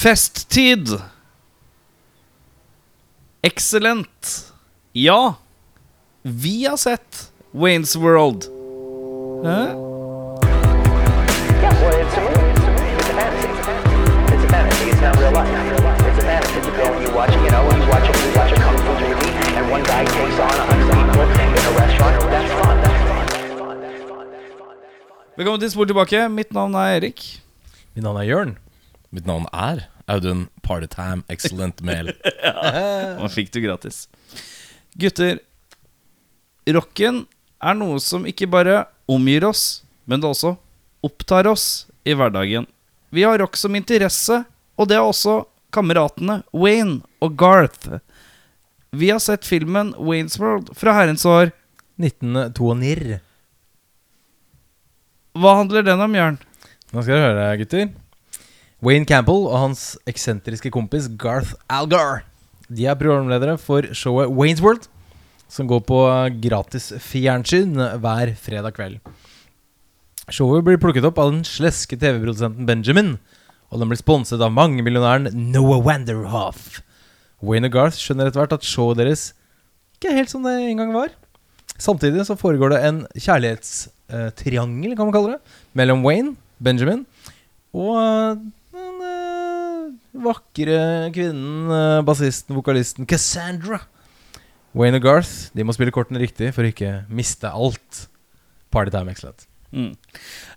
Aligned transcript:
Festtid. 0.00 0.88
Excellent. 3.42 4.52
Ja. 4.92 5.34
Vi 6.22 6.66
har 6.66 6.76
sett 6.76 7.32
Waynes 7.50 7.96
World. 7.96 8.44
Hæ? 9.44 9.50
Yeah, 11.60 11.76
well, 11.82 12.00
it's 12.00 12.16
a 12.16 12.20
movie. 12.20 12.48
It's 12.56 12.64
a 12.64 12.72
movie. 12.72 12.96
It's 12.96 13.10
a 13.10 13.16
fantasy. 13.20 13.48
It's 14.32 14.44
a 14.44 14.48
fantasy. 14.48 14.90
It's 14.90 15.02
not 15.02 15.16
real 15.20 15.32
life. 15.32 15.52
It's 16.08 16.18
a 16.18 16.26
fantasy. 16.30 16.60
You 16.64 16.72
go 16.80 16.84
and 16.94 17.02
you 17.04 17.12
watch, 17.18 17.32
you 17.36 17.50
know, 17.52 17.62
you 17.68 17.84
watch 17.92 18.06
you 18.08 18.32
watch 18.40 18.52
a 18.52 18.56
kung 18.64 18.78
fu 18.80 18.92
movie, 19.04 19.32
and 19.58 19.64
one 19.70 19.82
guy 19.82 20.02
takes 20.04 20.38
on 20.40 20.48
a 20.48 20.64
hundred 20.70 20.88
people 20.96 21.24
in 21.28 21.64
a 21.68 21.72
restaurant. 21.82 22.14
That's 22.32 22.52
fun. 22.60 22.76
That's 22.84 23.02
fun. 23.04 23.26
That's 23.32 23.52
fun. 23.60 23.76
That's 23.84 24.02
fun. 24.08 24.26
That's 24.32 24.52
fun. 24.56 24.76
Velkommen 25.36 25.60
til 25.60 25.70
Spor 25.70 25.84
tilbake. 25.84 26.28
Mitt 26.28 26.52
navn 26.52 26.74
er 26.74 26.96
Erik. 26.96 27.42
Mitt 27.94 28.04
navn 28.04 28.16
er 28.16 28.22
Jørn. 28.32 28.56
Mitt 29.10 29.26
navn 29.26 29.46
er 29.50 29.84
Audun 30.10 30.44
Partytime 30.62 31.24
Excellent 31.28 31.82
Male. 31.82 32.14
Nå 33.18 33.28
fikk 33.34 33.50
du 33.54 33.60
gratis. 33.64 34.04
Gutter, 34.98 35.40
rocken 36.70 37.24
er 37.60 37.78
noe 37.78 37.98
som 38.02 38.26
ikke 38.28 38.48
bare 38.50 38.84
omgir 39.10 39.46
oss, 39.48 39.82
men 40.06 40.22
det 40.22 40.30
også 40.30 40.54
opptar 41.06 41.48
oss 41.50 41.86
i 42.06 42.14
hverdagen. 42.14 42.68
Vi 43.10 43.24
har 43.26 43.40
rock 43.42 43.58
som 43.58 43.74
interesse, 43.74 44.44
og 44.78 44.88
det 44.90 44.98
har 45.00 45.08
også 45.10 45.40
kameratene 45.74 46.40
Wayne 46.54 47.00
og 47.22 47.34
Garth. 47.38 47.98
Vi 48.94 49.10
har 49.10 49.18
sett 49.22 49.46
filmen 49.46 49.92
Waynes 49.98 50.38
World 50.38 50.70
fra 50.78 50.94
herrens 50.96 51.26
år. 51.26 51.50
1992. 52.00 53.18
Hva 55.38 55.56
handler 55.60 55.84
den 55.86 56.02
om, 56.02 56.14
Jørn? 56.16 56.38
Nå 56.90 57.02
skal 57.04 57.18
dere 57.18 57.34
høre, 57.34 57.58
gutter. 57.60 57.90
Wayne 58.80 59.04
Campbell 59.04 59.42
og 59.44 59.58
hans 59.60 59.80
eksentriske 60.08 60.70
kompis 60.72 61.04
Garth 61.20 61.52
Algar 61.68 62.22
De 62.72 62.86
er 62.88 62.96
programledere 62.96 63.58
for 63.60 63.84
showet 63.92 64.30
Waynes 64.32 64.62
World, 64.64 64.86
som 65.52 65.66
går 65.68 65.82
på 65.84 65.98
gratis 66.40 66.86
fjernsyn 67.04 67.74
hver 67.76 68.30
fredag 68.40 68.78
kveld. 68.78 69.00
Showet 70.32 70.64
blir 70.64 70.78
plukket 70.80 71.04
opp 71.04 71.18
av 71.20 71.32
den 71.34 71.42
sleske 71.44 71.98
TV-produsenten 71.98 72.68
Benjamin, 72.68 73.18
og 73.68 73.82
den 73.82 73.90
blir 73.90 74.00
sponset 74.00 74.40
av 74.40 74.54
mangemillionæren 74.54 75.28
Noah 75.50 75.82
Wanderhoff. 75.84 76.78
Wayne 77.44 77.68
og 77.68 77.74
Garth 77.74 77.98
skjønner 78.00 78.30
etter 78.30 78.44
hvert 78.44 78.54
at 78.56 78.64
showet 78.64 79.02
deres 79.02 79.32
ikke 79.98 80.14
er 80.14 80.22
helt 80.22 80.32
som 80.32 80.46
det 80.46 80.54
en 80.56 80.80
gang 80.80 80.94
var. 80.94 81.12
Samtidig 81.76 82.24
så 82.30 82.38
foregår 82.38 82.72
det 82.72 82.80
en 82.86 83.02
kjærlighetstriangel, 83.12 84.96
kan 84.96 85.10
man 85.10 85.18
kalle 85.18 85.36
det, 85.36 85.58
mellom 85.76 86.06
Wayne, 86.06 86.38
Benjamin 86.62 87.04
og 87.76 87.92
eh, 87.98 88.32
eh, 88.32 88.38
vakre 90.14 90.80
kvinnen, 91.14 91.70
uh, 91.70 92.00
bassisten, 92.06 92.56
vokalisten 92.58 93.08
Cassandra. 93.08 93.82
Wayne 94.76 95.00
og 95.00 95.06
Garth 95.06 95.50
de 95.56 95.66
må 95.66 95.74
spille 95.74 95.94
kortene 95.94 96.22
riktig 96.22 96.52
for 96.54 96.66
å 96.66 96.70
ikke 96.70 97.04
miste 97.10 97.50
alt. 97.50 98.04
Partytime 98.70 99.14
excellent. 99.14 99.46
Mm. 99.70 99.94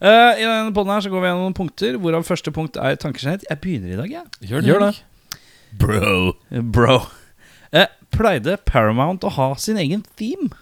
Uh, 0.02 0.34
I 0.38 0.46
denne 0.46 0.74
podden 0.74 0.94
her 0.94 1.06
så 1.06 1.12
går 1.14 1.22
vi 1.22 1.30
gjennom 1.30 1.48
noen 1.48 1.58
punkter, 1.58 1.98
hvorav 2.02 2.26
første 2.28 2.54
punkt 2.54 2.78
er 2.82 2.98
tankeskjedd. 3.02 3.48
Jeg 3.50 3.62
begynner 3.62 3.94
i 3.94 4.00
dag, 4.00 4.16
jeg. 4.20 4.50
Gjør 4.50 4.70
Gjør 4.70 4.88
det. 4.88 4.94
Bro. 5.82 6.34
Bro. 6.74 6.98
Uh, 7.74 7.88
pleide 8.14 8.58
Paramount 8.70 9.26
å 9.26 9.34
ha 9.34 9.54
sin 9.62 9.80
egen 9.82 10.06
theme? 10.18 10.54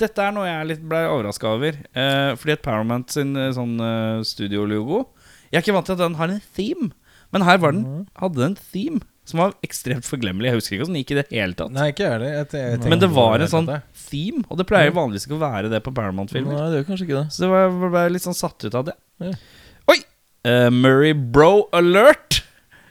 Dette 0.00 0.24
er 0.24 0.32
noe 0.34 0.48
jeg 0.48 0.68
litt 0.70 0.82
ble 0.88 1.04
overraska 1.10 1.52
over. 1.52 1.76
Uh, 1.94 2.32
fordi 2.38 2.56
at 2.56 2.64
Paramount 2.64 3.12
sin 3.14 3.36
eh, 3.38 3.52
sånn 3.54 3.76
uh, 3.78 4.24
studiologo 4.26 5.04
Jeg 5.52 5.60
er 5.60 5.64
ikke 5.64 5.76
vant 5.76 5.86
til 5.86 5.98
at 5.98 6.02
den 6.02 6.18
har 6.18 6.32
en 6.32 6.42
theme, 6.56 6.90
men 7.32 7.46
her 7.46 7.58
var 7.62 7.74
den, 7.74 8.06
hadde 8.20 8.40
den 8.40 8.52
en 8.52 8.60
theme 8.72 9.02
som 9.28 9.38
var 9.38 9.54
ekstremt 9.62 10.06
forglemmelig. 10.06 10.50
Jeg 10.50 10.58
husker 10.58 10.74
ikke 10.74 10.82
hvordan 10.82 10.96
den 10.96 11.04
gikk 11.04 11.12
i 11.14 11.18
det 11.20 11.26
hele 11.30 11.56
tatt. 11.58 11.72
Nei, 11.74 11.88
ikke 11.92 12.06
jeg. 12.08 12.30
Jeg, 12.34 12.46
jeg, 12.58 12.78
men 12.90 13.02
det 13.02 13.08
var 13.14 13.42
en 13.44 13.50
sånn 13.52 13.68
theme, 14.08 14.42
og 14.50 14.58
det 14.58 14.66
pleier 14.68 14.94
vanligvis 14.96 15.28
ikke 15.28 15.38
å 15.38 15.42
være 15.44 15.70
det 15.72 15.82
på 15.86 15.94
Paramount-filmer. 15.94 16.56
Nei, 16.58 16.70
det 16.72 16.80
gjør 16.80 16.88
kanskje 16.90 17.06
ikke 17.06 17.18
det. 17.20 17.26
Så 17.34 17.44
det 17.44 17.50
var, 17.52 17.76
ble 17.94 18.06
litt 18.16 18.26
sånn 18.26 18.38
satt 18.38 18.66
ut 18.66 18.78
av 18.80 18.88
det. 18.90 18.96
Ja. 19.22 19.34
Oi! 19.94 19.98
Uh, 20.42 20.68
Murray 20.74 21.14
Bro 21.14 21.68
Alert! 21.76 22.42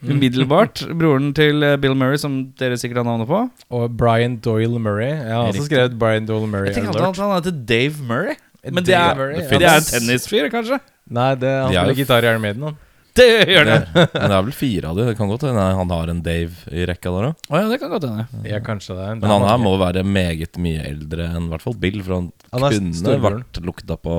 Umiddelbart. 0.02 0.82
Broren 1.00 1.30
til 1.38 1.62
eh, 1.66 1.76
Bill 1.78 1.94
Murray, 1.94 2.18
som 2.18 2.40
dere 2.58 2.78
sikkert 2.80 3.04
har 3.04 3.06
navnet 3.06 3.30
på. 3.30 3.42
Og 3.78 3.98
Brian 4.00 4.40
Doyle 4.42 4.80
Murray. 4.82 5.12
Jeg 5.12 5.36
har 5.36 5.52
også 5.52 5.68
skrevet 5.68 5.98
Brian 6.02 6.26
Doyle 6.30 6.48
Murray 6.50 6.72
Jeg 6.72 6.80
tenker 6.80 6.96
alltid 6.96 7.12
at 7.12 7.22
han 7.22 7.36
heter 7.36 7.60
Dave 7.70 8.08
Murray. 8.08 8.40
Men 8.66 8.86
det 8.86 8.96
er, 8.98 9.18
Murray, 9.18 9.42
det 9.42 9.60
det 9.62 9.68
er 9.68 9.82
en 9.82 9.86
tennisfyr, 9.90 10.48
kanskje? 10.54 10.78
Nei, 11.12 11.32
det, 11.42 11.50
han 11.50 11.70
De 11.70 11.78
er 11.78 11.80
jo- 11.80 11.86
spiller 11.92 12.00
gitar 12.02 12.26
i 12.26 12.32
Iron 12.32 12.42
Maiden. 12.42 12.66
Han. 12.70 12.80
Det 13.18 13.26
gjør 13.52 13.66
det. 13.68 13.78
Men 13.96 14.28
det 14.32 14.36
er 14.38 14.44
vel 14.48 14.54
fire 14.56 14.92
av 14.92 14.96
de. 15.00 15.06
Det 15.10 15.16
kan 15.20 15.28
godt 15.32 15.44
hende 15.44 15.64
han 15.82 15.90
har 15.92 16.12
en 16.14 16.22
Dave 16.24 16.72
i 16.72 16.86
rekka 16.88 17.12
der 17.12 17.26
òg. 17.32 17.42
Oh, 17.52 17.58
ja, 17.60 17.66
det 17.72 17.80
kan 17.82 17.92
godt 17.92 18.06
hende. 18.08 18.26
Ja, 18.48 18.60
kanskje 18.64 18.96
det. 18.96 19.08
Men 19.20 19.34
han 19.34 19.44
her 19.50 19.60
må 19.60 19.74
være 19.82 20.04
meget 20.08 20.56
mye 20.64 20.86
eldre 20.88 21.28
enn 21.28 21.50
i 21.50 21.52
hvert 21.52 21.66
fall 21.66 21.76
Bill, 21.82 22.00
for 22.06 22.18
han, 22.20 22.30
Han 22.54 22.68
kunne 22.72 23.18
vært 23.26 23.60
lukta 23.68 23.98
på 24.00 24.16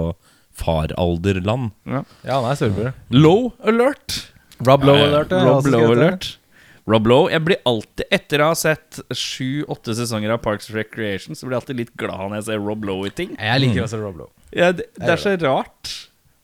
faralderland. 0.52 1.70
Ja, 1.88 2.02
han 2.28 2.50
er 2.50 2.58
storebror. 2.60 2.92
Low 3.14 3.50
alert. 3.64 4.18
Rob 4.62 4.84
Low 4.86 4.94
Ja, 4.98 5.02
ja. 5.06 5.08
alert. 5.10 5.32
ja, 5.32 5.42
Rob 5.48 5.66
Low 5.72 5.92
alert. 5.96 6.28
Rob 6.86 7.06
Low. 7.06 7.28
Jeg 7.30 7.44
blir 7.46 7.60
alltid, 7.68 8.04
etter 8.14 8.42
å 8.42 8.48
ha 8.52 8.54
sett 8.58 9.00
sju-åtte 9.14 9.94
sesonger 9.96 10.32
av 10.34 10.40
Parks 10.42 10.68
Recreation, 10.74 11.36
så 11.38 11.46
blir 11.46 11.56
jeg 11.56 11.62
alltid 11.62 11.80
litt 11.84 11.92
glad 11.98 12.24
når 12.28 12.40
jeg 12.40 12.48
ser 12.50 12.62
Rob 12.66 12.84
Low 12.88 13.04
i 13.06 13.12
ting. 13.14 13.32
Jeg 13.38 13.62
liker 13.62 13.84
også 13.86 14.00
Rob 14.02 14.18
Lowe. 14.24 14.32
Ja, 14.52 14.72
det, 14.76 14.88
det 14.98 15.12
er 15.14 15.22
så 15.22 15.34
rart. 15.42 15.92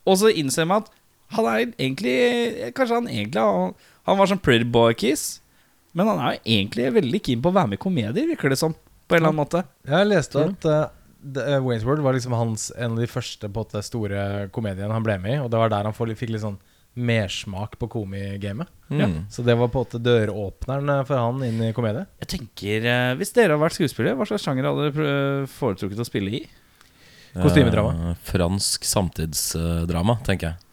Og 0.09 0.17
så 0.23 0.31
innser 0.33 0.63
jeg 0.65 0.71
meg 0.71 0.87
at 0.87 0.95
han 1.37 1.49
er 1.51 1.63
egentlig 1.67 2.73
Kanskje 2.77 2.99
han 3.01 3.09
egentlig 3.11 3.43
Han, 3.45 3.75
han 4.09 4.19
var 4.21 4.31
sånn 4.31 4.41
pretty 4.45 4.65
boy-kiss, 4.65 5.41
men 5.93 6.09
han 6.09 6.21
er 6.23 6.37
jo 6.37 6.55
egentlig 6.59 6.87
veldig 6.95 7.21
keen 7.27 7.43
på 7.45 7.51
å 7.51 7.57
være 7.59 7.73
med 7.73 7.81
i 7.81 7.83
komedier, 7.83 8.29
virker 8.31 8.53
det 8.53 8.61
som. 8.61 8.73
På 9.09 9.17
en 9.17 9.23
eller 9.23 9.33
annen 9.33 9.41
måte. 9.43 9.63
Jeg 9.89 10.09
leste 10.09 10.41
at 10.45 10.67
uh, 10.69 10.87
The- 11.25 11.45
uh, 11.57 11.61
Wayne's 11.65 11.85
World 11.85 12.05
var 12.05 12.17
liksom 12.17 12.35
hans 12.37 12.71
en 12.77 12.93
av 12.97 13.03
de 13.03 13.09
første 13.11 13.49
på 13.53 13.65
det 13.73 13.83
store 13.87 14.49
komediene 14.53 14.93
han 14.93 15.05
ble 15.05 15.17
med 15.21 15.35
i. 15.35 15.39
Og 15.41 15.49
det 15.53 15.61
var 15.61 15.73
der 15.73 15.89
han 15.89 15.97
fikk 15.97 16.29
litt 16.33 16.45
sånn 16.45 16.59
mersmak 16.99 17.77
på 17.79 17.89
komigamet. 17.93 18.69
Mm. 18.91 19.27
Så 19.31 19.45
det 19.47 19.55
var 19.57 19.69
på 19.71 19.79
en 19.79 19.87
måte 19.87 20.01
døråpneren 20.03 20.93
uh, 20.93 21.03
for 21.09 21.21
han 21.21 21.45
inn 21.47 21.61
i 21.69 21.73
komedie. 21.77 22.07
Jeg 22.25 22.31
tenker, 22.35 22.89
eh, 22.89 23.13
Hvis 23.21 23.33
dere 23.37 23.53
hadde 23.55 23.65
vært 23.65 23.77
skuespillere, 23.77 24.17
hva 24.19 24.27
slags 24.29 24.45
sjanger 24.49 24.69
hadde 24.71 24.89
dere 24.97 25.11
eh, 25.45 25.51
foretrukket 25.59 26.01
å 26.05 26.09
spille 26.09 26.33
i? 26.41 26.43
Kostymedrama. 27.37 28.13
Eh, 28.13 28.23
fransk 28.29 28.89
samtidsdrama, 28.89 30.19
tenker 30.27 30.53
jeg. 30.53 30.65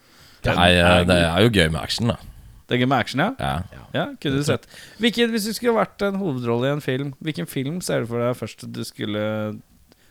Det 0.45 0.55
er 0.55 1.05
det 1.09 1.19
er 1.25 1.43
jo 1.45 1.51
gøy 1.53 1.69
med 1.73 1.81
action, 1.81 2.11
da. 2.13 2.17
Det 2.65 2.75
er 2.77 2.81
gøy 2.81 2.89
med 2.89 2.97
action, 2.97 3.21
ja? 3.21 3.31
Ja. 3.39 3.81
Ja, 3.95 4.05
kunne 4.19 4.41
du 4.41 4.43
sett 4.43 4.65
hvilken, 4.99 5.29
Hvis 5.31 5.45
du 5.47 5.53
skulle 5.55 5.75
vært 5.77 6.01
en 6.03 6.17
hovedrolle 6.19 6.67
i 6.67 6.73
en 6.75 6.81
film, 6.83 7.13
hvilken 7.23 7.47
film 7.47 7.77
ser 7.85 8.03
du 8.03 8.09
for 8.09 8.19
deg 8.19 8.33
først 8.35 8.65
du 8.75 8.81
skulle 8.83 9.21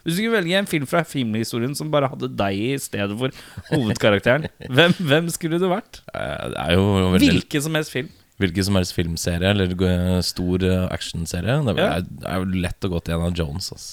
Hvis 0.04 0.14
du 0.14 0.20
skulle 0.22 0.36
velge 0.38 0.56
en 0.62 0.68
film 0.70 0.86
fra 0.88 1.02
filmhistorien 1.04 1.74
som 1.76 1.90
bare 1.92 2.08
hadde 2.12 2.30
deg 2.38 2.60
i 2.60 2.70
stedet 2.80 3.16
for 3.18 3.34
hovedkarakteren, 3.72 4.46
hvem, 4.76 4.94
hvem 5.00 5.28
skulle 5.34 5.58
du 5.60 5.66
vært? 5.72 6.00
Eh, 6.14 6.46
Det 6.54 6.60
er 6.64 6.72
jo 6.78 6.84
veldig 7.16 7.30
Hvilken 7.34 7.66
som 7.66 7.74
helst 7.80 7.92
film. 7.92 8.08
Hvilken 8.42 8.66
som 8.66 8.74
helst 8.80 8.94
filmserie 8.96 9.50
eller 9.54 9.74
eh, 9.86 10.20
stor 10.26 10.64
eh, 10.66 10.86
actionserie. 10.94 11.58
Det 11.68 11.76
er, 11.78 12.02
er 12.26 12.40
jo 12.42 12.48
lett 12.64 12.86
å 12.88 12.90
gå 12.94 13.00
til 13.06 13.14
Indiana 13.14 13.36
Jones. 13.38 13.68
ass. 13.76 13.86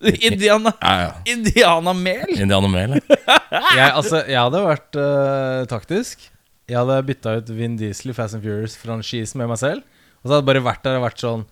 Indiana 0.30 0.72
Ja, 0.80 0.92
ja. 1.02 1.10
Indiana 1.28 1.92
Mel! 1.96 2.30
Indiana 2.36 2.68
Male. 2.72 3.00
ja. 3.10 3.38
Jeg, 3.76 3.86
altså, 3.92 4.20
jeg 4.24 4.38
hadde 4.38 4.60
vært 4.64 4.96
uh, 4.96 5.62
taktisk. 5.70 6.22
Jeg 6.70 6.78
hadde 6.78 6.98
bytta 7.08 7.32
ut 7.40 7.48
Vin 7.54 7.74
Diesel 7.80 8.12
i 8.12 8.14
Fast 8.16 8.36
and 8.38 8.44
Furious-franchisen 8.46 9.40
med 9.42 9.50
meg 9.50 9.58
selv. 9.60 9.82
Og 10.20 10.28
så 10.28 10.34
hadde 10.36 10.42
jeg 10.44 10.48
bare 10.52 10.62
vært 10.68 10.84
der 10.86 10.98
og 11.00 11.04
vært 11.08 11.22
sånn 11.22 11.42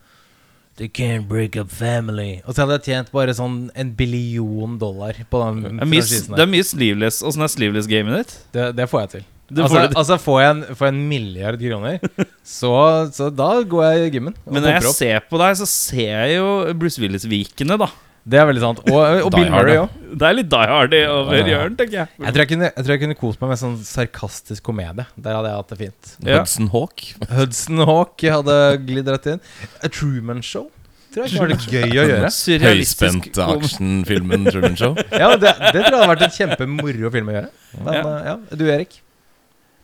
They 0.79 0.87
can't 0.95 1.27
break 1.27 1.57
up 1.59 1.73
family. 1.75 2.39
Og 2.47 2.55
så 2.55 2.63
hadde 2.63 2.77
jeg 2.79 2.85
tjent 2.87 3.09
bare 3.11 3.35
sånn 3.35 3.65
en 3.75 3.91
billion 3.99 4.77
dollar 4.79 5.17
på 5.27 5.41
den 5.43 5.65
Det 5.65 5.73
der. 5.73 5.81
franchisen 5.83 6.37
det 6.39 6.45
er 6.45 6.53
mye 6.53 6.67
sleeveless. 6.69 7.19
Åssen 7.27 7.43
er 7.43 7.51
sleeveless-gamet 7.51 8.21
ditt? 8.21 8.37
Det, 8.55 8.69
det 8.79 8.87
får 8.93 9.03
jeg 9.05 9.13
til. 9.17 9.27
Får 9.49 9.65
altså, 9.65 9.79
får 9.81 9.99
altså 10.05 10.19
får 10.23 10.39
jeg 10.43 10.51
en, 10.55 10.63
får 10.77 10.87
jeg 10.87 10.95
en 10.95 11.05
milliard 11.09 11.63
kroner, 11.63 12.03
så, 12.59 12.73
så 13.17 13.31
da 13.33 13.47
går 13.65 13.87
jeg 13.89 14.03
i 14.05 14.11
gymmen. 14.19 14.35
Men 14.45 14.61
når 14.61 14.75
jeg 14.77 14.85
opp. 14.85 14.97
ser 15.01 15.23
på 15.25 15.41
deg, 15.41 15.57
så 15.57 15.67
ser 15.73 16.11
jeg 16.13 16.37
jo 16.37 16.51
Bruce 16.79 17.01
Willis-vikene, 17.01 17.79
da. 17.81 17.89
Det 18.29 18.37
er 18.41 18.45
veldig 18.51 18.61
sant. 18.61 18.81
Og, 18.93 18.99
og 19.25 19.31
Bill 19.33 19.49
Murray 19.53 19.79
òg. 19.81 19.93
Det 20.19 20.27
er 20.29 20.35
litt 20.37 20.49
Die 20.53 20.69
Hardy 20.69 20.99
over 21.09 21.35
Ja, 21.37 21.41
ja. 21.41 21.49
hjørnet, 21.53 21.77
tenker 21.81 21.97
jeg. 21.99 22.09
Jeg 22.25 22.33
tror 22.35 22.43
jeg, 22.45 22.49
kunne, 22.53 22.69
jeg 22.75 22.85
tror 22.85 22.93
jeg 22.95 23.03
kunne 23.05 23.17
kost 23.21 23.41
meg 23.43 23.53
med 23.53 23.61
sånn 23.61 23.77
sarkastisk 23.89 24.65
komedie. 24.69 25.05
Der 25.17 25.37
hadde 25.39 25.53
jeg 25.53 25.61
hatt 25.63 25.73
det 25.73 25.79
fint. 25.83 26.11
Ja. 26.27 26.39
Hudson 26.43 26.69
Hawk. 26.75 27.05
Hudson 27.33 27.85
Hawk 27.89 28.25
hadde 28.37 28.59
glidd 28.89 29.09
rett 29.15 29.31
inn. 29.35 29.41
A 29.85 29.89
Truman 29.93 30.43
Show 30.45 30.69
tror 31.15 31.25
jeg 31.25 31.41
var 31.41 31.49
det 31.55 31.59
gøy 31.73 31.89
å 31.97 32.05
gjøre. 32.11 32.29
Surrealistisk 32.37 33.05
Høyspent 33.09 33.29
kom- 33.39 33.55
actionfilmen 33.63 34.49
Truman 34.51 34.77
Show. 34.77 34.97
Ja, 35.23 35.31
det, 35.41 35.55
det 35.57 35.73
tror 35.73 35.87
jeg 35.89 35.95
hadde 35.97 36.11
vært 36.13 36.25
en 36.29 36.35
kjempemoro 36.37 37.13
film 37.17 37.31
å 37.33 37.37
gjøre. 37.39 37.53
Men 37.81 37.95
Ja. 37.97 38.03
ja, 38.05 38.19
ja 38.35 38.59
du 38.61 38.67
Erik? 38.69 38.99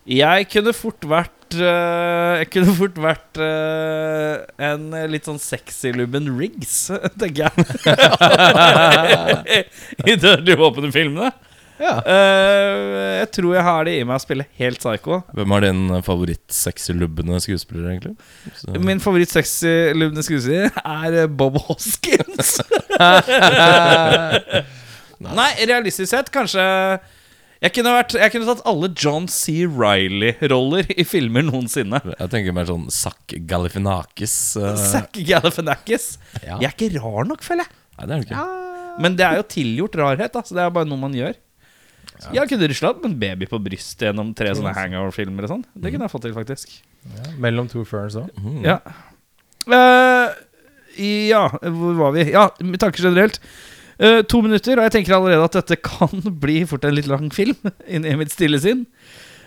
Jeg 0.04 0.48
kunne 0.52 0.74
fort 0.76 1.00
vært 1.08 1.33
eh, 1.60 2.42
Jeg 2.42 2.50
kunne 2.54 2.74
fort 2.78 3.00
vært 3.00 3.40
eh, 3.42 4.44
en 4.70 4.90
litt 5.10 5.28
sånn 5.28 5.40
sexy 5.42 5.92
Lubben 5.94 6.30
Riggs, 6.38 6.88
tenker 7.20 7.48
jeg. 7.48 7.52
I 10.10 10.16
de 10.20 10.56
våpnefilmene. 10.60 11.32
Ja. 11.74 11.94
Uh, 12.06 13.18
jeg 13.18 13.30
tror 13.34 13.54
jeg 13.56 13.64
har 13.66 13.86
det 13.88 13.94
i 13.98 14.04
meg 14.06 14.20
å 14.20 14.22
spille 14.22 14.46
helt 14.60 14.78
psycho. 14.78 15.20
Hvem 15.34 15.54
er 15.56 15.64
din 15.66 15.82
favoritt-sexy-lubbende 16.06 17.40
skuespiller, 17.42 17.88
egentlig? 17.90 18.14
Så, 18.60 18.76
Min 18.78 19.02
favoritt-sexy-lubne 19.02 20.22
skuespiller 20.22 20.70
er 20.84 21.26
Bob 21.26 21.58
Hoskins. 21.66 22.60
Nei, 25.24 25.50
realistisk 25.66 26.10
sett, 26.12 26.30
kanskje 26.34 26.62
jeg 27.64 27.72
kunne, 27.78 27.94
vært, 27.96 28.16
jeg 28.20 28.32
kunne 28.34 28.48
tatt 28.50 28.64
alle 28.68 28.90
John 28.92 29.28
C. 29.32 29.64
Riley-roller 29.64 30.90
i 30.92 31.06
filmer 31.08 31.46
noensinne. 31.46 32.02
jeg 32.12 32.32
tenker 32.32 32.56
mer 32.56 32.68
sånn 32.68 32.84
Zack 32.92 33.36
Galifianakis. 33.48 34.34
Uh... 34.60 34.74
Zack 34.76 35.16
Galifianakis. 35.16 36.10
Ja. 36.42 36.58
Jeg 36.60 36.68
er 36.68 36.74
ikke 36.74 36.90
rar 37.00 37.30
nok, 37.30 37.42
føler 37.46 37.64
jeg. 37.64 37.80
Nei, 37.94 38.06
det 38.06 38.14
er 38.14 38.20
du 38.20 38.28
ikke. 38.28 38.44
Men 39.04 39.16
det 39.18 39.26
er 39.26 39.40
jo 39.40 39.48
tilgjort 39.56 39.98
rarhet, 39.98 40.36
da, 40.36 40.44
så 40.44 40.56
det 40.56 40.62
er 40.66 40.76
bare 40.76 40.88
noe 40.90 41.00
man 41.00 41.16
gjør. 41.16 41.34
Jeg 42.34 42.48
kunne 42.48 42.68
rusla 42.70 42.92
med 42.98 43.06
en 43.08 43.16
baby 43.20 43.48
på 43.50 43.58
brystet 43.64 44.06
gjennom 44.08 44.30
tre 44.36 44.52
sånne 44.54 44.72
hangover-filmer 44.76 45.46
og 45.46 45.56
sånn. 45.56 45.64
Det 45.72 45.92
kunne 45.92 46.06
jeg 46.06 46.12
fått 46.12 46.26
til, 46.28 46.34
faktisk. 46.36 46.76
Ja, 47.04 47.32
mellom 47.42 47.68
to 47.72 47.82
ferns 47.88 48.16
òg. 48.20 48.28
Mm. 48.38 48.60
Ja. 48.64 48.78
Uh, 49.64 50.36
ja, 51.00 51.46
hvor 51.50 51.96
var 51.98 52.14
vi? 52.16 52.28
Ja, 52.30 52.48
med 52.62 52.80
tanker 52.82 53.08
generelt. 53.08 53.40
Eh, 53.98 54.22
to 54.26 54.40
minutter, 54.42 54.78
og 54.78 54.88
jeg 54.88 54.96
tenker 54.96 55.16
allerede 55.16 55.46
at 55.46 55.60
dette 55.60 55.78
kan 55.90 56.24
bli 56.42 56.62
fort 56.68 56.86
en 56.86 56.96
litt 56.96 57.10
lang 57.10 57.30
film. 57.34 57.56
Inni 57.94 58.16
mitt 58.20 58.34
stille 58.34 58.60
sinn. 58.62 58.86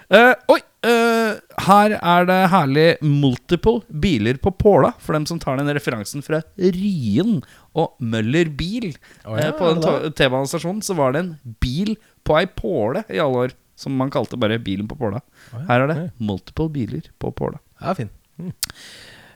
Uh, 0.07 0.31
oi! 0.53 0.61
Uh, 0.87 1.35
her 1.65 1.97
er 1.97 2.27
det 2.29 2.37
herlig 2.53 2.85
multiple 3.03 3.81
biler 3.91 4.37
på 4.39 4.53
påla, 4.55 4.93
for 5.03 5.17
dem 5.17 5.25
som 5.27 5.39
tar 5.41 5.57
den 5.59 5.67
referansen 5.75 6.23
fra 6.23 6.39
Ryen 6.55 7.41
og 7.75 7.97
Møller 7.99 8.47
bil. 8.55 8.93
Oh, 9.25 9.35
ja, 9.35 9.49
på 9.57 9.73
den 9.73 10.13
T-banestasjonen 10.15 10.79
så 10.85 10.95
var 10.95 11.11
det 11.15 11.25
en 11.25 11.33
bil 11.59 11.97
på 12.23 12.37
ei 12.39 12.45
påle 12.47 13.03
i 13.11 13.19
alle 13.19 13.47
år, 13.49 13.57
som 13.75 13.99
man 13.99 14.13
kalte 14.13 14.39
bare 14.39 14.61
bilen 14.63 14.87
på 14.87 14.95
påla. 15.01 15.19
Oh, 15.51 15.59
ja, 15.59 15.65
Her 15.73 15.83
er 15.83 15.91
det 15.91 15.99
ja. 15.99 16.07
multiple 16.29 16.71
biler 16.77 17.11
på 17.19 17.33
påla. 17.35 17.59
Ja, 17.83 17.97
fin. 17.97 18.13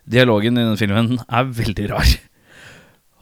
Dialogen 0.07 0.55
i 0.55 0.67
den 0.69 0.79
filmen 0.79 1.19
er 1.27 1.51
veldig 1.59 1.91
rar. 1.91 2.15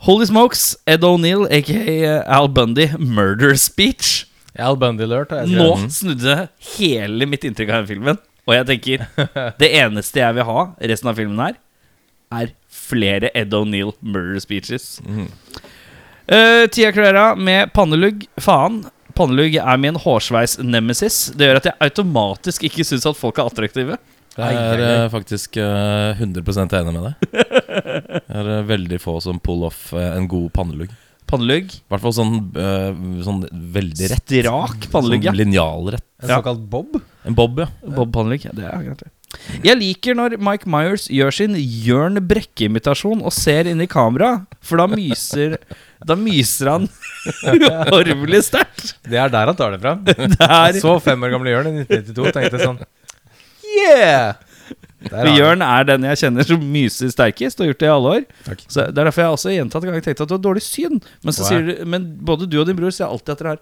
Holy 0.08 0.26
smokes, 0.26 0.78
Ed 0.88 1.04
O'Neill, 1.04 1.46
aka 1.52 2.24
Al 2.24 2.48
Bundy, 2.48 2.88
murder 2.98 3.56
speech. 3.56 4.28
Al 4.56 4.78
Bundy 4.80 5.04
lurt, 5.04 5.34
jeg 5.36 5.52
Nå 5.52 5.74
snudde 5.92 6.36
hele 6.78 7.28
mitt 7.28 7.44
inntrykk 7.44 7.74
av 7.74 7.82
den 7.84 7.90
filmen. 7.90 8.22
Og 8.48 8.56
jeg 8.56 8.68
tenker 8.70 9.04
det 9.60 9.70
eneste 9.82 10.22
jeg 10.22 10.38
vil 10.38 10.48
ha 10.48 10.62
resten 10.92 11.12
av 11.12 11.20
filmen 11.20 11.44
her, 11.44 11.58
er 12.32 12.54
flere 12.72 13.34
Ed 13.38 13.52
O'Neill 13.58 13.92
murder 14.00 14.40
speeches. 14.40 15.02
Mm. 15.04 15.28
Uh, 16.30 16.64
Tia 16.72 16.94
Carrera 16.96 17.34
med 17.36 17.74
pannelugg. 17.76 18.24
Faen. 18.40 18.86
Pannelugg 19.20 19.58
er 19.60 19.82
min 19.82 20.00
hårsveis-nemesis. 20.00 21.34
Det 21.36 21.50
gjør 21.50 21.60
at 21.60 21.72
jeg 21.74 21.90
automatisk 21.90 22.70
ikke 22.70 22.88
syns 22.88 23.08
at 23.10 23.20
folk 23.20 23.42
er 23.42 23.52
attraktive. 23.52 24.00
Jeg 24.40 24.56
er 24.56 24.84
uh, 25.04 25.10
faktisk 25.12 25.60
uh, 25.60 26.16
100% 26.16 26.78
enig 26.80 26.96
med 26.96 27.10
deg. 27.10 27.50
Det 28.30 28.56
er 28.60 28.66
veldig 28.70 29.00
få 29.04 29.18
som 29.24 29.40
pull 29.44 29.64
off 29.68 29.92
eh, 29.94 30.10
en 30.18 30.28
god 30.32 30.50
pannelugg. 30.56 30.92
Pannelugg. 31.30 31.70
I 31.76 31.92
hvert 31.94 32.02
fall 32.02 32.16
sånn, 32.18 32.36
øh, 32.58 33.04
sånn 33.26 33.44
veldig 33.76 34.08
rett. 34.10 34.26
Strak 34.34 34.88
pannelugg, 34.94 35.28
ja. 35.28 35.32
Sånn 35.34 35.42
linjalrett. 35.44 36.06
En 36.24 36.30
Ja. 36.34 36.40
såkalt 36.42 36.64
bob. 36.72 36.98
En 37.28 37.36
bob, 37.38 37.60
ja. 37.62 37.68
Bob 37.86 38.12
Pannelugg. 38.16 38.46
Ja, 38.48 38.52
det 38.58 38.66
er 38.66 38.84
greit. 38.88 39.04
det. 39.06 39.12
Jeg 39.62 39.78
liker 39.78 40.16
når 40.18 40.40
Mike 40.42 40.66
Myers 40.66 41.04
gjør 41.14 41.30
sin 41.38 41.54
Jørn 41.54 42.18
Brekke-imitasjon 42.26 43.22
og 43.22 43.30
ser 43.36 43.68
inn 43.70 43.80
i 43.84 43.86
kamera, 43.86 44.48
for 44.60 44.82
da 44.82 44.88
myser 44.90 45.60
Da 46.02 46.16
myser 46.18 46.72
han 46.72 46.88
uhorvelig 47.46 48.42
sterkt. 48.48 48.96
Det 49.06 49.20
er 49.22 49.30
der 49.30 49.52
han 49.52 49.56
tar 49.60 49.76
det 49.76 49.82
fra. 49.84 49.94
Der. 50.02 50.34
er 50.50 50.80
Så 50.82 50.96
fem 51.04 51.22
år 51.28 51.36
gamle 51.36 51.54
Jørn 51.54 51.70
i 51.70 51.84
1992 51.86 52.34
tenkte 52.40 52.64
sånn 52.64 52.80
Yeah! 53.70 54.34
For 55.08 55.32
Jørn 55.32 55.62
er 55.64 55.84
den 55.88 56.04
jeg 56.04 56.18
kjenner 56.26 56.44
som 56.50 56.60
myser 56.74 57.10
sterkest, 57.14 57.60
og 57.60 57.66
har 57.66 57.74
gjort 57.74 57.80
det 57.80 57.88
i 57.88 57.96
alle 57.96 58.14
år. 58.18 58.24
Takk. 58.46 58.64
Så 58.68 58.86
Det 58.92 58.98
er 59.00 59.06
derfor 59.10 59.22
jeg 59.24 59.32
også 59.38 59.54
gjentatt 59.56 59.84
ganger 59.88 60.02
tenkte 60.04 60.24
at 60.24 60.30
du 60.30 60.36
har 60.36 60.44
dårlig 60.50 60.62
syn. 60.66 61.00
Men, 61.24 61.32
så 61.34 61.42
Wow. 61.44 61.50
sier 61.50 61.62
du, 61.70 61.86
men 61.86 62.18
både 62.22 62.50
du 62.50 62.60
og 62.60 62.68
din 62.68 62.76
bror 62.76 62.92
sier 62.92 63.08
alltid 63.08 63.30
at 63.30 63.38
dere 63.40 63.54
har 63.56 63.62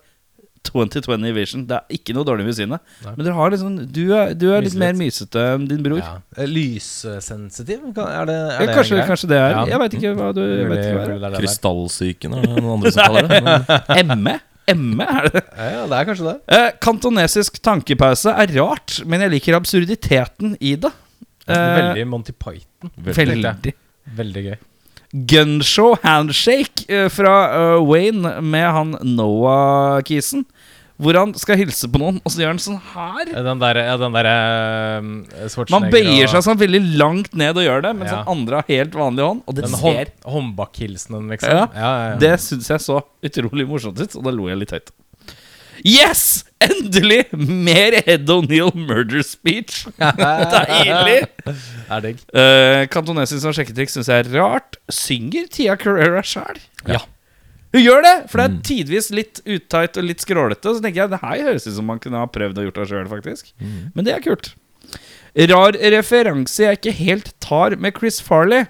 2020 0.67 1.31
vision. 1.33 1.61
Det 1.69 1.77
er 1.77 1.95
ikke 1.95 2.13
noe 2.17 2.25
dårlig 2.27 2.43
med 2.43 2.55
synet. 2.57 2.81
Nei. 3.05 3.13
Men 3.15 3.23
dere 3.25 3.35
har 3.37 3.51
sånn 3.61 3.77
du 3.93 4.01
er, 4.17 4.33
du 4.33 4.49
er 4.51 4.65
litt 4.65 4.73
Myser 4.73 4.81
mer 4.81 4.97
mysete 4.99 5.43
enn 5.53 5.67
din 5.69 5.83
bror. 5.85 6.01
Ja. 6.01 6.17
Eh, 6.35 6.49
Lyssensitiv? 6.49 7.93
Kan- 7.95 8.09
Er 8.11 8.25
det, 8.25 8.35
er 8.35 8.59
det 8.59 8.69
en 8.69 8.75
kanskje, 8.75 8.97
greie? 8.97 9.07
kanskje 9.07 9.27
det 9.29 9.37
er 9.37 9.49
Ja. 9.51 9.65
Jeg 9.65 9.79
veit 9.79 9.93
ikke 9.93 10.15
hva 10.17 10.33
du 10.33 10.41
jeg 10.41 10.67
vet 10.67 10.79
ikke 10.83 10.97
hva 10.97 11.05
det 11.05 11.13
Mulig- 11.13 11.21
mulig 11.21 11.21
det 11.21 11.23
er 11.23 11.29
det 11.29 11.31
der. 11.31 11.39
Krystallsyken 11.39 12.33
er 12.33 12.41
noen 12.47 12.73
andre 12.73 12.91
som 12.91 13.03
kaller 13.03 13.27
det. 13.27 13.43
Men, 13.43 13.65
er. 13.87 14.15
ME? 14.17 14.39
ME 14.75 15.05
er 15.07 15.29
det. 15.31 15.43
Ja, 15.55 15.85
det 15.87 15.95
er 16.01 16.05
kanskje 16.11 16.25
det. 16.27 16.35
Eh, 16.49 16.71
kantonesisk 16.81 17.61
tankepause 17.63 18.33
er 18.35 18.47
rart, 18.59 19.05
men 19.05 19.21
jeg 19.21 19.31
liker 19.31 19.55
absurditeten 19.55 20.57
i 20.59 20.75
det. 20.75 20.91
Eh, 21.47 21.75
Veldig 21.81 22.07
Monty 22.07 22.33
Python. 22.33 22.91
veldig. 22.97 23.43
veldig. 23.43 23.73
Veldig 24.17 24.43
gøy. 24.49 24.57
Gunshow 25.27 25.95
handshake 26.03 26.83
eh, 26.91 27.07
fra 27.09 27.35
eh, 27.55 27.83
Wayne 27.87 28.41
med 28.43 28.67
han 28.75 28.97
Noah-kisen. 29.17 30.45
Hvor 30.97 31.13
han 31.13 31.29
skal 31.37 31.59
hilse 31.59 31.85
på 31.93 31.99
noen, 32.01 32.15
og 32.25 32.31
så 32.33 32.41
gjør 32.41 32.55
han 32.55 32.59
sånn 32.63 32.79
her. 32.95 33.29
Den 33.45 33.59
der, 33.61 33.77
ja, 33.85 33.97
den 34.01 34.15
der, 34.15 34.29
uh, 34.97 35.65
Man 35.69 35.91
bøyer 35.93 36.23
og- 36.25 36.31
seg 36.31 36.41
sånn 36.41 36.57
veldig 36.57 36.79
langt 36.97 37.35
ned 37.37 37.53
og 37.55 37.67
gjør 37.67 37.83
det, 37.85 37.91
mens 37.99 38.09
Ja. 38.09 38.23
den 38.23 38.31
andre 38.33 38.55
har 38.55 38.65
helt 38.67 38.95
vanlig 38.97 39.21
hånd. 39.27 39.43
Og 39.45 39.53
det 39.53 39.65
Den 39.67 39.75
ser 39.77 39.93
hånd, 39.93 40.07
håndbakkhilsenen, 40.25 41.29
liksom. 41.29 41.51
Ja. 41.53 41.67
ja, 41.75 41.91
ja. 42.09 42.15
Det 42.17 42.33
syns 42.41 42.67
jeg 42.73 42.79
så 42.81 43.03
utrolig 43.21 43.67
morsomt 43.69 44.01
ut, 44.01 44.15
og 44.17 44.23
da 44.25 44.31
lo 44.31 44.47
jeg 44.49 44.57
litt 44.57 44.71
høyt. 44.73 44.89
Yes! 45.85 46.45
Endelig! 46.63 47.27
Mer 47.33 47.99
Ed 48.03 48.29
O'Neill 48.33 48.71
murder 48.75 49.21
speech. 49.25 49.85
Deilig! 49.99 51.27
er 51.93 52.05
digg. 52.05 52.23
Uh, 52.33 52.85
Kantonesisk 52.93 53.43
som 53.43 53.55
sjekketriks 53.55 53.97
syns 53.97 54.09
jeg 54.11 54.25
er 54.25 54.31
rart. 54.37 54.79
Synger 54.93 55.49
Tia 55.53 55.77
Carrera 55.79 56.23
sjæl? 56.25 56.61
Ja. 56.89 57.03
Hun 57.75 57.83
gjør 57.83 58.05
det! 58.05 58.15
For 58.31 58.41
det 58.41 58.47
er 58.47 58.61
tidvis 58.69 59.11
litt 59.13 59.41
utight 59.45 59.99
og 59.99 60.07
litt 60.07 60.23
skrålete. 60.23 60.73
Så 60.73 60.83
tenker 60.83 61.03
jeg 61.03 61.13
det 61.13 61.21
her 61.23 61.43
høres 61.49 61.67
ut 61.67 61.75
som 61.75 61.89
man 61.91 62.01
kunne 62.03 62.23
ha 62.23 62.29
prøvd 62.31 62.61
å 62.61 62.67
gjort 62.69 62.81
det 62.81 62.87
sjøl, 62.93 63.11
faktisk. 63.11 63.51
Men 63.93 64.07
det 64.07 64.15
er 64.15 64.23
kult. 64.25 64.53
Rar 65.51 65.75
referanse 65.93 66.63
jeg 66.63 66.79
ikke 66.79 66.95
helt 66.97 67.33
tar 67.43 67.75
med 67.77 67.93
Chris 67.99 68.17
Farley. 68.23 68.65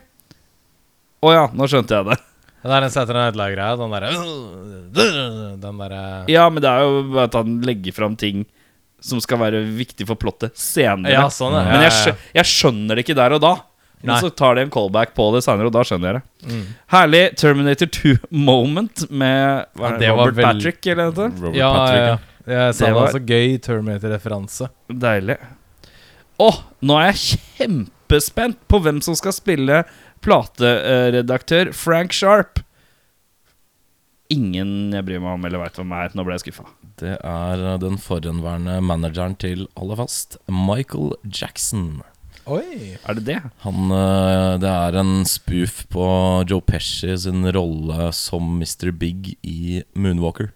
Å 1.24 1.32
ja, 1.34 1.46
nå 1.56 1.70
skjønte 1.70 1.96
jeg 1.96 2.10
det. 2.10 2.18
Det 2.64 2.74
er 2.74 2.84
en 2.88 2.92
Saturday 2.92 3.28
Night 3.28 3.38
Live-greia. 3.40 3.78
Den 3.78 3.94
derre 3.94 5.58
Den 5.62 5.78
derre 5.82 6.02
Ja, 6.32 6.48
men 6.50 6.62
det 6.64 6.70
er 6.72 6.86
jo 6.88 7.20
at 7.22 7.34
han 7.38 7.60
legger 7.66 7.94
fram 7.96 8.16
ting 8.20 8.46
som 9.00 9.20
skal 9.22 9.38
være 9.38 9.60
viktig 9.78 10.08
for 10.10 10.18
plottet 10.20 10.58
senere. 10.58 11.14
Ja, 11.14 11.28
sånn, 11.30 11.54
er. 11.54 11.68
Men 11.70 11.84
jeg, 11.86 11.92
Ja, 11.92 11.98
ja, 11.98 11.98
ja. 11.98 12.14
skjø 12.14 12.38
jeg 12.40 12.50
skjønner 12.52 12.96
det 12.98 13.04
ikke 13.06 13.16
der 13.20 13.36
og 13.38 13.42
da. 13.44 13.52
Men 14.02 14.12
Nei. 14.14 14.18
så 14.22 14.30
tar 14.36 14.56
de 14.58 14.62
en 14.66 14.70
callback 14.74 15.14
på 15.18 15.26
det 15.34 15.44
senere, 15.46 15.70
og 15.70 15.74
da 15.74 15.82
skjønner 15.86 16.12
jeg 16.12 16.18
det. 16.18 16.50
Mm. 16.54 16.66
Herlig 16.94 17.22
Terminator 17.42 17.88
2-moment 17.98 19.06
med 19.10 19.66
hva 19.78 19.88
er 19.88 19.94
Ja, 19.94 19.98
det, 19.98 20.02
det 20.02 20.10
Robert 20.18 20.42
Patrick, 20.46 20.82
eller 20.92 21.08
noe 21.10 21.16
sånt. 21.18 21.56
Ja, 21.58 21.70
ja, 21.72 21.96
ja. 21.96 22.04
ja. 22.12 22.18
Jeg 22.48 22.76
sa 22.78 22.86
Det 22.86 22.90
det 22.94 22.98
var- 23.00 23.14
så 23.16 23.22
gøy 23.26 23.58
Terminator-referanse. 23.66 24.70
Deilig. 24.90 25.38
Å, 26.40 26.50
nå 26.86 26.98
er 27.02 27.08
jeg 27.12 27.40
kjempespent 27.58 28.58
på 28.70 28.82
hvem 28.86 29.02
som 29.04 29.16
skal 29.18 29.34
spille 29.34 29.82
plateredaktør 30.28 31.72
Frank 31.76 32.16
Sharp. 32.16 32.60
Ingen 34.34 34.92
jeg 34.92 35.06
bryr 35.08 35.22
meg 35.24 35.38
om 35.38 35.48
eller 35.48 35.64
veit 35.64 35.80
hvem 35.80 35.94
er. 35.96 36.12
Nå 36.12 36.26
ble 36.28 36.36
jeg 36.36 36.48
skuffa. 36.48 36.68
Det 37.00 37.16
er 37.16 37.64
eh, 37.64 37.80
den 37.80 37.96
forhenværende 38.02 38.82
manageren 38.84 39.38
til 39.40 39.68
Alle 39.80 39.96
fast, 40.00 40.40
Michael 40.52 41.14
Jackson. 41.24 42.02
Oi! 42.48 42.98
Er 43.04 43.18
det 43.20 43.26
det? 43.28 43.40
Han, 43.64 43.92
eh, 43.94 44.58
det 44.64 44.72
er 44.72 45.00
en 45.00 45.24
spoof 45.28 45.86
på 45.94 46.08
Joe 46.50 46.64
Pesci 46.64 47.16
sin 47.24 47.48
rolle 47.56 48.12
som 48.16 48.58
Mr. 48.60 48.92
Big 48.92 49.36
i 49.48 49.84
Moonwalker. 49.96 50.52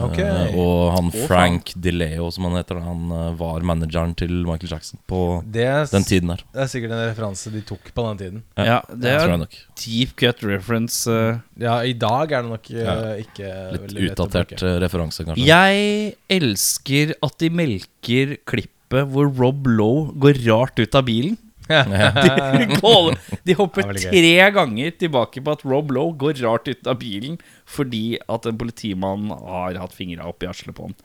Ok. 0.00 0.18
Uh, 0.18 0.56
og 0.58 0.78
han 0.96 1.10
oh, 1.10 1.18
Frank 1.28 1.72
DeLeo, 1.78 2.30
som 2.34 2.48
han 2.48 2.58
heter, 2.58 2.80
han 2.82 3.04
uh, 3.12 3.30
var 3.38 3.64
manageren 3.66 4.14
til 4.18 4.32
Michael 4.46 4.72
Jackson 4.74 5.00
på 5.10 5.20
er, 5.54 5.84
den 5.92 6.06
tiden 6.08 6.32
her. 6.34 6.42
det 6.54 6.64
er 6.64 6.70
sikkert 6.72 6.96
en 6.96 7.04
referanse 7.04 7.52
de 7.54 7.62
tok 7.68 7.92
på 7.94 8.06
den 8.08 8.20
tiden. 8.22 8.42
Ja, 8.58 8.80
det 8.90 9.14
tror 9.14 9.28
er 9.28 9.34
jeg 9.34 9.42
nok. 9.44 9.56
deep 9.84 10.16
cut 10.20 10.44
reference. 10.46 11.04
Uh, 11.10 11.40
Ja, 11.60 11.78
i 11.86 11.94
dag 11.94 12.32
er 12.32 12.42
det 12.42 12.50
nok 12.50 12.70
Ja. 12.74 12.94
ikke 13.20 13.50
Litt 13.76 13.96
utdatert 14.10 14.62
referanse, 14.82 15.24
kanskje. 15.26 15.46
Jeg 15.46 16.14
elsker 16.32 17.14
at 17.22 17.38
de 17.38 17.50
melker 17.50 18.36
klippet 18.44 19.10
hvor 19.10 19.30
Rob 19.38 19.66
Lowe 19.66 20.12
går 20.22 20.38
rart 20.46 20.78
ut 20.78 20.94
av 20.94 21.06
bilen. 21.06 21.38
De, 22.58 22.76
går, 22.76 23.14
de 23.46 23.54
hopper 23.56 23.88
er 23.88 24.00
tre 24.02 24.32
ganger 24.52 24.96
tilbake 25.00 25.40
på 25.40 25.54
at 25.54 25.64
Rob 25.64 25.92
Lowe 25.94 26.12
går 26.20 26.42
rart 26.44 26.68
ut 26.68 26.90
av 26.90 26.98
bilen 27.00 27.38
fordi 27.64 28.18
at 28.28 28.44
en 28.48 28.58
politimann 28.60 29.30
har 29.32 29.78
hatt 29.80 29.96
fingra 29.96 30.28
oppi 30.28 30.48
arslet 30.50 30.76
på 30.76 30.90
han. 30.90 30.96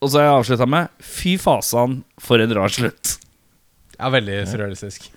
Og 0.00 0.08
så 0.08 0.20
har 0.20 0.30
jeg 0.30 0.36
avslutta 0.38 0.68
med 0.72 0.92
Fy 1.04 1.36
fasan, 1.40 2.00
for 2.16 2.40
en 2.40 2.54
rar 2.56 2.72
slutt. 2.72 3.18
Ja, 3.98 4.08
veldig 4.08 4.38
surrealistisk. 4.48 5.10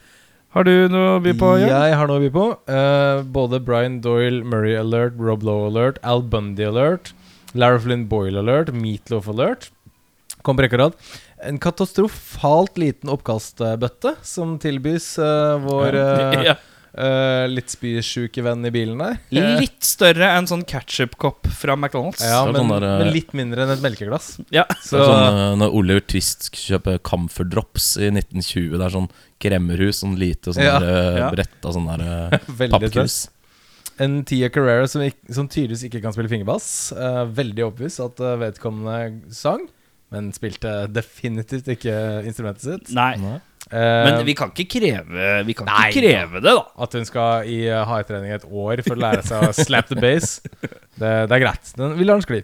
Har 0.53 0.67
du 0.67 0.73
noe 0.91 1.15
å 1.15 1.21
by 1.23 1.31
på? 1.39 1.53
Jan? 1.61 1.71
Jeg 1.71 1.95
har 1.97 2.09
noe 2.11 2.19
å 2.19 2.23
by 2.25 2.31
på. 2.35 2.47
Uh, 2.67 3.23
både 3.35 3.61
Brian 3.63 4.01
Doyle, 4.03 4.43
Murray 4.45 4.75
Alert, 4.77 5.15
Rob 5.17 5.45
Lowe 5.47 5.71
Alert, 5.71 6.01
Al 6.03 6.21
Bundy 6.27 6.67
Alert. 6.67 7.13
Lara 7.55 7.79
Flynn 7.79 8.09
Boyle 8.09 8.43
Alert, 8.43 8.73
Meatloaf 8.75 9.29
Alert. 9.31 9.71
Kom 10.43 10.59
på 10.59 10.65
rekke 10.65 10.77
og 10.77 10.83
rad. 10.83 10.99
En 11.43 11.59
katastrofalt 11.61 12.77
liten 12.79 13.11
oppkastbøtte 13.13 14.15
som 14.23 14.57
tilbys 14.63 15.17
uh, 15.19 15.57
vår 15.63 15.97
uh, 15.99 16.45
Ja. 16.49 16.55
uh, 16.97 17.45
litt 17.49 17.73
spysjuke 17.73 18.43
venn 18.45 18.65
i 18.67 18.71
bilen 18.73 19.01
der. 19.01 19.17
Litt 19.33 19.83
større 19.85 20.29
enn 20.37 20.47
sånn 20.49 20.63
ketchup-kopp 20.69 21.49
fra 21.59 21.75
McDonald's. 21.77 22.23
Ja, 22.23 22.43
men, 22.47 22.61
sånn 22.61 22.73
der, 22.75 22.87
eh, 22.87 22.97
men 23.03 23.11
litt 23.15 23.35
mindre 23.37 23.65
enn 23.65 23.73
et 23.75 23.83
melkeglass. 23.83 24.33
Ja. 24.53 24.65
Det 24.69 24.95
er 24.97 25.05
sånn, 25.09 25.41
eh, 25.43 25.43
når 25.61 25.77
Oliver 25.79 26.05
Twist 26.13 26.49
skulle 26.49 26.77
kjøpe 26.77 26.97
Camphor 27.09 27.49
Drops 27.49 27.93
i 27.97 28.09
1920 28.13 28.77
Det 28.77 28.87
er 28.87 28.95
sånn 28.97 29.11
kremmerhus, 29.43 30.01
sånn 30.03 30.17
lite 30.19 30.53
sånn 30.55 30.63
Ja. 30.67 30.79
der, 30.79 31.21
eh, 31.27 31.29
brett 31.35 31.65
av 31.67 31.77
sånn 31.77 31.89
der 31.91 32.05
eh, 32.07 32.67
pappkrus. 32.73 33.23
En 34.01 34.23
Tia 34.25 34.49
Carrera 34.49 34.87
som, 34.89 35.03
som 35.29 35.47
tydeligvis 35.47 35.85
ikke 35.85 36.01
kan 36.01 36.13
spille 36.15 36.31
fingerbass. 36.31 36.67
Eh, 36.97 37.23
veldig 37.29 37.67
overbevist 37.67 38.01
at 38.01 38.21
eh, 38.23 38.37
vedkommende 38.41 39.33
sang, 39.35 39.67
men 40.13 40.29
spilte 40.35 40.71
definitivt 40.93 41.67
ikke 41.73 41.95
instrumentet 42.27 42.67
sitt. 42.67 42.93
Nei. 42.95 43.15
Nei. 43.21 43.39
Eh, 43.71 44.05
Men 44.05 44.25
vi 44.27 44.33
kan 44.35 44.49
ikke 44.51 44.65
kreve 44.75 45.27
Vi 45.47 45.53
kan 45.55 45.69
Nei. 45.69 45.85
ikke 45.87 46.01
kreve 46.03 46.41
det, 46.43 46.51
da. 46.51 46.63
At 46.83 46.97
hun 46.97 47.05
skal 47.07 47.47
i 47.47 47.61
hardtrening 47.71 48.33
et 48.35 48.43
år 48.45 48.81
for 48.83 48.97
å 48.97 49.03
lære 49.05 49.23
seg 49.25 49.45
å 49.47 49.53
slap 49.55 49.87
the 49.87 49.95
bass, 50.03 50.41
det, 50.99 51.13
det 51.31 51.37
er 51.37 51.41
greit. 51.45 51.71
Den, 51.79 51.95
vi 51.97 52.05
lar 52.05 52.19
den 52.19 52.25
skli. 52.27 52.41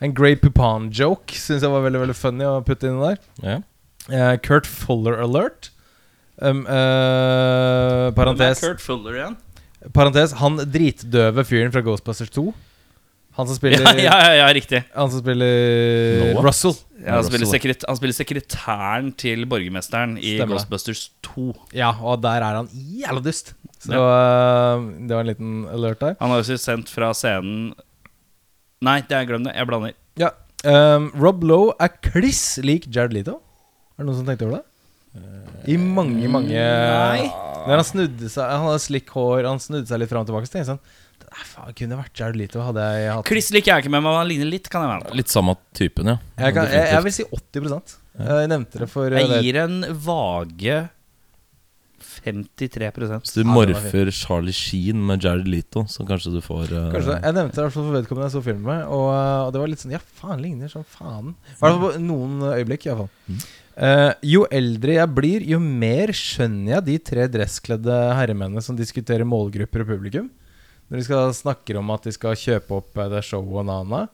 En 0.00 0.14
Grey 0.16 0.38
Poupon-joke 0.40 1.36
syns 1.36 1.66
jeg 1.66 1.72
var 1.74 1.82
veldig 1.84 2.00
veldig 2.06 2.16
funny 2.16 2.46
å 2.48 2.60
putte 2.64 2.88
inn 2.88 3.02
der. 3.02 3.18
Ja. 3.44 3.58
Uh, 4.08 4.34
Kurt 4.40 4.68
Fuller 4.70 5.18
alert. 5.20 5.68
Um, 6.40 6.62
uh, 6.64 8.08
parentes, 8.16 8.62
Kurt 8.64 8.80
Fuller 8.80 9.18
igjen. 9.18 9.34
parentes 9.92 10.32
Han 10.40 10.56
dritdøve 10.72 11.44
fyren 11.44 11.74
fra 11.74 11.82
Ghostbusters 11.84 12.32
2. 12.32 12.46
Han 13.40 13.48
som 13.48 13.56
spiller, 13.58 13.82
Ja, 14.06 14.14
ja, 14.26 14.32
ja, 14.42 14.46
riktig. 14.54 14.82
Han 14.94 15.10
som 15.12 15.22
spiller 15.22 16.30
Noah? 16.34 16.44
Russell. 16.46 16.76
Ja, 17.00 17.16
han, 17.16 17.26
spiller 17.26 17.48
sekret, 17.48 17.84
han 17.88 17.98
spiller 17.98 18.16
sekretæren 18.16 19.10
til 19.18 19.46
borgermesteren 19.48 20.18
i 20.20 20.36
Stemmer. 20.36 20.58
Ghostbusters 20.58 21.06
2. 21.26 21.46
Ja, 21.76 21.94
og 21.96 22.20
der 22.24 22.44
er 22.44 22.60
han 22.60 22.70
jævla 22.72 23.24
dust. 23.24 23.54
Så 23.80 23.96
ja. 23.96 24.76
det 24.76 25.16
var 25.16 25.24
en 25.24 25.30
liten 25.32 25.54
alert 25.72 26.02
der. 26.04 26.18
Han 26.20 26.34
har 26.34 26.42
jo 26.44 26.58
sendt 26.60 26.92
fra 26.92 27.14
scenen 27.16 27.70
Nei, 28.84 29.02
det 29.04 29.12
er 29.12 29.26
glem 29.28 29.44
det. 29.44 29.52
Jeg 29.56 29.68
blander. 29.68 29.96
Ja. 30.16 30.30
Um, 30.64 31.10
Rob 31.20 31.42
Lowe 31.44 31.74
er 31.80 31.92
kliss 32.04 32.58
lik 32.64 32.86
Jared 32.88 33.12
Leto. 33.12 33.40
Er 33.96 34.04
det 34.04 34.08
noen 34.08 34.16
som 34.16 34.28
tenkte 34.28 34.46
over 34.48 34.60
det? 34.60 34.66
I 35.68 35.76
mange, 35.76 36.28
mange 36.30 36.54
Nei. 36.54 37.26
Når 37.66 37.74
han 37.74 37.84
snudde 37.84 38.28
seg 38.32 38.46
Han 38.46 38.62
hadde 38.68 38.82
slick 38.84 39.10
hår, 39.12 39.44
han 39.44 39.58
snudde 39.60 39.88
seg 39.90 40.00
litt 40.00 40.12
fram 40.12 40.24
og 40.24 40.30
tilbake. 40.30 40.48
Så 40.48 40.54
tenkte 40.54 40.64
jeg 40.64 40.70
sånn 40.72 40.84
faen 41.48 41.74
kunne 41.76 41.98
vært 41.98 42.20
Jared 42.20 42.38
Leto. 42.38 42.62
Hadde 42.64 42.84
jeg 42.94 43.10
hatt 43.14 43.26
Kliss 43.30 43.50
liker 43.54 43.72
jeg 43.72 43.84
ikke 43.84 43.92
med, 43.96 44.04
men 44.06 44.16
han 44.18 44.30
ligner 44.30 44.50
litt, 44.50 44.70
kan 44.72 44.84
jeg 44.84 44.92
være 44.92 45.04
med. 45.06 45.18
Litt 45.20 45.32
samme 45.32 45.56
typen, 45.76 46.14
ja. 46.14 46.16
jeg, 46.36 46.56
kan, 46.56 46.70
jeg, 46.72 46.88
jeg 46.94 47.06
vil 47.06 47.16
si 47.16 47.26
80 47.40 47.98
Jeg 48.20 48.54
nevnte 48.54 48.82
det 48.84 48.90
for 48.90 49.12
eh, 49.12 49.26
Jeg 49.26 49.44
gir 49.46 49.60
en 49.64 49.84
vage 50.06 50.80
53 52.24 52.90
Hvis 52.96 53.34
du 53.34 53.40
Ja, 53.42 53.48
morfer 53.48 54.10
Charlie 54.14 54.54
Sheen 54.56 55.00
med 55.06 55.24
Jared 55.24 55.48
Leto, 55.48 55.84
så 55.88 56.04
kanskje 56.08 56.34
du 56.34 56.40
får 56.44 56.72
uh, 56.72 56.90
Kanskje 56.94 57.16
Jeg 57.16 57.36
nevnte 57.36 57.56
det 57.56 57.62
i 57.62 57.64
hvert 57.66 57.76
fall 57.76 57.86
for 57.86 57.96
vedkommende 57.96 58.28
jeg 58.28 58.34
så 58.36 58.44
filmen 58.44 58.66
med, 58.66 58.84
og, 58.88 59.08
og 59.46 59.54
det 59.54 59.62
var 59.62 59.72
litt 59.72 59.84
sånn 59.84 59.96
Ja, 59.96 60.02
faen, 60.20 60.42
ligner 60.42 60.72
som 60.72 60.84
faen. 60.84 61.34
I 61.34 61.56
hvert 61.56 61.62
fall 61.62 61.82
på 61.84 61.92
noen 62.04 62.44
øyeblikk, 62.50 62.88
iallfall. 62.88 63.10
Mm. 63.30 63.40
Uh, 63.80 64.10
jo 64.26 64.44
eldre 64.52 64.96
jeg 64.98 65.14
blir, 65.16 65.44
jo 65.54 65.60
mer 65.62 66.12
skjønner 66.16 66.74
jeg 66.74 66.86
de 66.88 66.96
tre 67.10 67.24
dresskledde 67.32 67.96
herremennene 68.18 68.64
som 68.64 68.76
diskuterer 68.76 69.28
målgrupper 69.28 69.86
og 69.86 69.92
publikum. 69.94 70.28
Når 70.90 70.98
de 70.98 71.06
skal 71.06 71.34
snakker 71.38 71.78
om 71.78 71.92
at 71.94 72.08
de 72.08 72.12
skal 72.14 72.38
kjøpe 72.38 72.80
opp 72.80 72.98
eh, 72.98 73.10
det 73.12 73.22
showet 73.26 73.62
og 73.62 73.68
Nana. 73.68 74.04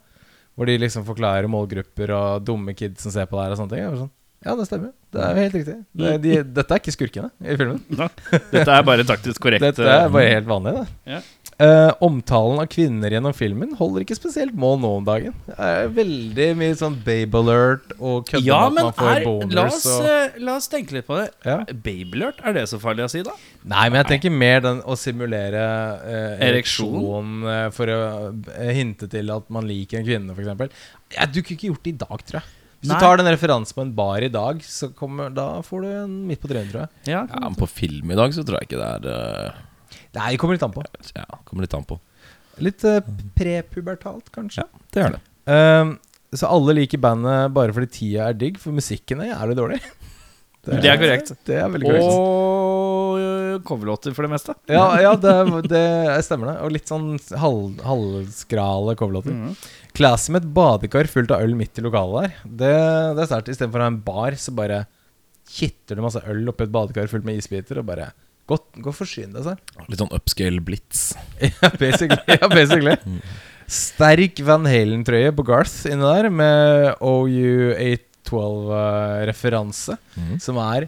Hvor 0.57 0.69
de 0.69 0.77
liksom 0.81 1.05
forklarer 1.09 1.49
målgrupper 1.53 2.13
og 2.17 2.45
dumme 2.45 2.73
kids 2.77 3.05
som 3.05 3.13
ser 3.13 3.29
på 3.29 3.37
det 3.37 3.47
her 3.47 3.55
og 3.57 3.61
sånne 3.61 3.73
ting. 3.73 3.83
Jeg 3.83 4.01
sånn, 4.03 4.13
ja, 4.45 4.53
det 4.55 4.67
stemmer. 4.69 4.93
Det 5.17 5.23
er 5.23 5.33
jo 5.33 5.43
helt 5.47 5.57
riktig. 5.57 5.75
Det, 5.97 6.13
de, 6.23 6.35
dette 6.59 6.75
er 6.77 6.83
ikke 6.83 6.93
skurkene 6.95 7.31
i 7.41 7.57
filmen. 7.57 7.81
Dette 8.53 8.69
er 8.69 8.85
bare 8.87 9.07
taktisk 9.09 9.41
korrekt. 9.43 9.65
Dette 9.65 9.87
er 9.89 10.11
bare 10.13 10.29
helt 10.29 10.49
vanlig, 10.51 10.77
det. 10.77 11.17
Ja. 11.17 11.25
Uh, 11.57 11.93
omtalen 12.05 12.61
av 12.61 12.67
kvinner 12.69 13.15
gjennom 13.15 13.33
filmen 13.33 13.71
holder 13.79 14.03
ikke 14.05 14.19
spesielt 14.19 14.53
mål 14.61 14.77
nå 14.83 14.91
om 14.99 15.07
dagen. 15.07 15.33
Det 15.47 15.57
er 15.57 15.89
veldig 15.97 16.49
mye 16.61 16.75
sånn 16.77 16.99
babe 17.07 17.41
alert 17.41 17.95
og 17.97 18.27
kødder 18.29 18.45
Ja, 18.45 18.59
at 18.67 18.75
man 18.77 18.91
får 18.99 19.09
er, 19.15 19.25
boners. 19.25 19.55
la, 19.57 19.65
oss, 19.71 19.87
og, 19.89 20.09
eh, 20.11 20.37
la 20.45 20.59
oss 20.61 20.69
tenke 20.69 20.99
litt 20.99 21.09
på 21.09 21.17
det. 21.17 21.31
Ja. 21.49 21.63
Alert, 21.65 22.45
er 22.45 22.59
det 22.59 22.67
så 22.69 22.81
farlig 22.83 23.07
å 23.07 23.09
si, 23.09 23.25
da? 23.25 23.33
Nei, 23.65 23.87
men 23.89 24.03
jeg 24.03 24.11
tenker 24.13 24.37
mer 24.37 24.61
den 24.67 24.83
å 24.85 24.99
simulere 25.01 25.65
uh, 26.05 26.45
Ereksjon? 26.45 26.93
ereksjon 27.01 27.49
eh, 27.55 27.65
for 27.75 27.95
å 27.95 27.99
eh, 28.53 28.75
hinte 28.77 29.09
til 29.11 29.33
at 29.35 29.49
man 29.53 29.67
liker 29.67 30.03
en 30.03 30.07
kvinne, 30.07 30.37
f.eks. 30.37 30.87
Jeg 31.17 31.33
dukker 31.35 31.57
ikke 31.57 31.73
gjort 31.73 31.89
det 31.89 31.95
i 31.95 31.99
dag, 32.05 32.25
tror 32.29 32.41
jeg. 32.43 32.53
Hvis 32.87 32.93
Nei. 32.93 33.01
du 33.01 33.03
tar 33.03 33.19
den 33.19 33.27
referansen 33.33 33.75
på 33.75 33.83
en 33.83 33.95
bar 33.97 34.23
i 34.23 34.31
dag, 34.31 34.61
så 34.63 34.93
kommer, 34.95 35.33
da 35.35 35.47
får 35.67 35.83
du 35.83 35.89
en 35.91 36.13
midt 36.29 36.39
på 36.39 36.51
trynet, 36.53 36.71
tror 36.71 36.85
jeg. 36.85 36.91
Ja, 37.11 37.25
Ja, 37.27 37.41
men 37.43 37.57
på 37.59 37.67
film 37.67 38.13
i 38.15 38.19
dag 38.19 38.35
så 38.37 38.45
tror 38.47 38.61
jeg 38.61 38.69
ikke 38.69 38.79
det 38.79 38.91
er 38.95 39.09
uh... 39.11 39.65
Nei, 40.15 40.29
det 40.31 40.39
kommer 40.39 40.55
litt 40.55 40.63
an 40.63 40.75
på. 40.77 40.85
Ja, 41.17 41.27
kommer 41.49 41.67
litt 41.67 41.75
an 41.75 41.89
på. 41.89 41.99
Litt 42.63 42.87
uh, 42.87 43.01
prepubertalt, 43.37 44.31
kanskje. 44.33 44.63
Ja, 44.63 44.85
det 44.95 45.03
gjør 45.03 45.17
det. 45.17 45.23
Ehm, 45.51 45.97
så 46.37 46.49
alle 46.53 46.77
liker 46.79 47.03
bandet 47.03 47.53
bare 47.57 47.75
fordi 47.75 47.91
tida 47.99 48.31
er 48.31 48.39
digg, 48.39 48.61
for 48.63 48.77
musikken 48.77 49.25
er 49.25 49.33
jævlig 49.35 49.59
dårlig. 49.59 49.81
Det 50.67 50.91
er 50.91 50.99
korrekt. 50.99 51.35
Det 51.47 51.59
er 51.59 51.69
veldig 51.71 51.91
korrekt. 51.91 52.07
Og 52.07 52.86
coverlåter 53.65 54.13
for 54.17 54.27
det 54.27 54.33
meste. 54.33 54.57
Ja, 54.73 54.85
ja 55.01 55.15
det, 55.21 55.33
det 55.71 55.85
stemmer 56.27 56.53
det. 56.53 56.57
Og 56.67 56.75
litt 56.75 56.91
sånn 56.91 57.15
halv, 57.41 57.81
halvskrale 57.87 58.97
coverlåter. 58.99 59.37
Mhm. 59.37 59.57
Classy 59.97 60.35
med 60.35 60.45
et 60.45 60.53
badekar 60.57 61.09
fullt 61.09 61.33
av 61.33 61.47
øl 61.47 61.55
midt 61.57 61.79
i 61.81 61.87
lokalet 61.87 62.27
der. 62.27 62.37
Det, 62.45 62.77
det 63.17 63.25
er 63.25 63.31
sterkt. 63.31 63.49
Istedenfor 63.55 63.81
å 63.81 63.87
ha 63.87 63.93
en 63.95 64.05
bar, 64.05 64.37
så 64.41 64.53
bare 64.57 64.83
kitter 65.47 65.97
du 65.97 66.03
masse 66.05 66.21
øl 66.29 66.51
oppi 66.51 66.67
et 66.67 66.75
badekar 66.75 67.09
fullt 67.09 67.27
med 67.27 67.39
isbiter, 67.41 67.81
og 67.81 67.89
bare 67.89 68.13
Gå 68.47 68.55
gå 68.79 68.93
og 68.93 68.95
forsyn 68.95 69.33
deg 69.35 69.43
selv. 69.43 69.59
Litt 69.91 69.99
sånn 69.99 70.15
upscale 70.15 70.63
blitz. 70.63 71.19
Ja, 71.43 71.67
basically. 71.81 72.23
Ja, 72.31 72.47
basically. 72.47 72.95
Sterk 73.67 74.39
Van 74.47 74.63
Halen-trøye 74.71 75.35
på 75.35 75.43
Garth 75.49 75.83
inni 75.91 76.07
der, 76.07 76.31
med 76.31 76.95
OU812-referanse, 77.03 79.99
mm. 80.15 80.39
som 80.43 80.59
er 80.63 80.87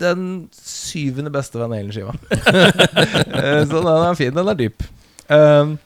den 0.00 0.48
syvende 0.56 1.30
beste 1.34 1.58
Van 1.60 1.72
Halen-skiva. 1.74 2.14
Eh, 2.32 3.62
Så 3.68 3.80
den 3.82 3.88
er 3.92 4.18
fin. 4.18 4.34
Den 4.36 4.48
er 4.52 4.58
dyp. 4.58 4.84
Um, 5.32 5.76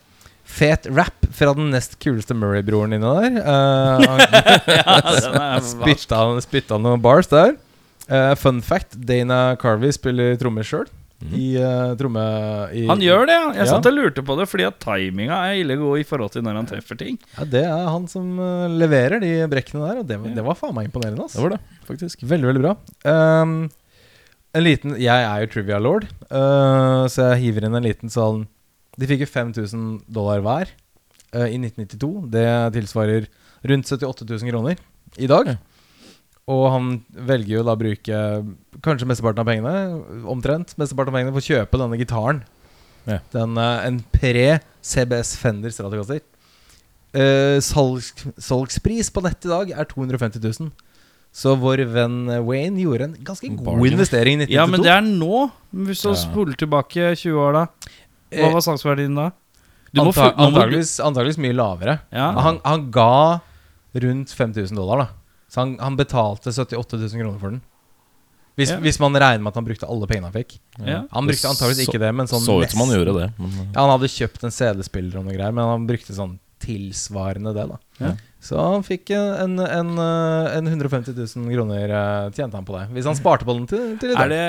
fet 0.46 0.86
rap 0.94 1.26
fra 1.36 1.52
den 1.58 1.70
nest 1.75 1.98
kuleste 2.02 2.34
Murray-broren 2.38 2.94
inni 2.96 3.06
der. 3.06 3.40
Uh, 3.42 4.04
Ja, 4.78 5.00
den 5.04 5.40
er 5.42 5.64
spytta, 5.72 6.22
spytta 6.44 6.78
noen 6.80 7.02
bars 7.04 7.28
der. 7.32 7.56
Uh, 8.06 8.34
fun 8.38 8.62
fact, 8.62 8.94
Dana 9.08 9.56
Carvey 9.60 9.90
spiller 9.94 10.36
trommer 10.40 10.64
sjøl. 10.66 10.86
Mm. 11.16 11.30
I 11.32 11.44
uh, 11.64 11.94
tromme... 11.96 12.22
I, 12.76 12.82
Han 12.90 13.00
gjør 13.00 13.22
det, 13.28 13.32
ja. 13.38 13.44
Jeg 13.56 13.62
Ja. 13.64 13.68
satt 13.70 13.86
og 13.88 13.94
lurte 13.96 14.20
på 14.26 14.34
det, 14.36 14.44
fordi 14.52 14.66
at 14.68 14.76
timinga 14.84 15.38
er 15.48 15.62
ille 15.62 15.78
god 15.80 16.02
i 16.02 16.04
forhold 16.04 16.34
til 16.34 16.44
når 16.44 16.58
han 16.60 16.68
treffer 16.68 16.98
ting. 17.00 17.16
Ja, 17.38 17.46
det 17.56 17.62
er 17.64 17.86
han 17.88 18.04
som 18.12 18.34
eh, 18.36 18.66
leverer 18.82 19.22
de 19.25 19.30
brekkene 19.48 19.80
der, 19.88 20.02
og 20.02 20.10
det, 20.10 20.18
var- 20.20 20.34
det 20.36 20.44
var 20.44 20.58
faen 20.60 20.76
meg 20.76 20.90
imponerende. 20.90 21.25
Det 21.25 21.30
Altså. 21.30 21.46
var 21.46 21.54
det, 21.56 21.60
faktisk. 21.88 22.20
Veldig, 22.28 22.50
veldig 22.52 22.64
bra. 22.66 22.75
Um, 23.08 23.54
en 24.56 24.64
liten 24.64 24.96
Jeg 25.00 25.26
er 25.28 25.42
jo 25.42 25.52
trivia 25.52 25.78
lord, 25.82 26.08
uh, 26.30 27.04
så 27.10 27.32
jeg 27.32 27.46
hiver 27.46 27.66
inn 27.66 27.76
en 27.76 27.86
liten 27.86 28.12
sånn 28.12 28.44
De 28.96 29.08
fikk 29.08 29.26
jo 29.26 29.30
5000 29.30 29.86
dollar 30.08 30.42
hver 30.44 30.70
uh, 31.36 31.46
i 31.46 31.58
1992. 31.60 32.10
Det 32.32 32.46
tilsvarer 32.78 33.26
rundt 33.66 33.90
78 33.90 34.25
000 34.25 34.52
kroner 34.52 34.78
i 35.20 35.28
dag. 35.28 35.56
Og 36.46 36.62
han 36.70 36.92
velger 37.28 37.58
jo 37.58 37.64
da 37.66 37.75
å 37.75 37.80
bruke 37.80 38.20
kanskje 38.84 39.08
mesteparten 39.10 39.42
av 39.42 39.48
pengene, 39.48 39.75
omtrent 40.30 40.76
mesteparten 40.78 41.12
av 41.12 41.18
pengene, 41.18 41.34
for 41.34 41.42
å 41.42 41.48
kjøpe 41.50 41.80
denne 41.82 41.98
gitaren. 42.00 42.40
Ja. 43.08 43.18
Den, 43.34 43.58
uh, 43.58 43.82
en 43.84 44.00
pre-CBS 44.14 45.34
Fender 45.42 45.75
Stratocaster. 45.75 46.25
Salgs, 47.64 48.10
salgspris 48.44 49.08
på 49.08 49.22
nett 49.25 49.46
i 49.46 49.48
dag 49.48 49.70
er 49.72 49.86
250 49.88 50.42
000. 50.42 50.72
Så 51.36 51.52
vår 51.60 51.82
venn 51.92 52.30
eh, 52.32 52.40
Wayne 52.40 52.80
gjorde 52.80 53.10
en 53.10 53.16
ganske 53.26 53.48
god 53.52 53.64
Bargain. 53.66 53.92
investering 53.92 54.40
i 54.40 54.46
1992. 54.46 54.56
Ja, 54.56 54.66
men 54.72 54.80
det 54.86 54.92
er 54.94 55.02
nå. 55.04 55.50
Hvis 55.90 56.02
du 56.02 56.08
Ja. 56.08 56.14
spoler 56.16 56.56
tilbake 56.56 57.10
20 57.16 57.36
år, 57.36 57.52
da. 57.52 57.66
Hva 58.32 58.46
Eh, 58.48 58.52
var 58.54 58.60
salgsverdien 58.64 59.14
da? 59.14 59.30
Antakeligvis 59.96 60.16
Anta 60.16 60.46
antageligvis, 60.46 60.94
antageligvis 61.00 61.38
mye 61.44 61.54
lavere. 61.56 62.00
Ja. 62.12 62.32
Han, 62.40 62.58
han 62.64 62.90
ga 62.90 63.40
rundt 63.94 64.32
5000 64.34 64.74
dollar, 64.76 64.96
da. 64.98 65.06
Så 65.48 65.60
han, 65.62 65.76
han 65.78 65.96
betalte 65.96 66.52
78 66.52 66.96
000 66.98 67.08
kroner 67.20 67.38
for 67.38 67.50
den. 67.50 67.62
Hvis, 68.56 68.70
Ja. 68.72 68.78
hvis 68.80 68.98
man 68.98 69.12
regner 69.12 69.42
med 69.44 69.52
at 69.52 69.54
han 69.60 69.64
brukte 69.68 69.86
alle 69.88 70.06
pengene 70.08 70.30
han 70.30 70.32
fikk. 70.32 70.58
Ja. 70.80 71.02
Han 71.12 71.26
brukte 71.28 71.48
antakeligvis 71.48 71.86
ikke 71.88 72.00
det, 72.00 72.14
men 72.16 72.26
sånn 72.26 72.40
Så 72.40 72.56
ut 72.64 72.70
som 72.72 72.80
han 72.80 72.96
gjorde 72.96 73.12
det. 73.20 73.28
Men, 73.38 73.50
eh, 73.52 73.72
Ja, 73.74 73.84
han 73.86 73.92
hadde 74.00 74.08
kjøpt 74.08 74.44
en 74.44 74.50
CD-spiller 74.50 75.18
og 75.20 75.24
noe 75.26 75.36
greier, 75.36 75.52
men 75.52 75.64
han 75.64 75.86
brukte 75.86 76.16
sånn 76.16 76.38
tilsvarende 76.66 77.54
det, 77.56 77.68
da. 77.70 77.78
Ja. 78.02 78.12
Så 78.46 78.58
han 78.61 78.85
fikk 78.87 79.11
en, 79.16 79.56
en, 79.62 79.94
eh, 79.99 80.56
en 80.58 80.68
150 80.70 81.16
000 81.16 81.54
kroner 81.54 81.88
eh, 81.88 82.26
tjente 82.37 82.58
han 82.58 82.66
på 82.66 82.76
det. 82.76 82.85
Hvis 82.94 83.08
han 83.08 83.16
sparte 83.18 83.49
på 83.49 83.56
den 83.56 83.66
til, 83.70 83.96
til 84.02 84.12
i 84.12 84.18
Er 84.18 84.32
det 84.32 84.44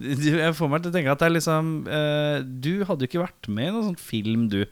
Jeg 0.40 0.56
får 0.56 0.70
meg 0.72 0.82
til 0.82 0.92
å 0.92 0.96
tenke 0.96 1.12
at 1.12 1.20
det 1.20 1.26
er 1.28 1.34
liksom 1.34 1.72
uh, 1.84 2.38
Du 2.40 2.86
hadde 2.88 3.04
jo 3.04 3.10
ikke 3.10 3.20
vært 3.20 3.48
med 3.52 3.68
i 3.68 3.72
noen 3.74 3.90
sånn 3.90 3.98
film, 4.00 4.46
du. 4.52 4.62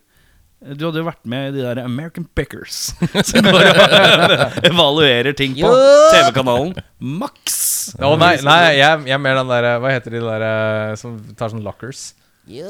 Du 0.58 0.88
hadde 0.88 0.98
jo 0.98 1.06
vært 1.06 1.26
med 1.28 1.50
i 1.50 1.52
de 1.54 1.60
der 1.62 1.78
American 1.84 2.24
Pickers. 2.34 2.88
Som 3.28 3.46
går 3.46 3.68
og 3.68 4.56
evaluerer 4.72 5.36
ting 5.38 5.54
på 5.54 5.70
TV-kanalen 6.10 6.72
Max. 6.98 7.68
Å 7.94 8.16
nei, 8.18 8.34
nei 8.44 8.74
jeg, 8.74 9.04
jeg 9.06 9.14
er 9.16 9.22
mer 9.22 9.38
den 9.38 9.52
derre 9.52 9.76
Hva 9.80 9.92
heter 9.94 10.18
de 10.18 10.20
der 10.20 10.42
eh, 10.44 10.96
som 11.00 11.14
tar 11.38 11.54
sånn 11.54 11.64
lockers? 11.64 12.10
Ja, 12.48 12.66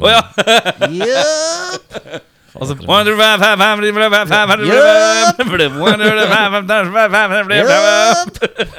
Å 0.00 0.10
ja! 0.10 0.20
Altså, 2.56 2.74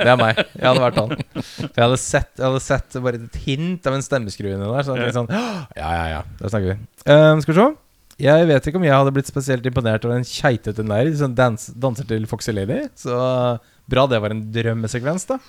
det 0.01 0.09
er 0.11 0.17
meg. 0.19 0.41
Jeg 0.41 0.65
hadde 0.65 0.83
vært 0.83 0.99
han. 0.99 1.13
Jeg 1.61 1.79
hadde 1.79 1.99
sett, 2.01 2.31
jeg 2.35 2.45
hadde 2.47 2.63
sett 2.65 2.97
bare 3.05 3.21
et 3.21 3.37
hint 3.45 3.87
av 3.87 3.95
en 3.95 4.03
stemmeskru 4.05 4.49
inni 4.49 4.65
der. 4.65 4.83
Så 4.87 4.97
jeg 4.99 5.15
sånn 5.15 5.31
Ja, 5.31 5.53
ja, 5.77 6.03
ja. 6.17 6.21
Da 6.41 6.51
snakker 6.51 6.73
vi. 6.73 6.77
Um, 7.07 7.43
skal 7.43 7.53
vi 7.53 7.59
se. 7.61 7.69
Jeg 8.21 8.49
vet 8.51 8.67
ikke 8.69 8.77
om 8.77 8.85
jeg 8.85 8.93
hadde 8.93 9.13
blitt 9.15 9.29
spesielt 9.31 9.65
imponert 9.65 10.03
over 10.05 10.19
en 10.19 10.27
keitete 10.27 10.83
nerd 10.85 11.15
som 11.17 11.33
dans, 11.37 11.69
danser 11.81 12.09
til 12.09 12.27
Foxy 12.29 12.53
Lady. 12.53 12.83
Så 12.99 13.15
bra 13.91 14.05
det 14.11 14.19
var 14.21 14.35
en 14.35 14.43
drømmesekvens, 14.53 15.25
da. 15.31 15.39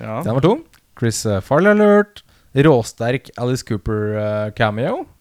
Ja. 0.00 0.22
Den 0.26 0.38
var 0.38 0.46
to. 0.46 0.56
Chris 0.98 1.20
uh, 1.28 1.38
Farley 1.44 1.76
alert. 1.76 2.24
Råsterk 2.56 3.28
Alice 3.38 3.62
Cooper 3.62 4.16
uh, 4.16 4.50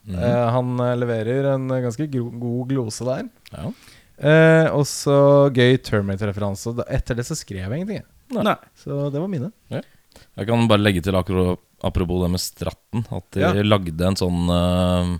Eh, 0.07 0.49
han 0.55 0.79
uh, 0.79 0.93
leverer 0.95 1.53
en 1.55 1.67
ganske 1.67 2.07
god 2.11 2.67
glose 2.69 3.03
der. 3.05 3.29
ja. 3.53 3.71
Eh, 4.17 4.65
og 4.73 4.81
så 4.89 5.51
gøy 5.53 5.75
Terminator-referanse. 5.77 6.71
Etter 6.89 7.13
det 7.19 7.25
så 7.27 7.35
skrev 7.37 7.67
jeg 7.69 7.83
ingenting. 7.83 8.01
Nei. 8.33 8.55
Så 8.81 9.11
det 9.13 9.19
var 9.21 9.27
mine. 9.29 9.51
Jeg 9.69 10.47
kan 10.47 10.65
bare 10.67 10.81
legge 10.81 11.03
til 11.05 11.13
akkurat 11.13 11.59
apropos 11.85 12.23
det 12.23 12.31
med 12.33 12.41
Stratten, 12.41 13.03
at 13.13 13.27
de 13.35 13.43
Ja. 13.43 13.51
lagde 13.61 14.01
en 14.07 14.15
sånn 14.17 14.49
uh, 14.49 15.19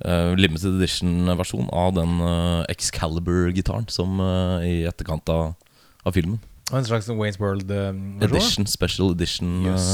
eh, 0.00 0.32
limited 0.40 0.78
edition-versjon 0.80 1.68
av 1.76 1.92
den 1.98 2.16
uh, 2.24 2.64
Excalibur-gitaren 2.72 3.84
som 3.92 4.16
eh, 4.20 4.64
i 4.64 4.74
etterkant 4.88 5.28
av, 5.28 5.52
av 6.06 6.12
filmen. 6.16 6.40
Og 6.72 6.78
en 6.80 6.88
slags 6.88 7.06
Waynes 7.12 7.36
World-versjon. 7.38 8.22
Edition, 8.24 8.66
special 8.66 9.12
edition. 9.12 9.52
Yes. 9.68 9.86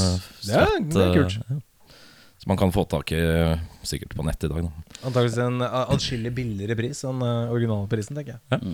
eh, 0.47 0.47
Det 0.47 0.55
er- 0.63 0.79
det 0.95 1.03
er 1.09 1.13
kult. 1.19 1.37
eh, 1.37 1.55
ja. 1.57 1.59
Som 2.43 2.51
man 2.51 2.57
kan 2.59 2.71
få 2.75 2.83
tak 2.83 3.11
i 3.15 3.19
eh, 3.23 3.59
sikkert 3.87 4.15
på 4.17 4.23
nett 4.27 4.43
i 4.43 4.49
dag. 4.51 4.65
Da. 4.65 4.97
Antakeligvis 5.07 5.37
en 5.39 5.61
uh, 5.63 5.77
atskillig 5.93 6.33
billigere 6.35 6.75
pris 6.75 6.99
enn 7.07 7.21
uh, 7.23 7.51
originalprisen, 7.53 8.17
tenker 8.19 8.35
jeg. 8.35 8.73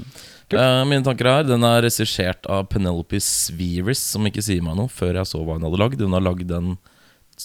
Eh, 0.58 0.80
mine 0.90 1.06
tanker 1.06 1.30
her 1.30 1.46
Den 1.46 1.62
er 1.68 1.84
regissert 1.86 2.50
av 2.50 2.66
Penelope 2.74 3.20
Sveeris, 3.22 4.02
som 4.16 4.26
ikke 4.26 4.42
sier 4.42 4.66
meg 4.66 4.74
noe 4.80 4.90
før 4.90 5.20
jeg 5.20 5.30
så 5.30 5.44
hva 5.44 5.60
hun 5.60 5.68
hadde 5.68 5.82
lagd. 5.84 6.02
Hun 6.02 6.18
har 6.18 6.26
lagd 6.26 6.50
den 6.50 6.80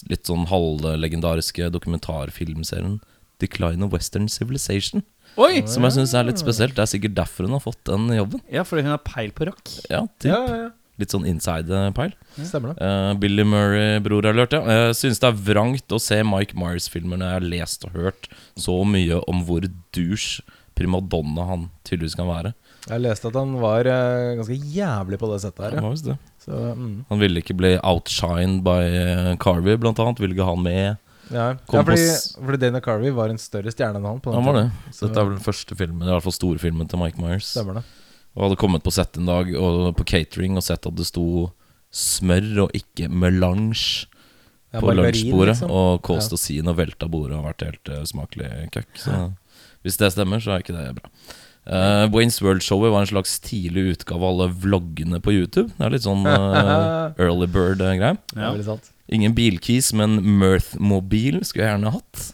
litt 0.09 0.25
sånn 0.25 0.49
halvlegendariske 0.49 1.69
dokumentarfilmserien 1.77 2.97
Decline 3.43 3.85
of 3.85 3.93
Western 3.93 4.25
Civilization. 4.25 5.05
Oi! 5.37 5.61
Som 5.69 5.85
jeg 5.85 5.99
syns 5.99 6.15
er 6.17 6.25
litt 6.25 6.41
spesielt. 6.41 6.73
Det 6.73 6.87
er 6.87 6.89
sikkert 6.89 7.19
derfor 7.21 7.45
hun 7.45 7.53
har 7.59 7.61
fått 7.67 7.83
den 7.85 8.09
jobben. 8.17 8.41
Ja, 8.49 8.65
fordi 8.65 8.87
hun 8.87 8.95
har 8.95 9.05
peil 9.05 9.29
på 9.35 9.45
rock. 9.51 9.77
Ja, 9.93 10.07
typ. 10.17 10.31
Ja, 10.33 10.41
ja, 10.49 10.69
Litt 11.01 11.11
sånn 11.11 11.25
inside-peil. 11.27 12.13
Stemmer 12.39 12.71
det. 12.73 12.83
uh, 12.87 13.13
Billy 13.19 13.43
Murray, 13.43 13.99
bror 13.99 14.25
alert, 14.29 14.53
ja. 14.55 14.61
Jeg 14.63 14.95
synes 15.01 15.19
det 15.19 15.27
er 15.27 15.39
vrangt 15.51 15.91
å 15.91 15.99
se 15.99 16.21
Mike 16.23 16.55
Myers-filmer 16.55 17.19
når 17.19 17.27
jeg 17.27 17.39
har 17.39 17.47
lest 17.55 17.83
og 17.89 17.97
hørt 17.99 18.29
så 18.55 18.77
mye 18.87 19.17
om 19.27 19.41
hvor 19.47 19.65
douche 19.95 20.41
primadonna 20.75 21.43
han 21.47 21.67
tydeligvis 21.87 22.15
kan 22.19 22.27
være. 22.27 22.53
Jeg 22.85 23.01
leste 23.01 23.27
at 23.31 23.37
han 23.39 23.55
var 23.59 23.87
uh, 23.89 24.35
ganske 24.39 24.55
jævlig 24.75 25.19
på 25.19 25.29
det 25.33 25.41
settet 25.43 25.63
her. 25.67 25.75
Han 25.79 25.87
Ja. 25.89 25.91
visst 25.95 26.05
det. 26.11 26.17
Så, 26.45 26.51
mm. 26.77 27.05
Han 27.09 27.19
ville 27.19 27.41
ikke 27.41 27.55
bli 27.57 27.71
outshined 27.81 28.61
by 28.63 28.79
eh, 28.85 29.31
Carvey, 29.41 29.75
blant 29.81 29.97
annet. 29.99 30.19
Ville 30.21 30.35
ikke 30.35 30.45
ha 30.45 30.53
han 30.53 30.61
med. 30.63 30.77
ja. 30.85 30.95
Ja, 31.33 31.81
fordi, 31.81 32.03
fordi 32.37 32.59
Dana 32.61 32.79
Carvey 32.85 33.09
var 33.09 33.31
en 33.33 33.39
større 33.41 33.71
stjerne 33.73 33.97
enn 33.97 34.05
han. 34.05 34.19
På 34.21 34.29
den 34.29 34.37
Han 34.37 34.45
var 34.45 34.59
det. 34.59 34.67
Så 34.93 35.07
dette 35.07 35.17
er 35.23 35.25
vel 35.25 35.39
den 35.39 35.41
første 35.47 35.73
filmen, 35.79 36.03
i 36.05 36.11
hvert 36.13 36.21
fall 36.27 36.35
storfilmen 36.37 36.87
til 36.91 37.01
Mike 37.01 37.17
Myers. 37.17 37.47
Stemmer 37.55 37.79
det. 37.79 37.83
Og 38.35 38.49
hadde 38.49 38.59
kommet 38.59 38.83
på 38.83 38.91
sett 38.93 39.15
en 39.19 39.29
dag 39.29 39.51
og 39.55 39.93
på 39.95 40.05
catering 40.11 40.57
og 40.59 40.65
sett 40.65 40.85
at 40.87 40.97
det 40.97 41.07
sto 41.07 41.47
smør 41.95 42.65
og 42.65 42.75
ikke 42.75 43.07
melange 43.07 44.07
Ja, 44.75 44.81
på 44.83 44.91
lunsjbordet. 44.91 45.53
liksom. 45.53 45.71
Og 45.71 46.01
Kåstosin 46.03 46.67
og 46.67 46.75
velta 46.81 47.07
bordet 47.07 47.37
har 47.37 47.45
vært 47.47 47.63
helt 47.63 47.91
uh, 47.93 48.03
smakelig 48.03 48.49
køkk. 48.75 48.91
Så 48.99 49.19
hvis 49.85 49.99
det 50.01 50.11
stemmer, 50.11 50.43
så 50.43 50.55
er 50.55 50.65
ikke 50.65 50.75
det 50.75 50.89
bra. 50.97 51.11
Uh, 51.65 52.05
Waynes 52.13 52.41
World-showet 52.43 52.91
var 52.93 53.05
en 53.05 53.09
slags 53.09 53.39
tidlig 53.41 53.95
utgave 53.95 54.19
av 54.19 54.33
alle 54.35 54.49
vloggene 54.65 55.21
på 55.23 55.33
YouTube. 55.33 55.71
Det 55.77 55.87
er 55.87 55.95
litt 55.95 56.05
sånn 56.05 56.27
uh, 56.27 57.15
early 57.23 57.47
bird-greie. 57.47 58.17
Det 58.35 58.67
sant. 58.67 58.91
Ingen 59.15 59.33
bilkeys, 59.37 59.93
men 59.95 60.19
Mirth-mobil 60.41 61.39
skulle 61.45 61.69
jeg 61.69 61.77
gjerne 61.77 61.95
hatt. 61.95 62.29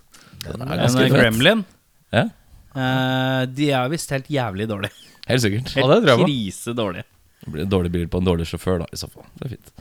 Den 0.48 0.66
er 0.66 0.82
ganske 0.82 1.06
en 1.06 1.16
Gremlin. 1.16 1.66
Ja, 2.12 2.30
Uh, 2.72 3.44
de 3.52 3.66
er 3.76 3.90
visst 3.92 4.14
helt 4.16 4.30
jævlig 4.32 4.64
dårlige. 4.70 4.96
Helt 5.28 5.42
sikkert. 5.46 5.76
Ja, 5.76 5.88
det 5.88 6.02
tror 6.04 6.08
jeg 6.12 6.20
på. 6.20 6.26
Krise 6.30 6.74
dårlig. 6.78 7.04
Det 7.42 7.52
blir 7.52 7.64
en 7.64 7.70
dårlig 7.74 7.92
bil 7.92 8.08
på 8.08 8.18
en 8.22 8.26
dårlig 8.28 8.46
sjåfør, 8.50 8.80
da, 8.84 8.88
i 8.94 8.98
så 9.02 9.08
fall. 9.10 9.26
Det 9.40 9.46
er 9.48 9.54
fint. 9.56 9.72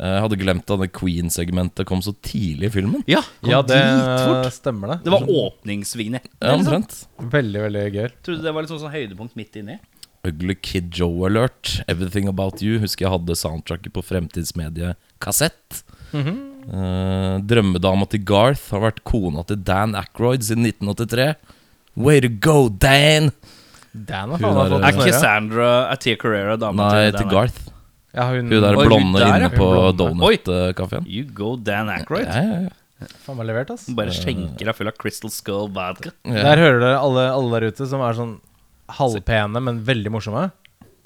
Eh, 0.00 0.06
Jeg 0.14 0.20
hadde 0.24 0.36
glemt 0.40 0.70
at 0.70 0.92
Queen-segmentet 0.96 1.86
kom 1.86 2.00
så 2.02 2.14
tidlig 2.22 2.70
i 2.70 2.74
filmen. 2.78 3.02
Ja, 3.10 3.20
Ja, 3.42 3.60
det 3.62 3.76
dritfort. 3.76 4.52
stemmer 4.54 4.88
det. 4.94 4.98
Det 5.04 5.10
var 5.12 5.26
åpningsvignett. 5.28 6.28
Ja, 6.40 6.54
omtrent. 6.54 7.06
Veldig, 7.18 7.60
veldig 7.66 7.82
gøy. 7.92 8.08
Trodde 8.22 8.42
det 8.46 8.54
var 8.54 8.62
litt 8.62 8.70
sånn, 8.70 8.80
sånn 8.84 8.94
høydepunkt 8.94 9.36
midt 9.36 9.56
inni. 9.60 9.78
Ugly 10.24 10.54
Kid 10.60 10.90
Joe 10.94 11.26
Alert, 11.26 11.80
Everything 11.88 12.28
About 12.28 12.60
You. 12.62 12.78
Husker 12.78 13.06
jeg 13.06 13.12
hadde 13.14 13.36
soundtracket 13.40 13.92
på 13.92 14.02
Fremtidsmedie 14.04 14.94
kassett. 15.18 15.82
uh, 16.14 17.38
drømmedama 17.46 18.08
til 18.10 18.22
Garth 18.26 18.70
har 18.74 18.82
vært 18.84 19.02
kona 19.08 19.44
til 19.48 19.56
Dan 19.64 19.94
Ackroyd 19.98 20.44
siden 20.46 20.66
1983. 20.68 21.34
Way 21.96 22.20
to 22.20 22.28
go, 22.28 22.68
Dan! 22.68 23.32
Dan 23.92 24.30
har 24.30 24.38
Hun 24.38 24.44
faen 24.44 24.54
meg 24.54 24.66
er- 24.66 24.70
fått 24.70 24.84
Er 24.84 24.92
snøre. 24.92 25.06
Cassandra 25.10 25.70
Er 25.92 25.96
Tia 25.96 26.16
Carrera 26.16 26.56
dama 26.56 26.88
Nei, 26.92 27.10
Dan 27.10 27.20
til 27.20 27.26
Aykroyd? 27.26 27.32
Garth. 27.32 27.60
Ja, 28.14 28.24
hun, 28.30 28.50
Hun 28.50 28.60
der 28.62 28.76
Oi, 28.76 28.84
hun 28.84 28.86
blonde 28.88 29.18
der, 29.18 29.26
ja. 29.26 29.36
inne 29.38 29.50
på. 29.54 29.66
Oi. 29.70 29.92
Donut-kafeen. 29.98 31.06
You 31.06 31.24
go 31.24 31.56
Dan 31.56 31.88
Aykroyd. 31.88 32.26
Ja, 32.26 32.42
ja, 32.42 32.60
ja. 32.68 33.06
faen 33.24 33.36
meg 33.38 33.46
levert, 33.46 33.70
ass. 33.70 33.86
Bare 33.96 34.10
skjenker 34.14 34.66
deg 34.68 34.74
full 34.76 34.88
av 34.90 34.96
Crystal 34.98 35.30
Skull 35.30 35.68
vodka. 35.74 36.10
Der 36.24 36.56
hører 36.60 36.80
dere 36.82 36.98
alle, 37.00 37.28
alle 37.32 37.60
der 37.60 37.68
ute 37.72 37.86
som 37.88 38.00
er 38.04 38.12
sånn 38.18 38.34
halvpene, 38.98 39.62
men 39.62 39.78
veldig 39.86 40.10
morsomme. 40.12 40.50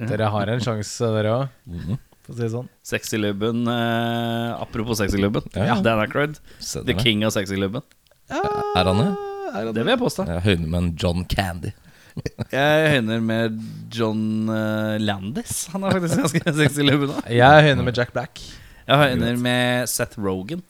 Dere 0.01 0.27
har 0.33 0.49
en 0.51 0.61
sjanse, 0.65 0.99
dere 1.15 1.31
òg. 1.37 1.49
Mhm. 1.71 1.99
For 2.25 2.33
å 2.33 2.37
si 2.37 2.43
det 2.43 2.51
sånn. 2.55 2.69
Sexylubben 2.83 3.67
eh, 3.69 4.63
Apropos 4.63 4.97
sexylubben. 4.99 5.43
Ja. 5.55 5.77
Dan 5.85 6.01
Aykroyd. 6.01 6.39
Se 6.59 6.81
The 6.81 6.93
dere. 6.95 7.03
king 7.05 7.23
av 7.23 7.31
sexylubben. 7.37 7.83
Er 8.31 8.85
han 8.89 8.97
det? 8.97 9.73
Det 9.75 9.85
vil 9.85 9.93
jeg 9.93 10.01
påstå. 10.01 10.25
Høyne 10.43 10.67
med 10.67 10.79
en 10.83 10.97
John 10.97 11.25
Candy. 11.29 11.73
Jeg 12.55 12.91
høyner 12.95 13.23
med 13.25 13.57
John 13.95 14.51
eh, 14.53 14.99
Landis. 15.03 15.65
Han 15.73 15.83
er 15.83 15.97
faktisk 15.97 16.21
ganske 16.23 16.43
sexy 16.45 16.61
sexylubben 16.61 17.11
nå. 17.11 17.23
Jeg 17.33 17.67
høyner 17.69 17.87
med 17.87 17.99
Jack 17.99 18.15
Black. 18.15 18.43
Jeg 18.85 19.01
høyner 19.01 19.41
med 19.41 19.91
Seth 19.91 20.21
Rogan. 20.21 20.63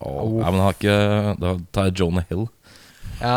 Oh, 0.00 0.38
nei, 0.40 0.50
men 0.50 0.58
han 0.58 0.64
har 0.66 0.74
ikke 0.74 0.94
Da 1.38 1.50
tar 1.74 1.88
jeg 1.88 2.00
Jonah 2.00 2.24
Hill. 2.30 2.46
Ja, 3.20 3.34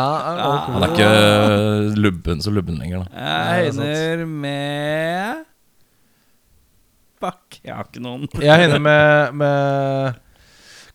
Han 0.66 0.82
er 0.82 0.90
ikke 0.90 1.98
lubben 2.02 2.42
så 2.42 2.50
lubben 2.50 2.80
lenger, 2.82 3.04
da. 3.04 3.12
Jeg 3.14 3.68
er 3.68 3.76
høyner 3.78 4.24
med 4.26 5.44
Fuck, 7.18 7.58
jeg 7.64 7.74
har 7.74 7.86
ikke 7.88 8.02
noen. 8.02 8.28
Jeg 8.46 8.62
høyner 8.62 8.82
med, 8.82 9.32
med 9.40 10.18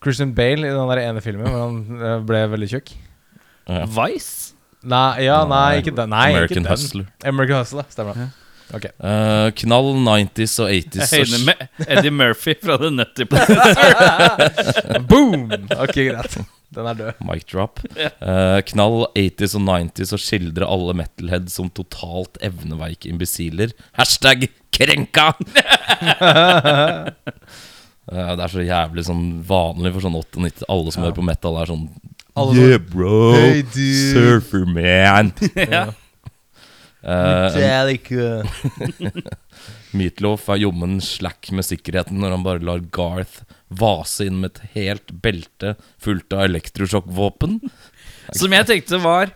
Christian 0.04 0.32
Bale 0.36 0.70
i 0.70 0.72
den 0.72 0.92
der 0.94 1.02
ene 1.02 1.24
filmen 1.24 1.50
hvor 1.52 1.66
han 1.66 1.82
eh, 2.00 2.22
ble 2.24 2.46
veldig 2.54 2.70
tjukk. 2.72 2.94
Vice? 3.92 4.53
Nei, 4.84 5.24
ja, 5.26 5.42
nei, 5.48 5.80
ikke 5.82 5.94
den. 5.96 6.12
Nei, 6.12 6.30
American 6.34 6.64
ikke 6.64 6.68
den. 6.68 6.72
Hustler. 6.72 7.06
American 7.30 7.62
Hustler, 7.62 7.86
stemmer 7.94 8.18
det. 8.20 8.30
Ok. 8.74 8.88
Eh, 8.90 9.48
knall 9.62 9.92
90s 10.02 10.56
og 10.64 10.72
80s. 10.74 11.14
Jeg 11.14 11.28
høyner 11.28 11.44
med 11.46 11.88
Eddie 11.88 12.14
Murphy 12.16 12.56
fra 12.64 12.78
The 12.82 12.90
Nutty 12.94 13.28
Place. 13.30 15.00
Boom! 15.12 15.46
Ok, 15.78 15.94
greit. 16.10 16.38
Den 16.74 16.90
er 16.90 16.98
død. 16.98 17.20
Mic 17.28 17.46
drop. 17.52 17.84
Eh, 17.94 18.60
knall 18.72 19.04
80s 19.20 19.54
og 19.60 19.66
90s 19.68 20.16
og 20.18 20.24
skildre 20.24 20.66
alle 20.74 20.96
metalheads 21.04 21.60
som 21.60 21.70
totalt 21.70 22.40
evneveike 22.44 23.12
imbesiler. 23.14 23.76
Hashtag 24.00 24.50
krenka! 24.74 25.32
Eh, 28.12 28.32
det 28.36 28.44
er 28.44 28.52
så 28.52 28.60
jævlig 28.60 29.06
sånn 29.08 29.22
vanlig 29.48 29.94
for 29.96 30.04
sånn 30.04 30.18
98 30.20 30.66
Alle 30.68 30.92
som 30.92 31.06
hører 31.06 31.16
på 31.16 31.24
metal, 31.24 31.56
er 31.56 31.70
sånn 31.72 31.86
Alle 32.34 32.56
Yeah, 32.58 32.80
bro! 32.82 33.34
Hey, 33.36 33.62
dude. 33.62 34.14
Surfer 34.14 34.66
man! 34.66 35.34
ja. 35.56 35.92
Metallica. 37.04 38.42
Meatloaf 39.98 40.48
er 40.50 40.64
jommen 40.64 40.98
slack 41.04 41.52
med 41.54 41.68
sikkerheten 41.68 42.18
når 42.24 42.34
han 42.34 42.46
bare 42.46 42.64
lar 42.66 42.82
Garth 42.96 43.44
vase 43.70 44.26
inn 44.30 44.40
med 44.42 44.56
et 44.56 44.74
helt 44.78 45.14
belte 45.22 45.76
fullt 46.02 46.34
av 46.34 46.48
elektrosjokkvåpen. 46.48 47.60
Som 48.40 48.56
jeg 48.56 48.70
tenkte 48.70 48.98
var 49.04 49.34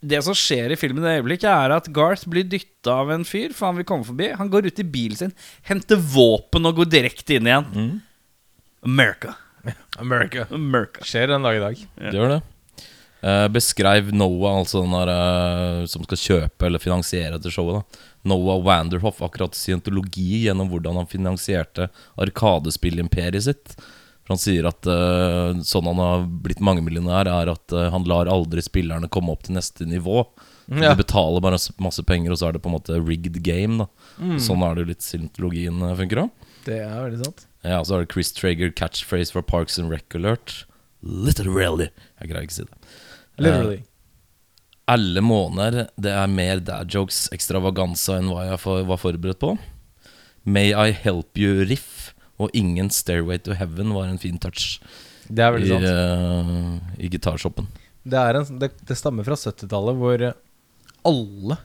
Det 0.00 0.18
som 0.24 0.34
skjer 0.36 0.72
i 0.72 0.78
filmen 0.80 1.04
i 1.04 1.06
det 1.06 1.16
øyeblikket, 1.20 1.48
er 1.50 1.76
at 1.76 1.90
Garth 1.94 2.26
blir 2.30 2.46
dytta 2.48 2.98
av 3.04 3.10
en 3.14 3.24
fyr, 3.26 3.54
for 3.54 3.68
han 3.70 3.78
vil 3.78 3.86
komme 3.88 4.06
forbi. 4.06 4.32
Han 4.38 4.50
går 4.52 4.68
ut 4.70 4.82
i 4.82 4.86
bilen 4.86 5.18
sin, 5.18 5.34
henter 5.66 5.98
våpen 5.98 6.66
og 6.68 6.80
går 6.82 6.90
direkte 6.92 7.38
inn 7.38 7.50
igjen. 7.50 7.98
America. 8.86 9.34
America. 9.98 10.46
America. 10.50 11.04
Skjer 11.04 11.34
en 11.36 11.42
dag 11.46 11.56
i 11.56 11.62
dag. 11.64 11.76
Det 12.00 12.12
gjør 12.18 12.28
det. 12.36 12.42
Eh, 13.26 13.46
beskrev 13.48 14.12
Noah, 14.14 14.58
altså 14.60 14.82
den 14.84 14.92
der, 14.92 15.10
eh, 15.10 15.86
som 15.90 16.04
skal 16.04 16.20
kjøpe 16.20 16.66
eller 16.68 16.78
finansiere 16.82 17.38
dette 17.38 17.50
showet, 17.50 17.80
da. 17.80 18.02
Noah 18.28 18.58
Wanderhoff 18.62 19.22
akkurat 19.22 19.54
scientologi 19.56 20.44
gjennom 20.44 20.68
hvordan 20.70 20.96
han 21.00 21.06
finansierte 21.10 21.88
Arkadespillimperiet 22.18 23.42
sitt. 23.46 23.76
For 24.26 24.34
Han 24.34 24.40
sier 24.42 24.66
at 24.66 24.86
eh, 24.90 25.60
sånn 25.62 25.86
han 25.86 26.00
har 26.02 26.24
blitt 26.42 26.60
mangemillionær, 26.64 27.28
er 27.30 27.52
at 27.52 27.72
eh, 27.72 27.88
han 27.94 28.06
lar 28.10 28.26
aldri 28.30 28.62
spillerne 28.66 29.08
komme 29.12 29.30
opp 29.34 29.44
til 29.46 29.54
neste 29.58 29.86
nivå. 29.86 30.24
Ja. 30.66 30.90
De 30.90 30.96
betaler 30.98 31.40
bare 31.44 31.60
s- 31.62 31.70
masse 31.78 32.02
penger, 32.02 32.32
og 32.34 32.40
så 32.40 32.48
er 32.48 32.56
det 32.56 32.62
på 32.64 32.70
en 32.72 32.74
måte 32.78 32.98
rigged 33.06 33.38
game. 33.46 33.78
da 33.78 33.86
Mm. 34.18 34.38
Sånn 34.40 34.62
er 34.64 34.74
det 34.74 34.82
jo 34.86 34.88
litt 34.90 35.04
scientologien 35.06 35.82
eh, 35.90 35.94
funker 35.98 36.22
òg. 36.24 36.30
Det 36.66 36.80
er 36.82 36.96
veldig 37.04 37.24
sant. 37.24 37.46
Ja, 37.66 37.82
så 37.84 37.96
har 37.96 38.04
du 38.04 38.12
Chris 38.12 38.32
Traeger 38.36 38.70
catchphrase 38.70 39.34
fra 39.34 39.42
Parks 39.42 39.78
and 39.82 39.90
Rec 39.92 40.14
Alert. 40.14 40.64
Literally. 41.02 41.90
Jeg 42.20 42.30
greier 42.30 42.46
ikke 42.46 42.54
å 42.54 42.58
si 42.60 42.66
det. 42.68 42.90
Literally. 43.42 43.80
Alle 44.86 45.22
måneder 45.24 45.88
det 45.98 46.12
er 46.14 46.30
mer 46.30 46.60
dad 46.62 46.92
jokes 46.94 47.24
ekstravaganza 47.34 48.20
enn 48.20 48.30
hva 48.30 48.44
jeg 48.52 48.60
for, 48.62 48.86
var 48.86 49.00
forberedt 49.02 49.42
på. 49.42 49.56
May 50.46 50.70
I 50.70 50.94
help 50.94 51.34
you 51.38 51.64
riff 51.66 52.12
og 52.38 52.52
ingen 52.54 52.90
Stairway 52.92 53.40
to 53.42 53.56
Heaven 53.56 53.94
var 53.96 54.06
en 54.06 54.20
fin 54.20 54.36
touch 54.38 54.76
Det 55.26 55.42
er 55.42 55.56
i, 55.56 55.56
veldig 55.56 55.70
sant. 55.72 55.86
eh, 55.90 57.06
i 57.06 57.10
gitarshoppen. 57.10 57.66
Det, 58.06 58.20
en, 58.20 58.58
det, 58.60 58.70
det 58.86 58.98
stammer 58.98 59.26
fra 59.26 59.34
70-tallet, 59.40 59.98
hvor 59.98 60.22
eh, 60.22 60.36
alle 61.08 61.56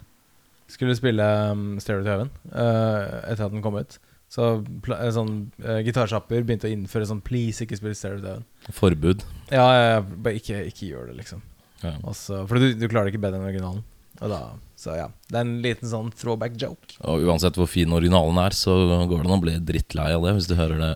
skulle 0.71 0.95
spille 0.97 1.25
um, 1.51 1.75
Stairway 1.83 2.07
to 2.07 2.13
Heaven 2.13 2.31
uh, 2.55 3.21
etter 3.27 3.45
at 3.45 3.53
den 3.53 3.61
kom 3.61 3.77
ut. 3.77 3.99
Så 4.31 4.47
eh, 4.61 5.07
sånn 5.11 5.35
uh, 5.59 5.79
gitarsjapper 5.83 6.45
begynte 6.47 6.69
å 6.69 6.71
innføre 6.71 7.07
sånn 7.09 7.23
Please, 7.25 7.65
ikke 7.65 7.79
spill 7.79 7.95
Stereo 7.97 8.21
Down. 8.23 8.45
Forbud. 8.71 9.25
Ja, 9.51 9.65
ja, 9.75 9.87
ja, 9.97 10.01
bare 10.01 10.39
ikke, 10.39 10.61
ikke 10.69 10.87
gjør 10.87 11.09
det, 11.11 11.17
liksom. 11.19 11.43
Ja. 11.81 11.97
Også, 12.07 12.45
for 12.47 12.61
du, 12.61 12.71
du 12.77 12.85
klarer 12.87 13.09
det 13.09 13.15
ikke 13.15 13.25
bedre 13.25 13.41
enn 13.41 13.49
originalen. 13.49 13.83
Da, 14.21 14.41
så 14.77 14.95
ja. 14.95 15.07
Det 15.27 15.39
er 15.39 15.45
en 15.47 15.55
liten 15.63 15.89
sånn 15.89 16.11
throwback 16.13 16.55
joke. 16.61 16.95
Og 17.09 17.25
uansett 17.27 17.57
hvor 17.57 17.67
fin 17.69 17.91
originalen 17.95 18.37
er, 18.43 18.55
så 18.55 18.75
går 19.09 19.23
det 19.23 19.25
an 19.25 19.37
å 19.37 19.43
bli 19.43 19.55
drittlei 19.71 20.11
av 20.13 20.27
det 20.27 20.35
hvis 20.37 20.49
du 20.51 20.53
hører 20.59 20.77
det 20.77 20.91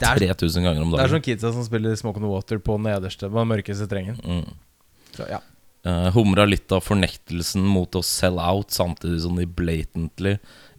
Det 0.00 0.08
er, 0.08 0.22
3000 0.32 0.64
ganger 0.64 0.82
om 0.82 0.94
dagen. 0.94 1.02
det 1.02 1.04
er 1.06 1.14
sånn 1.14 1.26
kidsa 1.26 1.52
som 1.54 1.66
spiller 1.66 1.94
Smoke 2.00 2.18
on 2.18 2.26
the 2.26 2.32
Water 2.32 2.62
på 2.62 2.78
nederste, 2.80 3.28
på 3.28 3.38
den 3.38 3.52
mørkeste 3.52 3.86
strengen. 3.88 4.18
Mm. 4.24 4.56
Så 5.16 5.28
ja. 5.30 5.42
Uh, 5.86 6.08
humra 6.10 6.42
litt 6.48 6.72
av 6.74 6.82
fornektelsen 6.82 7.62
mot 7.62 7.94
å 7.94 8.02
sell 8.02 8.40
out, 8.42 8.74
samtidig 8.74 9.20
som 9.22 9.36
de 9.38 9.44
blatantly 9.46 10.32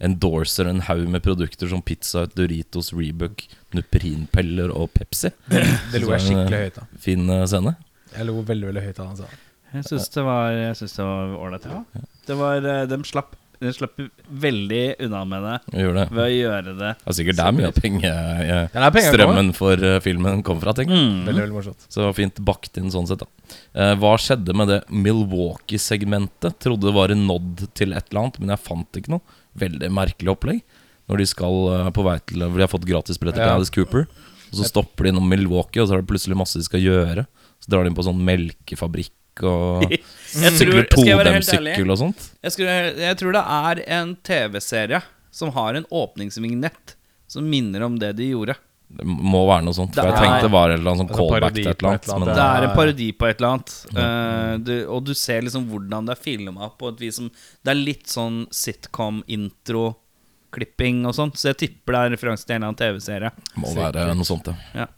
endorser 0.04 0.68
en 0.68 0.82
haug 0.84 1.06
med 1.08 1.24
produkter 1.24 1.70
som 1.70 1.80
pizza, 1.80 2.26
Doritos, 2.36 2.92
Rebook, 2.92 3.46
Nuprinpeller 3.72 4.68
og 4.74 4.90
Pepsi. 4.92 5.32
Det 5.48 6.02
lo 6.02 6.12
jeg 6.12 6.26
skikkelig 6.26 6.60
høyt 6.66 6.80
av. 6.82 6.90
Fin 7.00 7.24
uh, 7.32 7.46
scene. 7.48 7.72
Jeg 8.12 8.28
lo 8.28 8.42
veldig 8.44 8.68
veldig 8.68 8.84
høyt 8.84 9.00
av 9.00 9.12
han 9.14 9.20
sa. 9.22 9.30
Jeg 9.72 9.84
syns 9.84 10.08
det 10.14 10.24
var 10.24 10.52
Jeg 10.56 10.76
synes 10.80 10.94
det 10.96 11.06
var 11.08 11.34
ålreit. 11.38 11.66
Ja. 11.68 12.04
Det 12.28 12.36
var 12.38 12.68
eh, 12.72 12.84
De 12.88 12.98
slapp 13.04 13.34
De 13.58 13.72
slapp 13.74 13.98
veldig 14.30 14.82
unna 15.02 15.24
med 15.26 15.42
det 15.42 15.54
det. 15.96 16.04
ved 16.14 16.20
å 16.22 16.28
gjøre 16.30 16.74
det. 16.78 16.90
Det 17.00 17.10
er 17.10 17.16
sikkert 17.18 17.38
der 17.40 17.54
mye 17.56 17.70
av 17.72 17.78
penge, 17.80 18.10
eh, 18.12 18.68
Den 18.72 18.84
er 18.86 18.92
penger 18.94 19.16
strømmen 19.16 19.48
for 19.56 19.82
uh, 19.82 19.96
filmen 20.04 20.44
kom 20.46 20.60
fra. 20.62 20.72
tenker. 20.78 20.94
Mm. 20.94 21.24
Veldig, 21.26 21.42
veldig 21.42 21.56
morsomt. 21.56 21.86
Så 21.88 22.00
det 22.00 22.06
var 22.06 22.14
fint 22.20 22.38
bakt 22.46 22.78
inn 22.78 22.90
sånn 22.94 23.08
sett. 23.10 23.24
da 23.24 23.26
Eh, 23.74 23.94
Hva 23.98 24.12
skjedde 24.20 24.54
med 24.54 24.68
det 24.68 24.82
Milwaukee-segmentet? 24.92 26.58
Trodde 26.62 26.86
det 26.88 26.94
var 26.94 27.10
en 27.10 27.26
nod 27.26 27.66
til 27.74 27.92
et 27.96 28.10
eller 28.10 28.22
annet, 28.22 28.38
men 28.40 28.52
jeg 28.54 28.62
fant 28.64 29.00
ikke 29.00 29.12
noe. 29.14 29.36
Veldig 29.58 29.90
merkelig 29.90 30.32
opplegg. 30.34 30.62
Når 31.08 31.18
de 31.22 31.26
skal 31.26 31.58
uh, 31.72 31.90
på 31.90 32.04
vei 32.04 32.18
til 32.28 32.44
For 32.44 32.58
de 32.60 32.66
har 32.66 32.72
fått 32.72 32.86
gratisbilletter 32.88 33.40
til 33.42 33.48
Ja. 33.48 33.56
Alice 33.56 33.72
Cooper. 33.74 34.06
Og 34.48 34.54
så 34.60 34.64
stopper 34.68 35.04
de 35.04 35.10
innom 35.12 35.28
Milwaukee, 35.28 35.80
og 35.82 35.88
så 35.88 35.96
er 35.96 36.02
det 36.02 36.08
plutselig 36.08 36.36
masse 36.38 36.56
de 36.56 36.64
skal 36.64 36.80
gjøre. 36.80 37.26
Så 37.60 37.68
drar 37.72 37.84
de 37.84 37.90
inn 37.90 37.96
på 37.98 38.04
sånn 38.06 38.20
melkefabrikk 38.24 39.12
og 39.46 39.84
skal 40.28 40.42
jeg 40.48 40.74
være 40.74 40.86
todemsykkel 40.94 41.90
og 41.94 41.98
sånt. 42.00 42.20
Jeg, 42.42 42.50
skulle, 42.54 42.72
jeg 43.02 43.14
tror 43.20 43.32
det 43.38 43.44
er 43.58 43.74
en 43.98 44.08
TV-serie 44.26 45.00
som 45.30 45.48
har 45.54 45.70
en 45.78 45.86
åpningsvignett 45.90 46.96
som 47.28 47.50
minner 47.50 47.80
om 47.86 47.98
det 48.00 48.12
de 48.18 48.26
gjorde. 48.32 48.54
Det 48.88 49.04
må 49.04 49.42
være 49.44 49.64
noe 49.66 49.76
sånt. 49.76 49.92
For 49.92 50.08
jeg 50.08 50.16
tenkte 50.16 50.46
det 50.46 50.54
var 50.54 50.70
en 50.72 50.78
eller 50.80 50.90
annen 50.94 51.04
sånn 51.04 51.12
callback 51.12 51.52
til 51.58 51.68
et 51.68 51.76
eller 51.82 51.92
annet. 51.92 52.08
Men 52.08 52.32
Det 52.32 52.46
er 52.46 52.62
en 52.64 52.76
parodi 52.76 53.08
på 53.12 53.24
et 53.28 53.36
eller 53.36 53.50
annet. 53.52 53.70
Uh, 53.92 54.54
du, 54.64 54.74
og 54.88 55.04
du 55.04 55.12
ser 55.18 55.42
liksom 55.44 55.68
hvordan 55.68 56.08
det 56.08 56.12
er 56.16 56.20
filma 56.24 56.64
på 56.80 56.84
et 56.94 57.00
vis 57.04 57.16
som 57.20 57.26
Det 57.28 57.70
er 57.74 57.78
litt 57.78 58.06
sånn 58.08 58.48
sitcom-intro-klipping 58.48 60.96
og 61.04 61.12
sånt. 61.20 61.36
Så 61.36 61.52
jeg 61.52 61.60
tipper 61.66 61.90
det 61.94 62.00
er 62.00 62.10
referanse 62.16 62.44
til 62.46 62.54
en 62.56 62.60
eller 62.62 62.70
annen 62.72 62.80
TV-serie. 62.80 63.30
må 63.60 63.68
være 63.76 64.16
noe 64.16 64.28
sånt, 64.28 64.46
ja. 64.48 64.56
Ja. 64.84 64.88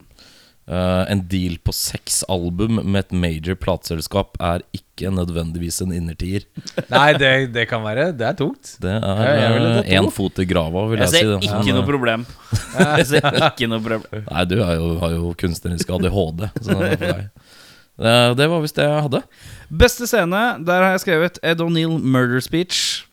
Eh, 0.71 1.13
en 1.13 1.25
deal 1.27 1.57
på 1.59 1.73
seks 1.75 2.21
album 2.31 2.77
med 2.79 3.01
et 3.01 3.15
major 3.17 3.57
plateselskap 3.59 4.37
er 4.39 4.63
ikke 4.77 5.11
nødvendigvis 5.11 5.81
en 5.83 5.91
innertier. 5.97 6.45
Nei, 6.93 7.09
det, 7.19 7.31
det 7.57 7.65
kan 7.73 7.83
være. 7.83 8.13
Det 8.15 8.29
er 8.29 8.37
tungt. 8.39 8.77
Det 8.83 8.93
er 8.95 9.57
uh, 9.59 9.81
én 9.83 10.07
fot 10.15 10.39
i 10.39 10.47
grava, 10.47 10.85
vil 10.93 11.03
Jeg 11.03 11.09
jeg, 11.09 11.17
si. 11.17 11.25
det. 11.27 11.41
ikke 11.49 11.65
Men, 11.65 11.75
noe 11.75 11.83
eh, 11.83 11.91
problem. 11.91 12.27
Jeg 13.01 13.09
ser 13.11 13.41
ikke 13.49 13.71
noe 13.73 13.83
problem. 13.83 14.23
Nei, 14.29 14.47
du 14.47 14.57
er 14.61 14.77
jo, 14.79 14.93
har 15.03 15.17
jo 15.17 15.35
kunstnerisk 15.43 15.91
ADHD. 15.99 16.47
Så 16.63 16.79
det, 16.79 16.93
er 16.93 17.03
for 17.03 17.07
deg. 17.19 17.27
det, 18.07 18.17
det 18.39 18.51
var 18.55 18.63
visst 18.63 18.79
det 18.79 18.87
jeg 18.87 19.07
hadde. 19.09 19.25
Beste 19.83 20.07
scene, 20.07 20.45
der 20.71 20.87
har 20.87 20.95
jeg 20.95 21.03
skrevet 21.09 21.43
Ed 21.43 21.67
O'Neill 21.67 21.99
murder 21.99 22.39
speech. 22.47 23.09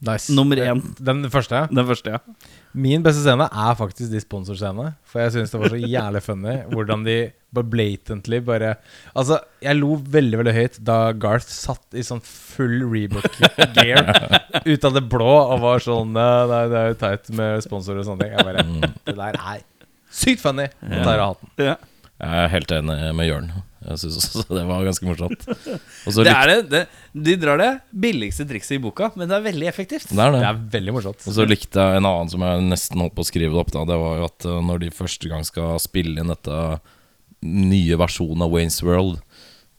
Nice. 0.00 0.32
Nummer 0.32 0.56
én. 0.56 0.78
Den 0.96 1.26
første? 1.28 1.66
Den 1.68 1.84
første, 1.84 2.14
ja. 2.14 2.46
Min 2.72 3.02
beste 3.04 3.20
scene 3.20 3.44
er 3.52 3.74
faktisk 3.76 4.08
de 4.14 4.20
sponsorscenene. 4.22 4.94
For 5.04 5.20
jeg 5.20 5.34
syns 5.34 5.52
det 5.52 5.60
var 5.60 5.74
så 5.74 5.80
jævlig 5.82 6.22
funny 6.24 6.54
hvordan 6.72 7.04
de 7.04 7.16
bare 7.52 7.66
blatantly 7.68 8.38
bare 8.46 8.70
Altså, 9.18 9.40
jeg 9.60 9.76
lo 9.76 9.96
veldig, 10.00 10.38
veldig 10.40 10.54
høyt 10.56 10.78
da 10.86 10.96
Garth 11.12 11.50
satt 11.52 11.98
i 11.98 12.04
sånn 12.06 12.22
full 12.24 12.78
Rebook-gear 12.88 14.08
ut 14.72 14.86
av 14.88 14.96
det 14.96 15.04
blå 15.12 15.28
og 15.50 15.60
var 15.66 15.84
sånn 15.84 16.14
«Nei, 16.16 16.28
Nei, 16.48 16.62
det 16.72 16.80
er 16.80 16.92
jo 16.94 16.98
teit 17.04 17.32
med 17.36 17.64
sponsorer 17.66 18.00
og 18.00 18.08
sånne 18.08 18.24
ting. 18.24 18.36
Jeg 18.38 18.46
bare 18.46 18.66
Det 19.10 19.16
der 19.20 19.40
er 19.42 19.64
sykt 20.10 20.40
funny. 20.46 20.70
Og 20.86 21.00
tar 21.04 21.18
av 21.26 21.34
hatten. 21.34 21.52
ja. 21.72 21.76
Jeg 22.20 22.44
er 22.46 22.50
helt 22.52 22.72
enig 22.76 22.96
med 23.16 23.28
Jørn. 23.30 23.52
Jeg 23.80 23.96
syns 24.02 24.16
også 24.20 24.42
det 24.58 24.62
var 24.68 24.84
ganske 24.84 25.06
morsomt. 25.08 25.44
Og 25.48 26.12
så 26.12 26.24
Det 26.26 26.32
er 26.34 26.50
det, 26.50 26.56
det. 26.68 26.80
De 27.28 27.36
drar 27.40 27.56
det 27.62 27.70
billigste 28.04 28.44
trikset 28.50 28.76
i 28.76 28.80
boka, 28.84 29.08
men 29.16 29.30
det 29.30 29.38
er 29.38 29.46
veldig 29.46 29.68
effektivt. 29.70 30.10
det 30.12 30.20
er 30.20 30.34
det. 30.34 30.40
Det 30.42 30.50
er 30.50 30.58
veldig 30.76 30.94
morsomt. 30.98 31.24
Og 31.26 31.36
så 31.38 31.46
likte 31.48 31.80
jeg 31.80 32.00
en 32.02 32.08
annen 32.10 32.28
som 32.32 32.44
jeg 32.44 32.66
nesten 32.68 33.00
holdt 33.00 33.16
på 33.16 33.24
å 33.24 33.30
skrive 33.30 33.54
det 33.56 33.62
opp. 33.62 33.72
Da 33.72 33.84
Det 33.88 33.96
var 34.02 34.18
jo 34.20 34.28
at 34.28 34.48
uh, 34.50 34.58
når 34.68 34.82
de 34.84 34.90
første 34.92 35.32
gang 35.32 35.46
skal 35.48 35.78
spille 35.80 36.20
inn 36.20 36.28
dette 36.34 36.58
nye 37.40 37.96
versjonen 37.96 38.44
av 38.44 38.52
Waynes 38.52 38.82
World, 38.84 39.20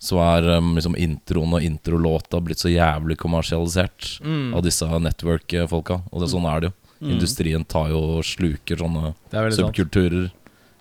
så 0.02 0.18
er 0.26 0.48
um, 0.58 0.72
liksom 0.74 0.96
introen 0.98 1.54
og 1.54 1.62
introlåta 1.62 2.40
blitt 2.42 2.58
så 2.64 2.72
jævlig 2.74 3.20
kommersialisert 3.22 4.16
Mm. 4.26 4.56
av 4.58 4.64
disse 4.66 4.86
network-folka. 4.86 6.02
Og 6.12 6.24
det, 6.24 6.32
sånn 6.34 6.48
er 6.50 6.60
det 6.66 6.72
jo. 6.72 6.78
Industrien 7.14 7.64
tar 7.66 7.90
jo 7.94 8.00
og 8.18 8.26
sluker 8.26 8.78
sånne 8.78 9.14
Det 9.32 9.38
er 9.40 9.54
sant. 9.56 9.78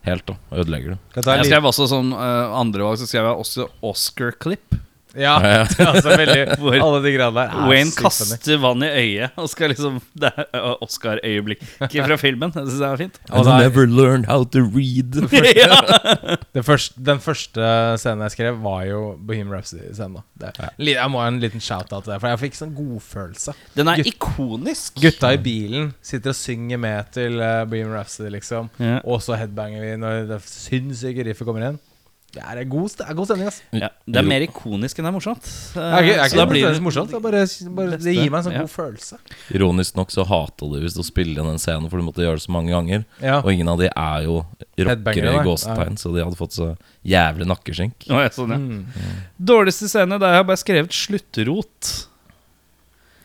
Helt 0.09 0.27
da, 0.29 0.37
ødelegger 0.53 0.95
det. 0.95 0.99
Jeg 1.17 1.41
Jeg 1.41 1.51
skrev 1.51 1.69
også 1.73 1.89
som 1.91 2.13
uh, 2.15 2.55
andre 2.61 2.87
valg, 2.87 3.01
så 3.01 3.09
skrev 3.09 3.29
jeg 3.29 3.43
også 3.45 3.69
Oscar-klipp. 3.83 4.79
Ja, 5.19 5.35
altså 5.91 6.13
veldig 6.15 6.59
Alle 6.85 7.01
de 7.03 7.13
greiene 7.17 7.35
der 7.35 7.51
er 7.51 7.69
Wayne 7.71 7.91
kaster 7.97 8.61
vann 8.63 8.85
i 8.87 8.91
øyet 8.91 9.39
og 9.41 9.49
skal 9.51 9.73
liksom 9.73 9.97
Det 10.15 10.31
er 10.39 10.77
Oscar-øyeblikk 10.85 11.65
fra 11.81 12.17
filmen. 12.21 12.53
Jeg 12.55 12.67
synes 12.69 12.79
det 12.79 12.91
var 12.91 13.01
fint. 13.01 13.19
Er- 13.31 13.59
never 13.65 13.87
learned 13.91 14.27
how 14.31 14.45
to 14.45 14.63
read. 14.63 15.17
ja. 15.57 16.37
den 16.55 16.63
første, 16.67 16.95
den 17.11 17.21
første 17.23 17.71
scenen 18.01 18.23
jeg 18.29 18.37
skrev, 18.37 18.61
var 18.63 18.85
jo 18.89 19.01
Bohemian 19.19 19.51
Rhapsody-scenen. 19.57 20.21
da. 20.39 20.53
Det- 20.79 20.95
Jeg 20.95 21.11
må 21.11 21.21
ha 21.23 21.29
en 21.29 21.41
liten 21.43 21.61
shout-out 21.61 22.05
til 22.05 22.13
det, 22.15 22.21
for 22.23 22.29
jeg 22.33 22.43
fikk 22.45 22.59
sånn 22.61 22.75
godfølelse. 22.77 23.55
Den 23.77 23.89
er 23.91 24.01
Gut 24.01 24.13
ikonisk. 24.15 25.01
Gutta 25.03 25.35
i 25.35 25.41
bilen 25.43 25.93
sitter 26.03 26.35
og 26.35 26.39
synger 26.39 26.79
med 26.81 27.11
til 27.17 27.41
uh, 27.41 27.65
Bohemian 27.67 27.97
Rhapsody, 27.99 28.31
liksom. 28.37 28.71
Ja. 28.79 29.01
Og 29.05 29.23
så 29.25 29.37
headbanger 29.41 29.83
vi 29.85 29.95
når 30.01 30.27
det 30.31 30.43
sinnssyke 30.47 31.27
riffet 31.27 31.49
kommer 31.49 31.67
inn. 31.73 31.81
Det 32.31 32.43
er 32.47 32.61
god, 32.71 32.87
st 32.93 33.01
er 33.03 33.15
god 33.19 33.27
stemning, 33.27 33.49
ass. 33.51 33.57
Ja, 33.75 33.89
det 34.07 34.21
er 34.21 34.23
mer 34.23 34.45
ikonisk 34.45 34.99
enn 35.01 35.07
det 35.09 35.11
er 35.11 35.15
morsomt. 35.17 35.47
Uh, 35.75 35.81
Det 35.81 35.83
er 35.83 36.05
ikke, 36.05 36.13
det 36.15 36.21
er 36.23 36.29
så 36.31 36.37
da 36.39 36.43
ikke 36.45 36.51
blir 36.53 36.67
det 36.77 36.83
morsomt. 36.87 37.11
Det, 37.11 37.17
er 37.19 37.25
bare, 37.25 37.41
bare, 37.75 37.97
det 38.05 38.15
gir 38.15 38.31
meg 38.31 38.39
en 38.39 38.45
sånn 38.47 38.55
Ja. 38.55 38.61
god 38.63 38.71
følelse. 38.71 39.19
Ironisk 39.59 39.97
nok 39.99 40.13
så 40.15 40.25
hata 40.31 40.69
du 40.71 40.77
visst 40.85 41.01
å 41.03 41.03
spille 41.03 41.35
inn 41.43 41.49
den 41.51 41.59
scenen, 41.59 41.91
for 41.91 41.99
du 41.99 42.07
måtte 42.07 42.23
gjøre 42.23 42.39
det 42.39 42.45
så 42.47 42.53
mange 42.55 42.71
ganger. 42.71 43.03
Ja. 43.21 43.41
Og 43.43 43.51
ingen 43.51 43.67
av 43.69 43.83
de 43.83 43.91
er 43.91 44.23
jo 44.29 44.37
rockere 44.79 45.35
i 45.35 45.43
gåsetegn, 45.49 45.99
så 45.99 46.15
de 46.15 46.23
hadde 46.23 46.39
fått 46.39 46.55
så 46.55 46.71
jævlig 47.03 47.51
nakkeskjenk. 47.51 48.07
Oh, 48.15 48.23
ja, 48.23 48.31
sånn, 48.31 48.55
ja. 48.55 48.61
Mm. 48.63 49.27
Dårligste 49.51 49.91
scene, 49.91 50.19
der 50.23 50.31
jeg 50.37 50.45
har 50.45 50.49
bare 50.53 50.63
skrevet 50.63 50.95
'sluttrot'. 50.95 52.07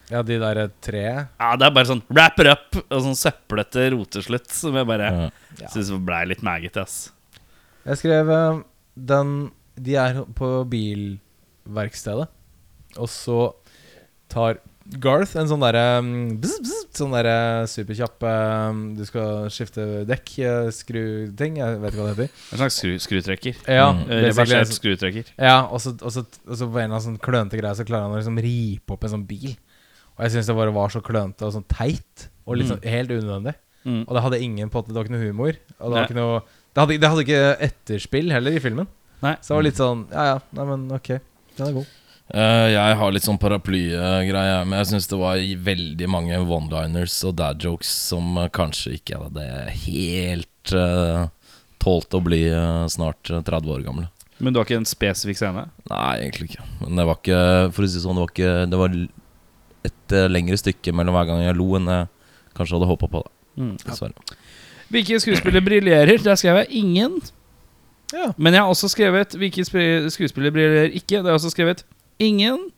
ja, 0.09 0.21
de 0.21 0.37
der 0.39 0.69
tre 0.81 1.27
Ja, 1.39 1.55
Det 1.57 1.65
er 1.65 1.71
bare 1.71 1.85
sånn 1.85 2.01
wrap 2.09 2.39
it 2.39 2.47
up 2.47 2.75
og 2.89 3.01
sånn 3.01 3.15
søplete 3.17 3.91
roteslutt 3.93 4.49
som 4.51 4.73
jeg 4.75 4.85
bare 4.87 5.31
Ja. 5.61 5.67
Syns 5.69 5.89
blei 6.05 6.25
litt 6.25 6.41
magete. 6.41 6.81
ass. 6.81 7.11
Jeg 7.85 7.97
skrev 7.97 8.29
eh, 8.29 8.63
den 8.95 9.51
De 9.75 9.95
er 9.99 10.21
på 10.37 10.63
bilverkstedet, 10.71 12.27
og 12.97 13.09
så 13.11 13.39
tar 14.31 14.61
Garth, 15.01 15.33
en 15.41 15.47
sånn 15.49 15.63
derre 15.65 15.81
bzz, 16.37 16.73
Sånn 16.95 17.11
derre 17.15 17.65
superkjapp 17.67 18.21
um, 18.69 18.81
Du 18.95 19.01
skal 19.07 19.47
skifte 19.51 20.05
dekk, 20.05 20.29
uh, 20.45 20.67
skru-ting. 20.71 21.57
Jeg 21.57 21.79
vet 21.81 21.89
ikke 21.95 22.03
hva 22.03 22.11
det 22.11 22.13
heter. 22.27 22.43
En 22.53 22.61
slags 22.61 22.77
skru, 22.79 22.91
skrutrekker. 23.01 23.57
Ja, 23.65 23.87
Mm. 23.95 24.03
Eh, 24.13 24.21
Reversert 24.29 24.69
skrutrekker. 24.77 25.31
ja 25.41 25.65
og 25.65 25.81
så 25.81 25.95
og 26.05 26.11
så- 26.13 26.23
og 26.47 26.55
så 26.55 26.67
på 26.69 26.77
en 26.79 26.91
annen 26.91 27.01
sånn 27.01 27.17
klønete 27.19 27.57
greie 27.59 27.73
Så 27.75 27.83
klarer 27.83 28.03
han 28.05 28.13
å 28.13 28.21
liksom 28.21 28.37
ripe 28.39 28.93
opp 28.93 29.03
en 29.03 29.09
sånn 29.09 29.25
bil. 29.27 29.57
Og 30.17 30.23
jeg 30.23 30.31
syns 30.31 30.45
det 30.47 30.55
bare 30.55 30.71
var 30.71 30.89
så 30.89 31.01
klønete 31.01 31.41
og 31.41 31.53
sånn 31.53 31.65
teit. 31.67 32.29
Og 32.45 32.57
litt 32.57 32.67
sånn 32.69 32.83
helt 32.85 33.09
unødvendig. 33.09 33.55
Mm. 33.85 34.05
Og 34.07 34.13
det 34.15 34.21
hadde 34.23 34.41
ingen 34.41 34.69
på 34.69 34.85
Det 34.85 34.93
var 34.93 35.03
ikke 35.03 35.17
noe 35.17 35.25
humor. 35.27 35.53
Og 35.81 35.89
det, 35.89 35.95
var 35.97 36.07
ikke 36.07 36.15
noe, 36.21 36.41
det, 36.75 36.81
hadde, 36.83 36.97
det 36.99 37.09
hadde 37.11 37.23
ikke 37.25 37.43
etterspill 37.69 38.33
heller 38.35 38.55
i 38.57 38.61
filmen. 38.63 38.87
Nei. 39.23 39.35
Så 39.41 39.53
det 39.53 39.57
var 39.57 39.63
litt 39.69 39.79
sånn 39.79 40.01
Ja 40.11 40.23
ja, 40.33 40.39
nei, 40.57 40.65
men 40.69 40.81
ok. 40.91 41.13
Den 41.55 41.69
er 41.69 41.77
god. 41.77 41.93
Uh, 42.25 42.67
jeg 42.73 42.97
har 42.99 43.13
litt 43.13 43.25
sånn 43.25 43.37
paraplygreie, 43.39 44.57
men 44.65 44.79
jeg 44.81 44.89
syns 44.89 45.07
det 45.11 45.19
var 45.21 45.37
veldig 45.67 46.07
mange 46.09 46.39
one-liners 46.41 47.15
og 47.29 47.35
dad 47.37 47.61
jokes 47.61 47.91
som 48.09 48.31
eh, 48.41 48.49
kanskje 48.49 48.95
ikke 48.97 49.19
hadde 49.21 49.45
helt 49.85 50.73
uh, 50.73 51.27
tålt 51.85 52.17
å 52.17 52.21
bli 52.25 52.41
uh, 52.49 52.87
snart 52.89 53.29
eh, 53.29 53.43
30 53.45 53.71
år 53.77 53.85
gamle. 53.85 54.07
Men 54.41 54.51
du 54.51 54.59
har 54.59 54.65
ikke 54.65 54.81
en 54.81 54.89
spesifikk 54.89 55.37
scene? 55.39 55.67
Nei, 55.91 56.09
egentlig 56.25 56.49
ikke. 56.49 56.65
Men 56.81 56.97
det 56.99 57.05
var 57.07 57.21
ikke 57.21 57.43
For 57.77 57.85
å 57.85 57.91
si 57.93 58.01
sånn, 58.03 58.17
det 58.17 58.25
var 58.25 58.33
ikke 58.33 58.49
Det 58.73 58.79
var 58.81 58.97
et 59.87 60.15
lengre 60.33 60.57
stykke 60.59 60.91
mellom 60.97 61.15
hver 61.15 61.29
gang 61.29 61.45
jeg 61.45 61.55
lo, 61.55 61.69
enn 61.77 61.87
jeg 61.93 62.09
kanskje 62.57 62.75
hadde 62.75 62.89
håpa 62.89 63.11
på. 63.13 63.21
Da, 63.23 63.31
Mm. 63.55 63.77
dessverre. 63.79 64.11
Hvilke 64.93 65.17
skuespillere 65.23 65.63
briljerer? 65.65 66.21
Der 66.23 66.35
skrev 66.39 66.61
jeg 66.63 66.71
ingen. 66.83 67.17
Ja. 68.13 68.31
Men 68.37 68.53
jeg 68.53 68.61
har 68.61 68.69
også 68.71 68.89
skrevet 68.91 69.33
hvilke 69.39 69.65
skuespiller 69.65 70.09
skuespillere 70.13 70.53
briljerer 70.55 70.93
ikke. 70.95 71.17
Det 71.19 71.25
har 71.25 71.33
jeg 71.33 71.41
også 71.41 71.53
skrevet 71.55 71.83
ingen. 72.21 72.71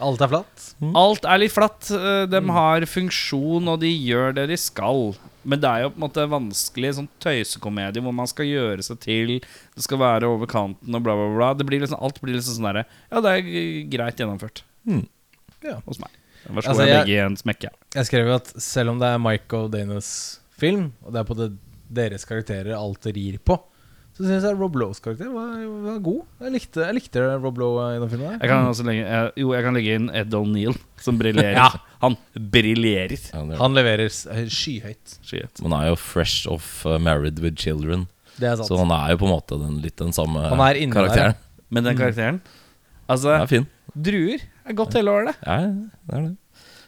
Alt 0.00 0.22
er 0.24 0.30
flatt. 0.32 0.62
Alt 0.96 1.26
er 1.28 1.38
litt 1.42 1.52
flatt. 1.52 1.90
Eh, 1.92 2.24
De 2.32 2.40
har 2.56 2.86
funksjon, 2.88 3.66
og 3.68 3.80
de 3.82 3.90
gjør 3.92 4.32
det 4.38 4.46
de 4.48 4.56
skal. 4.56 5.14
Men 5.44 5.60
det 5.60 5.68
er 5.68 5.82
jo 5.84 5.90
på 5.92 5.98
en 6.00 6.04
måte 6.06 6.24
vanskelig 6.28 6.94
sånn 6.98 7.08
tøysekomedie 7.20 8.02
hvor 8.04 8.12
man 8.16 8.28
skal 8.28 8.48
gjøre 8.48 8.82
seg 8.84 8.98
til. 9.04 9.34
Det 9.76 9.84
skal 9.84 10.00
være 10.00 10.28
over 10.28 10.48
kanten 10.50 10.94
og 10.96 11.04
bla, 11.04 11.14
bla, 11.16 11.28
bla. 11.36 11.50
Det 11.56 11.66
blir 11.68 11.80
liksom, 11.84 12.00
alt 12.00 12.20
blir 12.20 12.36
liksom 12.36 12.58
sånn 12.58 12.68
derre 12.70 12.84
Ja, 13.12 13.20
det 13.24 13.30
er 13.36 13.86
greit 13.92 14.20
gjennomført. 14.20 14.62
Mm. 14.88 15.06
Ja. 15.64 15.78
Hos 15.86 16.00
meg. 16.00 16.10
Vær 16.48 16.64
så 16.64 16.72
Altså, 16.72 16.86
jeg 16.86 16.88
jeg- 16.88 17.04
begge 17.04 17.16
i 17.16 17.24
en 17.26 17.36
smekke. 17.36 17.70
Jeg 17.94 18.06
skrev 18.08 18.26
jo 18.26 18.34
at 18.40 18.46
selv 18.60 18.90
om 18.90 18.98
det 18.98 19.08
er 19.12 19.18
Mike 19.20 19.48
O'Danos 19.52 20.39
film, 20.60 20.90
og 21.04 21.12
det 21.14 21.22
er 21.22 21.28
på 21.28 21.36
det 21.40 21.50
deres 21.90 22.22
karakterer 22.28 22.76
alt 22.78 23.06
rir 23.10 23.40
på, 23.42 23.56
så 24.14 24.26
syns 24.26 24.44
jeg 24.44 24.56
Rob 24.58 24.74
Lows 24.76 24.98
karakter 25.02 25.30
var, 25.32 25.54
var 25.86 25.98
god. 26.04 26.20
Jeg 26.44 26.52
likte, 26.56 26.82
jeg 26.84 26.96
likte 26.98 27.22
Rob 27.40 27.58
Lowe 27.62 27.84
i 27.94 28.00
den 28.02 28.10
filmen. 28.12 28.34
Jeg 28.36 28.50
kan 28.50 28.66
også 28.68 28.84
legge, 28.86 29.04
jeg, 29.06 29.30
jo, 29.40 29.52
jeg 29.56 29.64
kan 29.64 29.76
legge 29.78 29.94
inn 29.96 30.08
Ed 30.20 30.34
O'Neill, 30.36 30.76
som 31.00 31.18
briljerer. 31.20 31.56
Ja. 31.56 31.68
Han 32.02 32.16
briljerer. 32.52 33.14
Ja, 33.32 33.42
Han 33.62 33.74
leverer 33.78 34.06
eh, 34.10 34.42
skyhøyt. 34.50 35.14
Shit. 35.26 35.62
Man 35.64 35.74
er 35.78 35.90
jo 35.92 35.96
fresh 36.00 36.46
off 36.50 36.82
uh, 36.88 36.98
married 37.02 37.38
with 37.42 37.56
children, 37.60 38.06
Det 38.36 38.50
er 38.50 38.58
sant. 38.60 38.68
så 38.70 38.78
han 38.82 38.92
er 38.98 39.14
jo 39.14 39.20
på 39.22 39.28
en 39.30 39.34
måte 39.34 39.58
den, 39.62 39.78
litt 39.84 39.96
den 40.00 40.12
samme 40.16 40.42
Han 40.52 40.62
er 40.68 40.78
inne 40.82 41.06
der. 41.10 41.34
Men 41.70 41.86
den 41.86 41.98
karakteren 41.98 42.42
Altså, 43.10 43.32
Den 43.34 43.42
er 43.46 43.50
fin. 43.50 43.66
druer 43.94 44.42
er 44.66 44.76
godt 44.78 44.94
hele 44.98 45.10
året. 45.10 45.38
Ja, 45.46 45.56
det 45.66 46.14
er 46.18 46.28
det. 46.28 46.36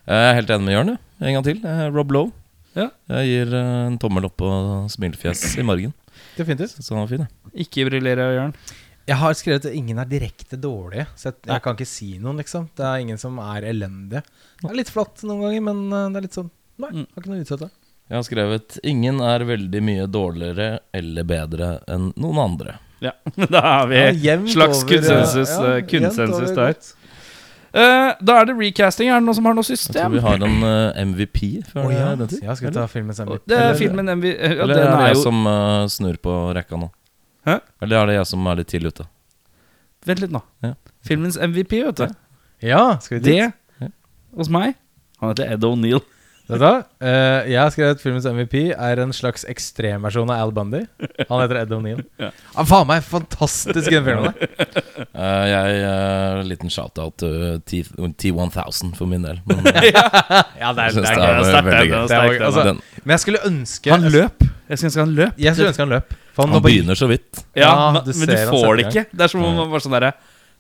Jeg 0.07 0.29
er 0.29 0.37
helt 0.41 0.51
enig 0.55 0.67
med 0.69 0.75
Jørn. 0.77 0.93
En 1.23 1.37
gang 1.39 1.45
til. 1.47 1.59
Eh, 1.67 1.87
Rob 1.95 2.11
Lowe. 2.15 2.33
Ja. 2.79 2.87
Jeg 3.13 3.29
gir 3.29 3.55
eh, 3.59 3.87
en 3.89 3.99
tommel 4.01 4.25
opp 4.31 4.41
og 4.47 4.87
smilefjes 4.93 5.59
i 5.61 5.65
margen. 5.67 5.93
Definitivt. 6.39 6.79
Så 6.81 6.95
han 6.95 7.03
var 7.05 7.11
fin, 7.11 7.27
jeg. 7.27 7.53
Ikke 7.67 7.85
briljere, 7.91 8.31
Jørn. 8.39 8.55
Jeg 9.11 9.19
har 9.19 9.35
skrevet 9.35 9.65
at 9.67 9.75
ingen 9.75 9.99
er 9.99 10.07
direkte 10.07 10.57
dårlige, 10.63 11.09
så 11.19 11.33
jeg, 11.33 11.41
jeg 11.51 11.63
kan 11.65 11.75
ikke 11.77 11.89
si 11.91 12.13
noen, 12.23 12.39
liksom. 12.39 12.69
Det 12.79 12.85
er 12.87 13.01
ingen 13.03 13.19
som 13.19 13.37
er 13.43 13.67
elendige. 13.73 14.23
Det 14.63 14.71
er 14.71 14.77
litt 14.79 14.93
flatt 14.95 15.25
noen 15.27 15.43
ganger, 15.43 15.65
men 15.69 15.81
eh, 15.91 16.09
det 16.15 16.21
er 16.23 16.29
litt 16.29 16.39
sånn 16.41 16.51
Nei, 16.83 16.89
Mm. 16.97 17.03
har 17.13 17.21
ikke 17.21 17.29
noe 17.31 17.39
å 17.39 17.45
utsette. 17.45 17.67
Jeg 18.09 18.17
har 18.17 18.23
skrevet 18.27 18.79
'Ingen 18.83 19.21
er 19.21 19.45
veldig 19.47 19.81
mye 19.85 20.07
dårligere 20.11 20.81
eller 20.95 21.23
bedre 21.29 21.69
enn 21.89 22.13
noen 22.17 22.39
andre'. 22.43 22.79
Ja, 23.05 23.13
da 23.51 23.61
har 23.61 23.87
vi 23.91 24.01
Ja, 24.25 24.37
slags 24.47 24.83
over, 24.83 24.89
konsensus, 24.97 25.51
ja, 25.53 25.63
ja, 25.63 25.77
eh, 25.77 25.83
konsensus 25.87 26.55
der. 26.55 26.73
godt. 26.73 26.95
Eh, 27.73 28.09
da 28.21 28.39
er 28.41 28.49
det 28.51 28.57
recasting. 28.59 29.09
Er 29.09 29.21
det 29.21 29.27
noen 29.27 29.39
som 29.39 29.49
har 29.49 29.57
noe 29.57 29.67
system? 29.67 29.97
Jeg 29.97 30.05
tror 30.05 30.17
vi 30.17 30.25
har 30.27 30.43
en 30.49 30.67
uh, 30.67 31.05
MVP 31.09 31.41
før 31.71 31.87
oh, 31.87 31.95
ja. 31.95 32.11
den 32.19 32.29
tid. 32.29 32.43
Ja, 32.45 32.57
skal 32.59 32.69
vi 32.69 32.75
ta 32.77 32.85
filmens 32.91 33.23
MVP? 33.25 33.47
Det 33.49 33.61
er 33.65 33.79
filmen 33.81 34.13
MV... 34.13 34.29
Ja, 34.29 34.51
Eller 34.53 34.75
den 34.75 34.85
er 34.85 34.93
det 34.99 35.09
jeg 35.09 35.17
jo 35.17 35.25
som 35.25 35.41
uh, 35.49 35.87
snur 35.93 36.21
på 36.23 36.37
rekka 36.59 36.81
nå? 36.81 36.91
Hæ? 37.49 37.59
Eller 37.83 38.03
er 38.03 38.13
det 38.13 38.19
jeg 38.21 38.29
som 38.35 38.53
er 38.53 38.61
litt 38.61 38.71
tidlig 38.73 38.93
ute? 38.93 39.09
Vent 40.07 40.23
litt 40.23 40.35
nå. 40.35 40.43
Ja. 40.67 40.75
Filmens 41.07 41.41
MVP, 41.41 41.79
vet 41.89 42.05
du. 42.05 42.17
Ja, 42.63 42.85
skal 43.03 43.19
vi 43.19 43.25
dit? 43.25 43.35
Det 43.35 43.63
hos 44.37 44.49
meg 44.53 44.77
Han 45.21 45.33
heter 45.33 45.53
Ed 45.55 45.65
O'Neill. 45.67 46.03
Vet 46.53 46.61
du 46.61 46.65
hva? 46.67 46.73
Eh, 47.03 47.51
jeg 47.53 47.59
har 47.59 47.71
skrevet 47.75 48.03
filmens 48.03 48.27
MVP 48.29 48.55
er 48.75 49.01
en 49.03 49.13
slags 49.17 49.45
ekstremversjon 49.49 50.31
av 50.31 50.43
Al 50.47 50.53
Bundy. 50.55 50.83
Han 51.29 51.41
heter 51.43 51.63
Ed 51.63 51.73
O'Neill. 51.77 52.03
Ja. 52.23 52.29
Han 52.55 52.69
faen 52.69 52.87
meg 52.91 53.03
fantastisk 53.09 53.89
i 53.91 53.97
den 53.99 54.07
filmen. 54.07 54.37
Uh, 54.37 55.09
Eh, 55.23 55.45
jeg 55.51 55.81
uh, 55.85 56.41
Liten 56.47 56.71
shout-out 56.73 57.17
til 57.21 57.61
T- 57.69 57.83
T1000 58.23 58.93
for 58.97 59.07
min 59.11 59.25
del. 59.27 59.41
Men, 59.49 59.67
Ja, 59.93 60.73
det 60.73 60.87
er, 60.87 60.95
det 60.95 61.03
det 61.03 61.11
er 61.11 61.21
er, 61.21 61.41
er 61.41 62.07
sterkt, 62.09 62.43
altså, 62.47 62.65
Men 63.03 63.15
jeg 63.17 63.23
skulle 63.25 63.43
ønske 63.49 63.93
Han 63.93 64.07
løp. 64.13 64.45
Jeg 64.69 64.79
skulle 64.79 64.89
ønske 64.93 65.03
han 65.05 65.15
løp. 65.19 65.41
Jeg 65.43 65.55
skulle 65.57 65.73
ønske 65.73 65.85
han 65.85 65.93
løp. 65.97 66.15
For 66.33 66.47
han 66.47 66.55
nå 66.57 66.63
begynner 66.65 66.97
så 66.99 67.09
vidt. 67.11 67.43
Ja, 67.59 67.67
Ja, 67.69 67.75
men, 67.97 68.05
du 68.07 68.13
men 68.17 68.31
du 68.31 68.37
får 68.55 68.79
det 68.81 68.87
ikke. 68.89 69.05
Det 69.13 69.27
er 69.27 69.33
som 69.35 69.45
om 69.45 69.59
man 69.61 69.69
bare 69.73 69.85
sånn 69.85 69.97
der, 69.99 70.09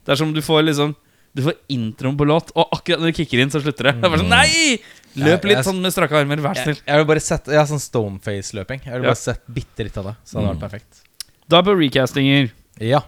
Det 0.04 0.12
er 0.14 0.20
som 0.20 0.28
om 0.30 0.34
du 0.36 0.42
får 0.44 0.66
liksom 0.68 0.92
Du 1.32 1.40
får 1.46 1.54
introen 1.72 2.16
på 2.20 2.26
låt, 2.28 2.50
og 2.52 2.74
akkurat 2.76 3.00
når 3.00 3.14
du 3.14 3.18
kicker 3.22 3.40
inn, 3.40 3.48
så 3.54 3.62
slutter 3.62 3.88
det. 3.88 3.94
Det 4.02 4.04
er 4.04 4.12
bare 4.12 4.20
sånn 4.20 4.34
Nei! 4.34 4.76
Løp 5.16 5.44
litt 5.44 5.64
sånn 5.66 5.80
med 5.82 5.92
strake 5.92 6.12
armer, 6.16 6.36
vær 6.40 6.54
så 6.56 6.62
snill. 6.64 6.78
jeg 6.86 6.96
vil 6.96 7.04
bare 7.10 7.20
sett 7.20 7.46
jeg 7.46 7.58
har 7.58 7.66
sånn 7.66 7.82
stoneface-løping. 7.82 8.80
Jeg 8.86 8.92
vil 8.94 9.02
Ja. 9.02 9.08
bare 9.12 9.20
sett 9.20 9.42
bitte 9.52 9.84
litt 9.84 9.96
av 9.98 10.04
det. 10.04 10.14
Så 10.24 10.38
hadde 10.40 10.48
det 10.48 10.54
vært 10.56 10.70
perfekt. 10.70 11.02
Da 11.48 11.60
på 11.62 11.74
recastinger. 11.76 12.50
Ja. 12.80 13.02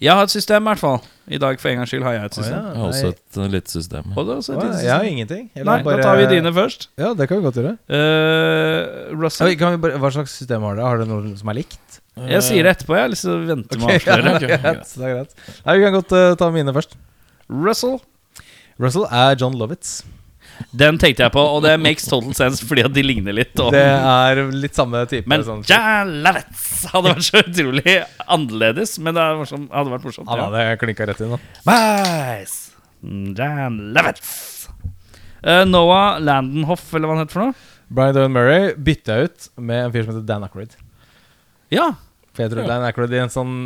Jeg 0.00 0.10
har 0.14 0.22
et 0.22 0.30
system, 0.30 0.62
i 0.62 0.70
hvert 0.70 0.78
fall. 0.78 1.00
I 1.26 1.38
dag 1.38 1.58
for 1.58 1.68
en 1.70 1.78
gangs 1.78 1.88
skyld 1.90 2.02
har 2.04 2.12
jeg 2.12 2.24
et 2.24 2.34
system. 2.34 2.54
ja. 2.60 2.68
Jeg 2.70 2.76
har 2.76 2.88
også 2.92 3.08
et 3.08 3.38
uh, 3.38 3.46
lite 3.48 3.70
system. 3.70 4.04
Og 4.16 4.26
det 4.26 4.32
er 4.34 4.38
også 4.38 4.52
et 4.54 4.62
lite 4.64 4.82
Jeg 4.84 4.92
har 4.92 5.04
ingenting. 5.04 5.50
Jeg 5.56 5.64
Nei, 5.64 5.82
bare- 5.82 5.96
da 5.96 6.02
tar 6.02 6.16
vi 6.20 6.26
dine 6.34 6.52
først. 6.52 6.86
Ja, 6.98 7.14
det 7.14 7.28
kan 7.28 7.40
vi 7.40 7.44
godt 7.48 7.58
gjøre. 7.58 7.78
Uh, 7.88 9.16
Russell. 9.18 9.56
kan 9.56 9.72
vi 9.72 9.78
bare, 9.88 9.98
hva 9.98 10.10
slags 10.12 10.30
system 10.36 10.62
har 10.62 10.76
dere? 10.76 10.84
Har 10.86 10.98
dere 10.98 11.08
noe 11.08 11.36
som 11.36 11.48
er 11.48 11.54
likt? 11.54 12.00
Jeg 12.16 12.42
sier 12.46 12.62
det 12.62 12.76
etterpå. 12.76 12.94
Jeg 12.94 13.02
har 13.02 13.08
lyst 13.10 13.22
til 13.26 13.32
å 13.34 13.46
vente 13.48 13.78
med 13.80 13.88
å 13.88 13.96
Ok, 13.96 14.06
ja, 14.06 14.14
avsløre. 14.14 14.60
greit, 14.62 14.94
det 14.94 15.04
er 15.08 15.14
greit. 15.16 15.34
Nei, 15.66 15.76
Vi 15.78 15.82
kan 15.84 15.92
godt 15.96 16.12
eh, 16.12 16.34
ta 16.36 16.50
mine 16.54 16.74
først. 16.76 16.94
Russell. 17.50 17.96
Russell 18.78 19.06
er 19.10 19.34
John 19.40 19.54
Lovitz. 19.58 20.02
Den 20.74 20.98
tenkte 20.98 21.24
jeg 21.24 21.32
på, 21.34 21.42
og 21.42 21.62
det 21.64 21.74
makes 21.82 22.06
total 22.10 22.34
sense 22.34 22.64
fordi 22.66 22.84
at 22.86 22.92
de 22.94 23.02
ligner 23.06 23.34
litt. 23.36 23.54
Og, 23.62 23.72
Det 23.74 23.82
er 23.82 24.40
litt 24.54 24.74
samme 24.74 25.04
type. 25.10 25.26
men 25.30 25.44
sånn, 25.46 25.62
Jan 25.68 26.10
Lavitz 26.24 26.84
hadde 26.92 27.12
vært 27.14 27.26
så 27.28 27.42
utrolig 27.42 27.94
annerledes. 28.26 28.96
Men 28.98 29.14
det 29.14 29.22
hadde 29.22 29.38
vært 29.94 30.06
morsomt- 30.06 30.28
hadde. 30.30 30.46
Han 30.48 30.56
ja. 30.58 30.64
hadde 30.66 30.78
klinka 30.82 31.06
rett 31.10 31.20
inn. 31.24 31.36
da 31.36 31.76
Nice. 32.40 32.72
Jan 33.04 33.78
Lavitz. 33.94 34.68
Eh, 35.44 35.64
Noah 35.68 36.18
Landenhoff, 36.20 36.86
eller 36.94 37.08
hva 37.10 37.16
han 37.18 37.26
heter 37.26 37.36
for 37.36 37.46
noe? 37.46 37.54
Brian 37.94 38.14
Doan 38.16 38.32
Murray 38.32 38.74
bytta 38.74 39.18
ut 39.26 39.48
med 39.60 39.84
en 39.84 39.92
fyr 39.92 40.06
som 40.06 40.14
heter 40.14 40.26
Dan 40.26 40.44
Ackroyd. 40.46 40.72
Ja. 41.70 41.90
For 42.32 42.46
jeg 42.46 42.54
tror 42.54 42.66
Dan 42.66 42.86
Ackroyd 42.88 43.12
i 43.12 43.20
en 43.22 43.32
sånn 43.32 43.56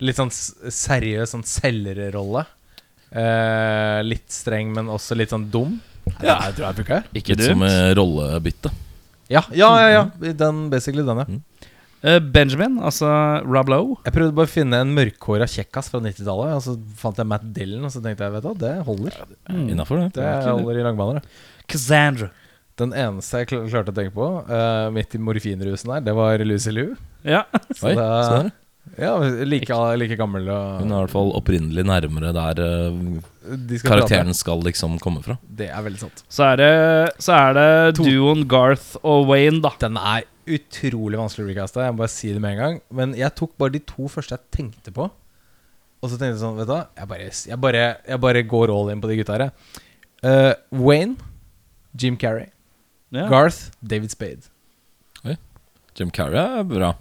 litt 0.00 0.16
sånn 0.18 0.32
seriøs 0.32 1.32
sånn 1.34 1.44
selgerrolle. 1.46 2.46
Eh, 3.10 4.00
litt 4.06 4.28
streng, 4.32 4.72
men 4.74 4.90
også 4.92 5.16
litt 5.18 5.32
sånn 5.32 5.48
dum. 5.52 5.78
Ja, 6.22 6.36
jeg 6.48 6.54
tror 6.58 6.66
jeg 6.70 6.78
funka. 6.82 6.98
Ikke 7.16 7.34
Litt 7.36 7.46
som 7.46 7.60
dumt. 7.62 7.70
eh, 7.70 7.92
rollebytte. 7.98 8.72
Ja, 9.30 9.42
ja, 9.54 9.68
ja. 9.78 9.88
ja. 10.20 10.32
Den, 10.34 10.64
basically 10.72 11.04
den, 11.06 11.20
ja. 11.22 11.26
Eh, 12.02 12.18
Benjamin, 12.18 12.78
altså 12.80 13.06
Rob 13.44 13.68
Lowe. 13.68 13.96
Jeg 14.06 14.14
prøvde 14.16 14.34
bare 14.34 14.48
å 14.48 14.50
finne 14.50 14.78
en 14.80 14.94
mørkhåra 14.96 15.46
kjekkas 15.50 15.90
fra 15.92 16.00
90-tallet, 16.00 16.54
og 16.56 16.62
så 16.64 16.74
fant 16.96 17.18
jeg 17.20 17.28
Matt 17.28 17.44
Dillon, 17.54 17.84
og 17.84 17.92
så 17.92 18.00
tenkte 18.04 18.24
jeg 18.24 18.32
vet 18.38 18.42
du 18.46 18.48
hva, 18.48 18.54
det 18.62 18.74
holder. 18.88 19.18
Innafor, 19.52 20.00
det. 20.06 20.12
Det 20.16 20.30
holder 20.48 20.80
i 20.80 20.86
langbaner. 20.86 21.20
det. 21.20 21.64
Cassandra. 21.70 22.30
Den 22.80 22.94
eneste 22.96 23.42
jeg 23.42 23.50
kl 23.50 23.66
klarte 23.68 23.92
å 23.92 23.96
tenke 23.98 24.14
på 24.16 24.26
eh, 24.48 24.86
midt 24.96 25.12
i 25.14 25.20
morfinrusen 25.20 25.90
her, 25.92 26.00
det 26.06 26.14
var 26.16 26.40
Lucy 26.48 26.72
Liu. 26.72 26.94
Ja. 27.28 27.42
Så 27.76 27.90
Oi, 27.90 27.94
da- 27.98 28.08
se 28.24 28.36
der. 28.38 28.50
Ja, 29.00 29.14
like, 29.48 29.76
like 29.96 30.16
gammel 30.18 30.48
og 30.52 30.82
Hun 30.82 30.90
er 30.92 30.98
i 30.98 31.04
hvert 31.06 31.14
fall 31.14 31.30
opprinnelig 31.38 31.84
nærmere 31.88 32.32
der 32.36 32.60
eh, 32.64 32.98
de 33.70 33.78
skal 33.80 33.94
karakteren 33.94 34.36
skal 34.36 34.60
liksom 34.66 34.98
komme 35.02 35.22
fra. 35.24 35.38
Det 35.42 35.70
er 35.72 35.86
veldig 35.86 36.02
sant. 36.02 36.20
Så 36.28 36.44
er 36.50 36.60
det, 36.60 36.74
så 37.24 37.38
er 37.38 37.56
det 37.56 37.70
duoen 38.00 38.44
Garth 38.50 38.98
og 39.00 39.30
Wayne, 39.30 39.62
da. 39.64 39.72
Den 39.80 39.96
er 39.96 40.28
utrolig 40.50 41.20
vanskelig 41.20 41.46
å 41.46 41.50
recaste. 41.50 41.86
Jeg 41.86 41.96
må 41.96 42.02
bare 42.02 42.12
si 42.12 42.34
det 42.34 42.44
med 42.44 42.56
en 42.56 42.60
gang. 42.60 42.78
Men 43.00 43.16
jeg 43.18 43.32
tok 43.38 43.56
bare 43.60 43.74
de 43.78 43.82
to 43.88 44.10
første 44.12 44.36
jeg 44.36 44.46
tenkte 44.58 44.94
på. 44.94 45.08
Og 46.00 46.08
så 46.08 46.16
tenkte 46.16 46.34
jeg 46.34 46.42
sånn, 46.44 46.56
vet 46.60 46.68
du 46.68 46.76
hva 46.76 46.84
Jeg 46.96 47.08
bare, 47.10 47.32
jeg 47.52 47.60
bare, 47.64 47.84
jeg 48.08 48.24
bare 48.24 48.46
går 48.52 48.72
all 48.74 48.92
in 48.92 49.02
på 49.02 49.10
de 49.10 49.18
gutta 49.20 49.36
her. 49.36 49.50
Eh, 50.20 50.52
Wayne, 50.76 51.16
Jim 51.96 52.20
Carrey. 52.20 52.50
Ja. 53.10 53.26
Garth, 53.32 53.70
David 53.80 54.12
Spade. 54.12 54.50
Jim 55.98 56.10
Carrey 56.14 56.38
er 56.38 56.64
bra. 56.64 56.94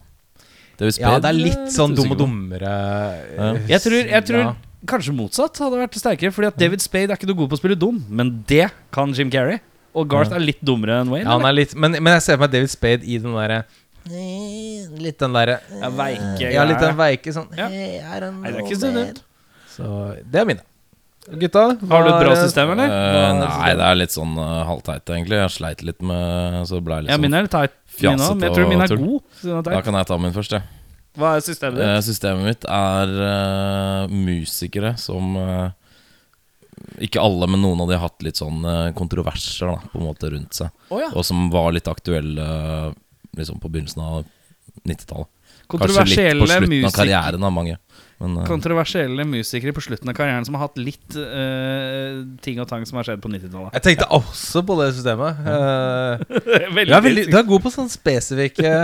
David 0.79 0.99
Ja, 1.01 1.13
det 1.19 1.29
er 1.29 1.37
litt 1.37 1.71
sånn 1.75 1.95
dum 1.97 2.13
og 2.15 2.19
dummere. 2.21 2.73
Ja. 3.35 3.49
eh, 3.53 3.65
Jeg 3.75 3.83
tror, 3.85 3.97
jeg 4.15 4.25
tror 4.29 4.39
ja. 4.45 4.53
kanskje 4.87 5.13
motsatt 5.15 5.59
hadde 5.59 5.81
vært 5.81 5.97
sterkere. 5.99 6.31
Fordi 6.35 6.47
at 6.53 6.57
David 6.61 6.81
Spade 6.83 7.11
er 7.11 7.19
ikke 7.19 7.27
noe 7.29 7.39
god 7.41 7.51
på 7.51 7.59
å 7.59 7.61
spille 7.61 7.77
dum, 7.79 7.99
men 8.09 8.31
det 8.47 8.69
kan 8.95 9.11
Jim 9.17 9.29
Carrey. 9.33 9.59
Og 9.97 10.07
Garth 10.07 10.31
er 10.31 10.39
litt 10.43 10.59
dummere 10.63 11.01
enn 11.01 11.09
Wayne. 11.11 11.25
Ja, 11.25 11.35
han 11.35 11.45
er 11.49 11.55
litt, 11.57 11.73
men, 11.75 11.97
men 11.97 12.13
jeg 12.15 12.21
ser 12.27 12.37
for 12.37 12.45
meg 12.45 12.51
David 12.53 12.71
Spade 12.71 13.03
i 13.09 13.17
den 13.19 13.33
derre 13.35 13.63
Litt 14.09 15.19
den 15.19 15.33
derre 15.35 15.57
veike 15.97 16.47
Ja, 16.53 16.63
litt 16.65 16.79
den 16.81 16.95
veike 16.97 17.33
sånn 17.35 17.49
Ja. 17.57 17.67
hey, 17.69 17.99
Nei, 18.01 18.51
det 18.53 18.55
er 18.55 18.63
ikke 18.63 18.77
så 18.79 18.91
dumt. 18.95 19.19
Så 19.69 19.89
det 20.23 20.39
er 20.41 20.47
mine. 20.49 20.63
Gutta, 21.29 21.63
Har 21.89 22.03
du 22.03 22.09
et 22.09 22.23
bra 22.23 22.31
er- 22.33 22.41
system, 22.41 22.71
eller? 22.73 22.89
Uh, 22.89 23.33
nei, 23.43 23.73
det 23.77 23.85
er 23.85 23.97
litt 23.99 24.15
sånn 24.15 24.33
uh, 24.39 24.63
halvteit, 24.65 25.05
egentlig. 25.13 25.37
Jeg 25.37 25.53
sleit 25.53 25.83
litt 25.85 26.01
med 26.01 26.65
Så 26.69 26.79
ble 26.81 26.97
jeg 26.97 27.05
litt 27.05 27.13
Ja, 27.13 27.17
min 27.21 27.29
sånn 27.29 27.37
er 27.37 27.45
litt 27.45 27.53
teit. 27.53 27.75
Min 27.99 28.17
men 28.17 28.45
jeg 28.47 28.55
tror 28.55 28.69
min 28.69 28.81
er 28.81 28.95
god. 28.95 29.21
er 29.43 29.61
Da 29.69 29.81
kan 29.85 29.97
jeg 29.99 30.07
ta 30.09 30.17
min 30.17 30.33
først, 30.33 30.55
jeg. 30.57 30.63
Hva 31.19 31.35
er 31.35 31.43
systemet 31.43 31.81
ditt? 31.81 31.89
Uh, 31.89 31.99
Systemet 32.05 32.45
mitt 32.47 32.65
er 32.69 33.13
uh, 33.19 34.13
musikere 34.13 34.93
som 35.01 35.35
eh, 35.41 35.71
Ikke 37.09 37.21
alle, 37.21 37.47
men 37.49 37.61
noen 37.65 37.81
av 37.83 37.89
de 37.89 37.97
har 37.97 38.05
hatt 38.07 38.23
litt 38.23 38.39
sånn 38.39 38.63
eh, 38.63 38.91
kontroverser 38.97 39.73
da, 39.73 39.77
på 39.91 39.99
en 39.99 40.07
måte 40.07 40.29
rundt 40.31 40.55
seg. 40.55 40.71
Oh, 40.89 41.01
ja. 41.01 41.09
Og 41.13 41.25
som 41.27 41.49
var 41.53 41.73
litt 41.75 41.89
aktuelle 41.91 42.45
eh, 42.45 42.93
liksom 43.37 43.59
på 43.59 43.69
begynnelsen 43.73 44.01
av 44.05 44.23
90-tallet. 44.87 45.29
Kanskje 45.69 46.05
litt 46.07 46.39
på 46.41 46.47
slutten 46.49 46.87
av 46.87 46.95
karrieren 46.95 47.43
av 47.45 47.51
mange. 47.53 47.75
Men 48.19 48.37
eh, 48.37 48.47
Kontroversielle 48.49 49.25
musikere 49.27 49.73
på 49.75 49.83
slutten 49.83 50.11
av 50.11 50.17
karrieren 50.17 50.47
som 50.47 50.57
har 50.57 50.67
hatt 50.67 50.79
litt 50.81 51.15
uh, 51.15 52.25
ting 52.43 52.59
og 52.59 52.67
tang 52.69 52.83
som 52.87 52.99
har 52.99 53.07
skjedd 53.07 53.23
på 53.23 53.31
90-tallet. 53.31 53.77
Jeg 53.77 53.85
tenkte 53.87 54.09
også 54.19 54.63
på 54.67 54.77
det 54.81 54.91
systemet. 54.97 55.39
Uh, 55.45 56.37
Veldig, 56.75 56.91
du, 56.91 56.97
er 56.97 57.07
veldig, 57.07 57.25
du 57.31 57.39
er 57.39 57.47
god 57.47 57.65
på 57.65 57.73
sånne 57.73 57.93
spesifikke 57.93 58.75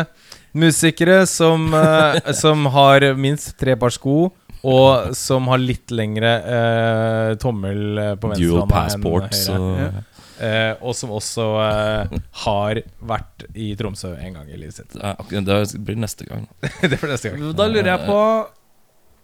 musikere 0.56 1.22
som, 1.30 1.68
uh, 1.76 2.18
som 2.38 2.66
har 2.76 3.12
minst 3.20 3.54
tre 3.60 3.76
par 3.80 3.94
sko, 3.94 4.32
og 4.66 5.14
som 5.18 5.52
har 5.52 5.62
litt 5.62 5.92
lengre 5.94 6.34
uh, 6.42 7.32
tommel 7.42 8.18
på 8.18 8.32
på 8.32 8.40
Dual 8.40 8.68
passports 8.72 9.48
enn 9.52 9.72
høyre. 9.76 9.94
Ja. 9.94 10.12
Eh, 10.36 10.74
og 10.84 10.92
som 10.98 11.14
også 11.16 11.46
uh, 11.64 12.16
har 12.44 12.82
vært 13.08 13.46
i 13.56 13.70
Tromsø 13.80 14.12
en 14.20 14.36
gang 14.36 14.50
i 14.52 14.58
livet 14.60 14.82
sitt. 14.82 14.98
Ja, 15.00 15.16
Det 15.16 15.80
blir 15.80 15.96
neste 16.00 16.28
gang. 16.28 16.48
det 16.82 17.00
blir 17.00 17.14
neste 17.14 17.32
gang. 17.32 17.46
Da 17.56 17.68
lurer 17.72 17.94
jeg 17.94 18.10
på 18.10 18.20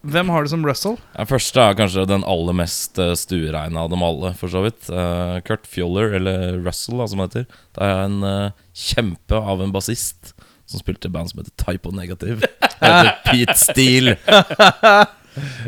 Hvem 0.01 0.29
har 0.33 0.43
du 0.43 0.49
som 0.49 0.63
Russell? 0.65 0.95
Den 1.13 1.29
første 1.29 1.61
er 1.61 1.75
kanskje 1.77 2.07
den 2.09 2.23
aller 2.25 2.55
mest 2.57 2.97
uh, 2.97 3.11
stuereine 3.17 3.77
av 3.77 3.91
dem 3.91 4.01
alle, 4.05 4.33
for 4.39 4.49
så 4.49 4.63
vidt. 4.65 4.89
Eh, 4.89 5.35
Kurt 5.45 5.67
Fjoller, 5.69 6.15
eller 6.17 6.57
Russell, 6.65 6.97
da, 6.97 7.05
som 7.07 7.21
det 7.21 7.27
heter. 7.29 7.45
Det 7.77 7.85
er 7.85 8.01
en 8.07 8.17
eh, 8.25 8.55
kjempe 8.73 9.37
av 9.37 9.61
en 9.61 9.73
bassist 9.73 10.33
som 10.65 10.81
spilte 10.81 11.09
i 11.09 11.13
band 11.13 11.29
som 11.29 11.43
heter 11.43 11.53
Typo 11.59 11.93
Negative. 11.93 12.41
Det 12.41 12.71
heter 12.81 13.11
Pete 13.29 13.57
Steele. 13.59 14.15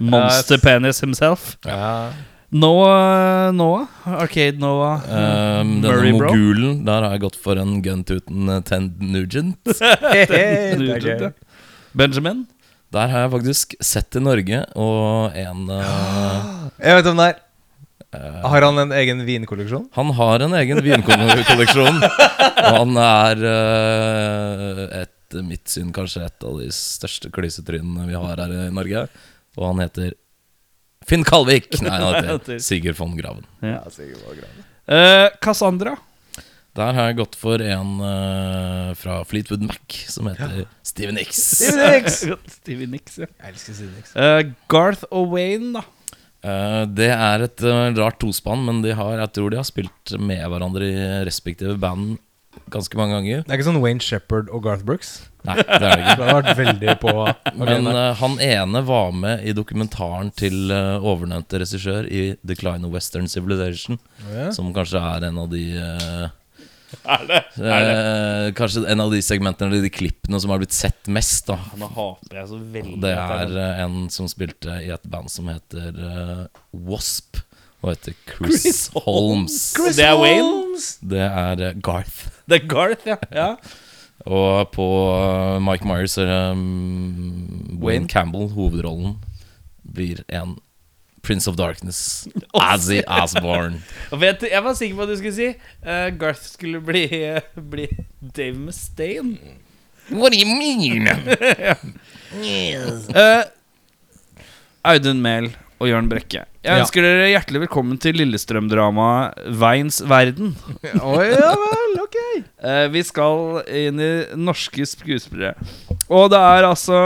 Monster 0.02 0.58
Penis 0.58 1.04
himself. 1.04 1.58
Ja. 1.68 2.10
Noah, 2.54 3.52
Noah? 3.54 3.86
Arcade 4.06 4.58
Noah. 4.62 5.02
Um, 5.10 5.82
denne 5.82 5.94
Murray 5.94 6.14
Bro. 6.14 6.74
der 6.86 7.06
har 7.06 7.16
jeg 7.16 7.24
gått 7.26 7.38
for 7.42 7.58
en 7.62 7.80
guntuten 7.86 8.50
Tend 8.66 9.02
Nugent. 9.02 9.62
Nugent, 10.82 11.22
ja. 11.22 11.32
Benjamin? 11.94 12.46
Der 12.94 13.10
har 13.10 13.26
jeg 13.26 13.32
faktisk 13.34 13.74
sett 13.82 14.16
i 14.20 14.22
Norge, 14.22 14.60
og 14.78 15.34
en 15.40 15.66
uh, 15.72 16.70
Jeg 16.84 17.00
vet 17.00 17.10
om 17.10 17.22
det 17.22 17.32
er. 17.32 17.42
Uh, 18.14 18.44
Har 18.46 18.62
han 18.68 18.78
en 18.84 18.92
egen 18.94 19.24
vinkolleksjon? 19.26 19.88
Han 19.96 20.12
har 20.14 20.44
en 20.46 20.54
egen 20.60 20.82
vinkolleksjon. 20.86 21.98
og 21.98 22.76
han 22.78 23.00
er 23.02 23.42
uh, 23.50 24.84
etter 25.02 25.46
mitt 25.48 25.66
syn 25.74 25.90
kanskje 25.96 26.28
et 26.28 26.46
av 26.46 26.60
de 26.62 26.70
største 26.78 27.32
klysetrynene 27.34 28.06
vi 28.12 28.20
har 28.20 28.44
her 28.46 28.54
i 28.68 28.68
Norge. 28.76 29.08
Og 29.58 29.66
han 29.72 29.82
heter 29.82 30.14
Finn 31.10 31.26
Kalvik! 31.28 31.72
Nei, 31.82 31.98
han 31.98 32.30
heter 32.30 32.62
Sigurd 32.68 33.00
von 33.02 33.18
Graven. 33.18 33.48
Eh, 33.64 35.28
Cassandra? 35.42 35.98
Der 36.74 36.96
har 36.98 37.12
jeg 37.12 37.20
gått 37.20 37.36
for 37.38 37.62
en 37.62 37.98
uh, 38.02 38.94
fra 38.98 39.20
Fleetwood 39.30 39.62
Mac 39.68 39.98
som 40.10 40.26
heter 40.32 40.64
Steven 40.82 41.20
Nicks. 41.20 41.42
Stevie 42.56 42.90
Nicks, 42.90 43.20
ja. 43.22 43.28
Jeg 43.30 43.54
elsker 43.54 43.78
Steven 43.78 44.00
X. 44.02 44.16
Uh, 44.18 44.56
Garth 44.74 45.06
og 45.14 45.36
Wayne, 45.36 45.76
da. 45.78 45.84
Uh, 46.44 46.84
det 46.92 47.08
er 47.14 47.46
et 47.46 47.62
eh, 47.64 47.94
rart 47.96 48.18
tospann, 48.20 48.66
men 48.68 48.82
de 48.84 48.92
har, 48.98 49.16
jeg 49.22 49.32
tror 49.38 49.54
de 49.54 49.62
har 49.62 49.68
spilt 49.68 50.16
med 50.20 50.42
hverandre 50.52 50.90
i 50.90 51.06
respektive 51.24 51.78
band 51.80 52.18
ganske 52.74 52.98
mange 53.00 53.16
ganger. 53.16 53.46
Det 53.46 53.54
er 53.54 53.62
ikke 53.62 53.70
sånn 53.70 53.80
Wayne 53.84 54.04
Shepherd 54.04 54.50
og 54.54 54.66
Garth 54.66 54.84
Brooks? 54.88 55.14
Nei, 55.48 55.56
det 55.62 55.78
er 55.78 55.94
det 55.94 56.04
ikke. 56.04 56.18
Det 56.20 56.28
har 56.28 56.38
vært 56.42 56.60
veldig 56.60 56.94
på 57.02 57.14
Men 57.62 57.90
eh, 57.94 58.12
han 58.20 58.38
ene 58.44 58.84
var 58.90 59.16
med 59.16 59.46
i 59.46 59.56
dokumentaren 59.56 60.34
til 60.36 60.74
uh, 60.74 60.98
overnevnte 61.00 61.64
regissør 61.64 62.10
i 62.10 62.32
Decline 62.44 62.84
of 62.88 62.98
Western 62.98 63.30
Civilization, 63.32 64.02
ja. 64.28 64.50
som 64.56 64.74
kanskje 64.76 65.00
er 65.00 65.30
en 65.30 65.40
av 65.46 65.52
de 65.54 65.66
eh, 67.10 67.70
eh, 67.70 68.48
kanskje 68.58 68.86
en 68.90 69.04
av 69.04 69.12
de 69.14 69.22
segmentene 69.26 69.72
eller 69.72 69.86
de 69.86 69.92
klippene 69.94 70.40
som 70.42 70.54
har 70.54 70.62
blitt 70.62 70.76
sett 70.76 71.10
mest. 71.12 71.48
da 71.50 71.58
Nå 71.80 71.90
håper 71.96 72.42
jeg 72.42 72.52
så 72.52 72.60
veldig 72.76 73.00
Det 73.04 73.14
er 73.14 73.58
eh, 73.64 73.82
en 73.86 74.06
som 74.14 74.30
spilte 74.32 74.80
i 74.84 74.92
et 74.94 75.10
band 75.12 75.32
som 75.32 75.50
heter 75.52 75.98
eh, 76.10 76.44
Wasp, 76.90 77.42
og 77.84 77.92
heter 77.92 78.16
Chris, 78.30 78.88
Holmes. 79.06 79.58
Det 79.76 80.06
er 80.08 80.16
Wayne? 80.20 80.80
Det 81.04 81.24
er 81.26 81.66
eh, 81.70 81.80
Garth. 81.84 82.30
Det 82.48 82.62
er 82.62 82.70
Garth, 82.72 83.08
ja. 83.08 83.20
ja. 83.36 83.50
Og 84.24 84.72
på 84.72 84.88
eh, 85.12 85.60
Mike 85.64 85.88
Myers 85.88 86.18
er 86.22 86.32
um, 86.56 87.80
Wayne 87.84 88.08
Campbell, 88.08 88.48
hovedrollen, 88.56 89.18
blir 89.84 90.24
en 90.32 90.56
Prince 91.24 91.48
of 91.48 91.56
Darkness. 91.56 92.28
Azzy 92.54 93.00
Asborn. 93.08 93.78
Og 94.12 94.20
vet 94.20 94.42
du, 94.44 94.48
jeg 94.52 94.64
var 94.66 94.74
sikker 94.76 94.98
på 95.00 95.06
at 95.06 95.12
du 95.14 95.16
skulle 95.22 95.36
si 95.38 95.46
uh, 95.56 96.10
Garth 96.20 96.44
skulle 96.52 96.82
bli, 96.84 97.06
bli 97.56 97.86
Dave 98.36 98.58
Mustaine. 98.60 99.38
What 100.12 100.34
do 100.36 100.40
you 100.42 100.50
mean? 100.52 101.08
Eh, 102.34 103.44
Audun 104.90 105.20
Mehl 105.22 105.52
og 105.78 105.86
Jørn 105.88 106.08
Brekke. 106.10 106.42
Jeg 106.66 106.66
Ja. 106.66 106.80
ønsker 106.82 107.06
dere 107.06 107.28
hjertelig 107.30 107.60
velkommen 107.68 108.00
til 108.02 108.18
Lillestrøm-dramaet 108.18 109.38
Veins 109.62 110.00
verden. 110.10 110.56
oh, 111.06 111.20
ja 111.22 111.52
vel, 111.62 111.94
ok. 112.02 112.18
uh, 112.66 112.88
vi 112.90 113.04
skal 113.06 113.62
inn 113.70 114.02
i 114.02 114.10
norske 114.42 114.88
skuespillere. 114.90 115.54
Og 116.10 116.32
det 116.34 116.42
er 116.42 116.66
altså 116.72 117.04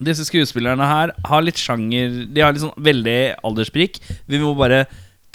Disse 0.00 0.24
skuespillerne 0.24 0.86
her 0.88 1.12
har 1.28 1.42
litt 1.44 1.58
sjanger 1.60 2.14
De 2.32 2.40
har 2.40 2.54
litt 2.56 2.62
sånn 2.62 2.72
veldig 2.80 3.18
alderssprik. 3.44 3.98
Vi 4.30 4.38
må 4.40 4.54
bare 4.56 4.86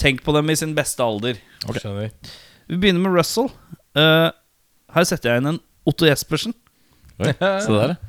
tenke 0.01 0.25
på 0.25 0.34
dem 0.36 0.49
i 0.49 0.56
sin 0.58 0.73
beste 0.75 1.04
alder. 1.06 1.38
Skjønner. 1.69 2.10
Vi 2.67 2.80
begynner 2.82 3.04
med 3.06 3.13
Russell. 3.15 3.51
Eh, 3.95 4.30
her 4.95 5.06
setter 5.08 5.32
jeg 5.36 5.43
inn 5.43 5.51
en 5.54 5.60
Otto 5.86 6.08
Jespersen. 6.10 6.56
Oi, 7.21 7.30
Se 7.38 7.71
der, 7.71 7.93
ja. 7.93 7.99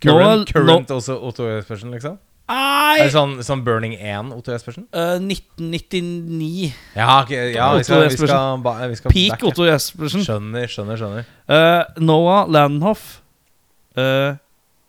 Current, 0.00 0.48
Nå- 0.48 0.52
current 0.52 0.90
også 0.96 1.14
Otto 1.28 1.46
Jespersen, 1.48 1.90
liksom? 1.94 2.18
Er 2.50 2.56
Nei! 2.96 3.04
det 3.04 3.12
sånn, 3.14 3.36
sånn 3.46 3.60
Burning 3.62 3.92
1 3.94 4.32
Otto 4.34 4.50
Jespersen? 4.50 4.88
Eh, 4.96 5.20
1999. 5.22 6.72
Ja, 6.96 7.20
ok, 7.22 7.30
ja 7.30 7.68
vi, 7.70 7.78
Otto 7.78 7.84
skal, 7.86 8.00
vi, 8.02 8.08
Jespersen. 8.08 8.32
skal, 8.34 8.62
ba- 8.64 8.88
vi 8.90 8.96
skal 8.98 9.12
Peak 9.14 9.30
backe. 9.36 9.46
Otto 9.52 9.66
Jespersen. 9.68 10.24
Skjønner, 10.26 10.66
skjønner, 10.72 10.98
skjønner. 10.98 11.28
Eh, 11.46 11.84
Noah 12.02 12.48
Landenhoff. 12.50 13.20
Eh, 13.96 14.34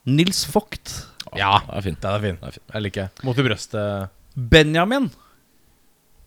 Nils 0.06 0.46
Vogt. 0.54 1.08
Ja, 1.38 1.60
Det 1.68 1.78
er 1.78 1.82
fint. 1.86 2.02
den 2.02 2.12
er 2.12 2.20
fin. 2.24 2.38
Det 2.42 2.48
er 2.48 2.52
fint. 2.58 2.74
Jeg 2.74 2.82
liker 2.88 3.10
Mot 3.24 3.38
i 3.38 3.44
brøstet. 3.46 4.10
Benjamin. 4.36 5.10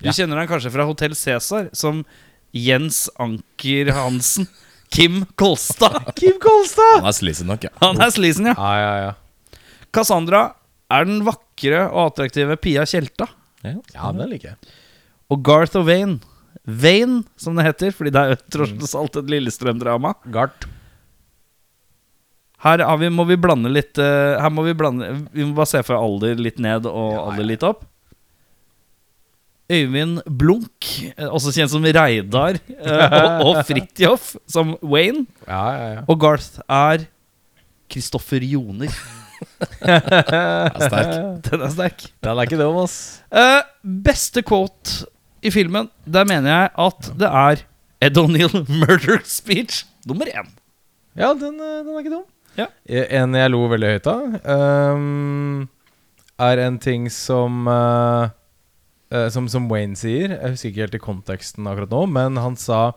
Du 0.01 0.07
Ja. 0.07 0.13
kjenner 0.13 0.37
han 0.39 0.49
kanskje 0.49 0.71
fra 0.73 0.85
Hotell 0.85 1.15
Cæsar 1.15 1.71
som 1.75 2.05
Jens 2.53 3.09
Anker 3.19 3.93
Hansen. 3.93 4.47
Kim 4.91 5.25
Kolstad. 5.37 6.15
Kim 6.17 6.39
Kolstad! 6.39 7.01
Han 7.01 7.07
er 7.09 7.13
sleazy 7.17 7.45
nok, 7.45 7.65
ja. 7.65 7.71
Han 7.83 8.01
er 8.01 8.11
sleazen, 8.15 8.47
ja. 8.47 8.55
Ja, 8.55 8.75
ja, 8.79 9.07
ja. 9.09 9.59
Cassandra 9.93 10.55
er 10.91 11.05
den 11.09 11.25
vakre 11.27 11.89
og 11.91 12.13
attraktive 12.13 12.57
Pia 12.61 12.85
Tjelta. 12.87 13.27
ja. 13.65 13.75
Ja, 13.95 14.13
den 14.13 14.31
liker 14.31 14.53
jeg. 14.55 14.57
Og 15.31 15.43
Garth 15.43 15.75
og 15.81 15.87
Wayne. 15.89 16.21
Wayne, 16.69 17.25
som 17.37 17.57
det 17.57 17.65
heter, 17.67 17.91
fordi 17.93 18.11
det 18.13 18.23
er 18.23 18.37
tross 18.51 18.95
alt 18.95 19.17
et 19.17 19.27
Lillestrøm-drama. 19.33 20.15
Gart. 20.31 20.67
Her 22.65 22.81
har 22.89 23.01
vi, 23.01 23.11
må 23.13 23.27
vi 23.29 23.37
blande 23.41 23.69
litt 23.73 23.99
uh, 24.01 24.41
Her 24.41 24.53
må 24.53 24.65
vi 24.65 24.73
blande 24.77 25.11
Vi 25.35 25.45
må 25.45 25.53
bare 25.57 25.69
se 25.69 25.83
for 25.85 25.99
alder 25.99 26.39
litt 26.41 26.63
ned 26.63 26.89
og 26.89 27.11
Ja, 27.13 27.27
alder 27.29 27.49
litt 27.51 27.67
opp. 27.67 27.85
Øyvind 29.73 30.21
Blunk, 30.29 30.87
eh, 31.15 31.25
også 31.25 31.49
kjent 31.57 31.71
som 31.73 31.85
Reidar, 31.85 32.59
uh, 32.69 33.15
og, 33.17 33.47
og 33.49 33.61
Fridtjof 33.69 34.35
som 34.51 34.75
Wayne. 34.85 35.25
Ja, 35.49 35.63
ja, 35.73 35.87
ja. 35.95 36.03
Og 36.05 36.19
Garth 36.21 36.61
er 36.69 37.07
Kristoffer 37.89 38.45
Joner. 38.45 38.93
Den 39.81 39.89
er 39.89 40.85
sterk. 40.85 41.15
Den 41.49 41.65
er 41.65 41.73
sterk. 41.73 42.05
Den 42.21 42.37
er 42.37 42.45
ikke 42.45 42.61
dum, 42.61 42.77
ass. 42.83 42.99
Uh, 43.33 43.65
beste 44.05 44.45
quote 44.45 45.09
i 45.41 45.53
filmen, 45.53 45.89
der 46.05 46.29
mener 46.29 46.53
jeg 46.53 46.71
at 46.85 47.11
det 47.25 47.33
er 47.33 47.65
Ed 48.05 48.21
O'Neill 48.21 48.67
murder 48.69 49.25
speech 49.25 49.87
nummer 50.05 50.29
én. 50.29 50.53
Ja, 51.17 51.33
den, 51.33 51.57
den 51.57 51.89
er 51.89 52.05
ikke 52.05 52.19
dum. 52.19 52.29
Ja. 52.59 52.69
En 52.87 53.35
jeg 53.35 53.53
lo 53.53 53.65
veldig 53.71 53.93
høyt 53.97 54.09
av, 54.11 54.39
um, 54.47 55.69
er 56.45 56.63
en 56.65 56.79
ting 56.83 57.07
som 57.13 57.69
eh, 57.71 58.33
eh, 59.15 59.29
som, 59.35 59.49
som 59.51 59.69
Wayne 59.71 59.99
sier. 59.99 60.37
Jeg 60.37 60.55
husker 60.57 60.71
ikke 60.71 60.85
helt 60.87 60.99
i 60.99 61.03
konteksten 61.03 61.71
akkurat 61.71 61.95
nå, 61.95 62.05
men 62.15 62.41
han 62.43 62.59
sa 62.61 62.93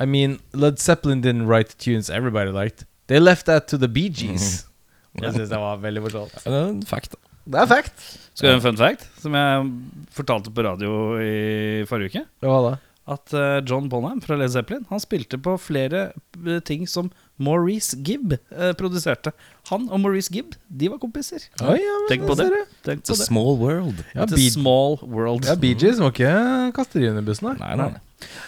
I 0.00 0.06
mean, 0.08 0.38
Led 0.56 0.78
Zeppelin 0.80 1.20
didn't 1.20 1.48
write 1.48 1.76
tunes 1.78 2.08
everybody 2.08 2.50
liked. 2.54 2.86
They 3.08 3.20
left 3.20 3.46
that 3.46 3.68
to 3.68 3.78
the 3.78 3.88
Bee 3.88 4.08
Gees. 4.08 4.66
Det 5.20 5.32
syns 5.34 5.50
jeg 5.50 5.58
var 5.58 5.80
veldig 5.82 6.04
morsomt. 6.04 6.36
Det 6.44 6.54
er 6.54 6.68
en 6.68 6.84
fact, 6.86 7.16
da. 7.16 7.30
Det 7.50 7.58
er 7.58 7.66
fact. 7.66 8.04
Skal 8.38 8.46
du 8.46 8.52
ha 8.52 8.58
en 8.60 8.62
fun 8.62 8.78
fact 8.78 9.08
som 9.18 9.34
jeg 9.34 9.64
fortalte 10.14 10.52
på 10.54 10.62
radio 10.64 10.92
i 11.18 11.82
forrige 11.90 12.12
uke? 12.12 12.22
Hva 12.46 12.60
da? 12.68 12.76
At 13.10 13.34
eh, 13.34 13.56
John 13.66 13.88
Bonham 13.90 14.20
fra 14.22 14.36
Led 14.38 14.52
Zeppelin 14.54 14.84
Han 14.92 15.02
spilte 15.02 15.40
på 15.42 15.56
flere 15.58 16.10
ting 16.68 16.86
som 16.88 17.10
Maurice 17.40 17.96
Gibb 18.04 18.34
eh, 18.36 18.72
produserte. 18.78 19.32
Han 19.70 19.88
og 19.88 20.00
Maurice 20.02 20.30
Gibb 20.32 20.52
De 20.68 20.90
var 20.92 20.98
kompiser. 21.02 21.46
Oi, 21.62 21.78
ja, 21.80 21.96
men 22.02 22.08
Tenk 22.12 22.26
på 22.28 22.36
det. 22.38 22.46
ser. 22.52 22.66
Tenk 22.86 23.02
It's 23.04 23.14
a 23.14 23.16
det. 23.16 23.26
small 23.26 23.56
world. 23.60 24.04
Ja, 24.14 24.26
It's 24.26 24.32
a 24.36 24.36
Bee, 24.36 24.50
small 24.52 24.98
world. 25.02 25.44
ja, 25.48 25.54
Bee 25.60 25.74
Gees 25.78 25.98
må 26.02 26.10
ikke 26.12 26.34
kaste 26.76 27.00
de 27.00 27.08
under 27.10 27.24
bussen, 27.26 27.54
Nei, 27.58 27.74
nei, 27.80 27.90
nei. 27.96 28.00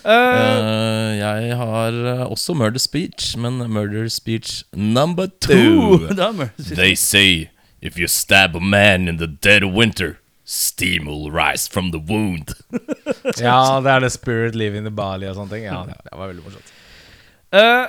Eh, 0.05 0.21
Eh, 0.53 1.13
jeg 1.19 1.57
har 1.57 1.93
eh, 2.13 2.25
også 2.27 2.55
murder 2.55 2.79
speech, 2.83 3.37
men 3.41 3.59
murder 3.73 4.09
speech 4.13 4.65
number 4.75 5.27
two. 5.41 6.05
er 6.11 6.51
They 6.59 6.95
say 6.95 7.49
if 7.81 7.97
you 7.99 8.07
stab 8.09 8.55
a 8.57 8.61
man 8.61 9.09
in 9.09 9.17
the 9.19 9.27
dead 9.27 9.63
of 9.65 9.73
winter, 9.73 10.19
steam 10.45 11.07
will 11.07 11.31
rise 11.31 11.67
from 11.69 11.91
the 11.93 11.99
wound. 11.99 12.53
Ja, 13.41 13.81
det 13.81 13.91
er 13.91 14.01
det 14.05 14.13
Spirit 14.13 14.55
Leaving 14.55 14.85
the 14.85 14.91
Bali 14.93 15.27
og 15.31 15.37
sånne 15.39 15.51
ting. 15.57 15.65
Ja, 15.65 15.85
det 15.87 16.13
var 16.13 16.29
veldig 16.29 16.45
morsomt. 16.45 16.73
Eh, 17.53 17.87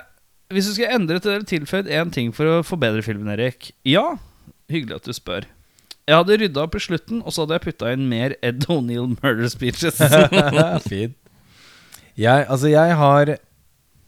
hvis 0.51 0.67
du 0.67 0.75
skulle 0.75 0.93
endret 0.93 1.25
eller 1.25 1.45
tilføyd 1.47 1.89
én 1.91 2.11
ting 2.13 2.31
for 2.35 2.49
å 2.49 2.61
forbedre 2.65 3.03
filmen, 3.05 3.31
Erik 3.33 3.71
Ja, 3.87 4.17
hyggelig 4.71 4.99
at 4.99 5.07
du 5.09 5.15
spør. 5.15 5.47
Jeg 6.03 6.19
hadde 6.19 6.37
rydda 6.41 6.65
opp 6.65 6.75
i 6.75 6.81
slutten, 6.83 7.21
og 7.23 7.31
så 7.31 7.43
hadde 7.43 7.57
jeg 7.57 7.65
putta 7.69 7.93
inn 7.95 8.09
mer 8.11 8.35
Ed 8.43 8.65
O'Neill 8.71 9.13
murder 9.15 9.47
speeches. 9.51 10.01
Fint. 10.91 11.15
Jeg, 12.19 12.45
altså, 12.45 12.67
jeg 12.69 12.93
har 12.99 13.31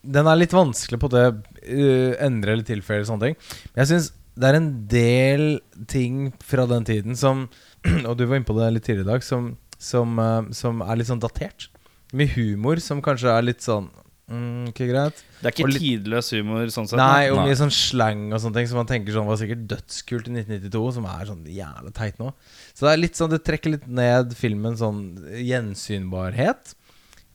Den 0.05 0.27
er 0.29 0.37
litt 0.37 0.53
vanskelig 0.53 0.99
på 1.01 1.09
det 1.09 1.23
uh, 1.31 2.11
endre 2.21 2.53
eller 2.53 2.67
tilføye 2.67 2.99
eller 2.99 3.07
sånne 3.09 3.29
ting. 3.29 3.37
Men 3.71 3.81
jeg 3.83 3.91
syns 3.93 4.11
det 4.35 4.49
er 4.49 4.57
en 4.59 4.71
del 4.91 5.45
ting 5.87 6.27
fra 6.43 6.65
den 6.67 6.83
tiden 6.85 7.15
som 7.15 7.47
Og 8.09 8.17
du 8.19 8.25
var 8.25 8.35
inne 8.35 8.47
på 8.47 8.57
det 8.57 8.67
litt 8.75 8.83
tidligere 8.83 9.07
i 9.07 9.11
dag, 9.13 9.23
som, 9.23 9.53
som, 9.79 10.19
uh, 10.19 10.51
som 10.57 10.83
er 10.83 10.99
litt 10.99 11.09
sånn 11.09 11.23
datert. 11.23 11.69
Med 12.15 12.35
humor 12.35 12.81
som 12.83 13.01
kanskje 13.05 13.31
er 13.31 13.47
litt 13.47 13.63
sånn 13.63 13.87
mm, 14.29 14.69
Ikke 14.71 14.87
greit. 14.89 15.19
Det 15.41 15.49
er 15.49 15.53
ikke 15.55 15.67
litt- 15.69 15.83
tidløs 15.83 16.31
humor 16.35 16.65
sånn 16.73 16.87
sett. 16.89 16.97
Nei, 17.01 17.29
og 17.29 17.41
mye 17.43 17.57
sånn 17.59 17.73
slang 17.73 18.23
og 18.33 18.39
sånne 18.41 18.53
ting 18.59 18.67
som 18.71 18.77
man 18.81 18.89
tenker 18.89 19.13
sånn 19.13 19.27
var 19.29 19.37
sikkert 19.41 19.67
dødskult 19.69 20.27
i 20.31 20.33
1992, 20.39 20.93
som 20.97 21.05
er 21.05 21.25
sånn 21.29 21.43
jævla 21.45 21.93
teit 21.93 22.17
nå. 22.21 22.31
Så 22.73 22.87
det 22.87 22.93
er 22.93 23.01
litt 23.03 23.15
sånn 23.19 23.29
Det 23.35 23.43
trekker 23.43 23.71
litt 23.75 23.87
ned 23.87 24.33
filmen 24.35 24.75
sånn 24.79 25.03
gjensynbarhet. 25.45 26.73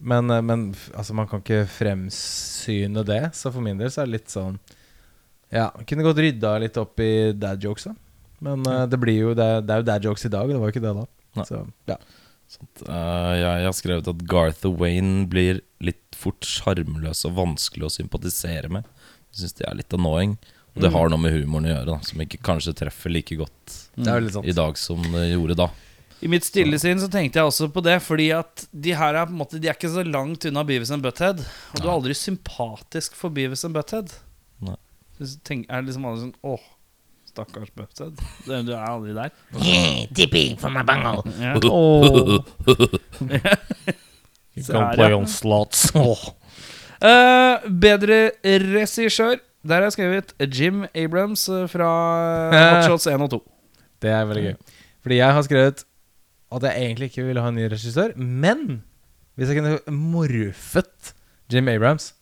Men, 0.01 0.31
eh, 0.31 0.41
men 0.41 0.71
altså, 0.97 1.13
man 1.15 1.27
kan 1.29 1.43
ikke 1.43 1.67
fremsyne 1.69 3.05
det, 3.05 3.23
så 3.37 3.53
for 3.53 3.61
min 3.61 3.77
del 3.79 3.91
så 3.93 4.03
er 4.03 4.07
det 4.09 4.17
litt 4.21 4.33
sånn 4.33 4.59
Ja, 5.53 5.69
kunne 5.85 6.05
godt 6.07 6.21
rydda 6.23 6.61
litt 6.63 6.77
opp 6.79 7.01
i 7.03 7.33
dad 7.35 7.61
jokes, 7.61 7.85
da. 7.91 7.95
Men 8.41 8.63
eh, 8.67 8.87
det 8.87 8.99
blir 9.03 9.19
jo 9.19 9.35
det, 9.35 9.67
det 9.67 9.75
er 9.75 9.83
jo 9.83 9.89
dad 9.89 10.05
jokes 10.07 10.25
i 10.25 10.31
dag, 10.33 10.47
og 10.47 10.55
det 10.55 10.61
var 10.63 10.71
jo 10.71 10.75
ikke 10.77 10.85
det 10.85 10.95
da. 10.97 11.07
Nei. 11.37 11.45
Så 11.45 11.59
ja. 11.91 11.97
Sånt. 12.51 12.83
Eh, 12.83 13.35
jeg 13.39 13.67
har 13.69 13.77
skrevet 13.77 14.09
at 14.11 14.25
Garth 14.31 14.67
Wayne 14.81 15.29
blir 15.31 15.61
litt 15.83 16.17
fort 16.19 16.47
sjarmløs 16.47 17.23
og 17.29 17.37
vanskelig 17.39 17.87
å 17.87 17.93
sympatisere 18.01 18.71
med. 18.73 18.89
Jeg 19.31 19.45
syns 19.45 19.61
det 19.61 19.69
er 19.69 19.79
litt 19.79 19.95
annoying. 19.95 20.35
Og 20.75 20.85
det 20.85 20.91
har 20.95 21.11
noe 21.11 21.19
med 21.19 21.35
humoren 21.35 21.67
å 21.67 21.71
gjøre, 21.73 21.87
da 21.89 21.97
som 22.07 22.21
ikke 22.23 22.39
kanskje 22.47 22.75
treffer 22.79 23.11
like 23.11 23.35
godt 23.39 23.77
i 23.99 24.55
dag 24.55 24.77
som 24.79 25.03
det 25.03 25.33
gjorde 25.33 25.57
da. 25.59 25.67
I 26.21 26.29
mitt 26.31 26.45
stille 26.45 26.79
sinn 26.79 27.01
så 27.01 27.09
tenkte 27.11 27.41
jeg 27.41 27.49
også 27.49 27.71
på 27.73 27.83
det, 27.83 27.97
fordi 28.05 28.29
at 28.37 28.67
de 28.71 28.93
her 28.95 29.17
er 29.17 29.27
på 29.27 29.33
en 29.33 29.41
måte 29.41 29.59
De 29.59 29.71
er 29.71 29.79
ikke 29.79 29.89
så 29.91 30.05
langt 30.05 30.45
unna 30.47 30.63
Beavis 30.69 30.93
and 30.93 31.03
Butthead. 31.03 31.41
Og 31.73 31.81
du 31.81 31.87
er 31.87 31.95
aldri 31.95 32.17
sympatisk 32.19 33.17
for 33.19 33.33
Beavis 33.35 33.65
and 33.67 33.75
Butthead. 33.75 34.13
Nei. 34.67 34.77
Du 35.17 35.25
tenk, 35.47 35.65
er 35.73 35.87
liksom 35.87 36.05
alle 36.07 36.27
sånn 36.27 36.37
Åh, 36.47 36.67
stakkars 37.41 37.73
Butthead. 37.77 38.21
Du 38.47 38.73
er 38.75 38.85
aldri 38.85 39.15
der. 39.17 39.33
Yeah, 39.57 40.07
dipping 40.17 40.59
for 40.61 40.71
my 40.71 40.85
Yeah. 41.41 41.59
Oh. 41.65 42.45
You 44.57 44.65
can 44.65 44.95
play 44.95 45.13
on 45.13 45.27
slots. 45.27 45.91
uh, 45.97 47.57
bedre 47.81 48.31
regissør. 48.45 49.39
Der 49.63 49.75
har 49.75 49.83
jeg 49.83 49.93
skrevet 49.93 50.35
Jim 50.57 50.87
Abrams 50.95 51.49
eh, 51.49 51.67
fra 51.69 51.89
Hot 52.51 52.85
Shots 52.87 53.07
1 53.07 53.21
og 53.21 53.31
2. 53.31 53.41
Det 54.01 54.11
er 54.11 54.25
veldig 54.25 54.45
gøy. 54.45 54.55
Fordi 55.05 55.17
jeg 55.19 55.35
har 55.37 55.43
skrevet 55.45 55.85
at 56.51 56.63
jeg 56.63 56.85
egentlig 56.87 57.11
ikke 57.11 57.27
ville 57.27 57.43
ha 57.45 57.49
en 57.53 57.59
ny 57.61 57.67
regissør, 57.69 58.15
men 58.17 58.83
hvis 59.37 59.49
jeg 59.53 59.61
kunne 59.61 59.97
morfet 59.97 61.13
Jim 61.53 61.69
Abrams 61.69 62.15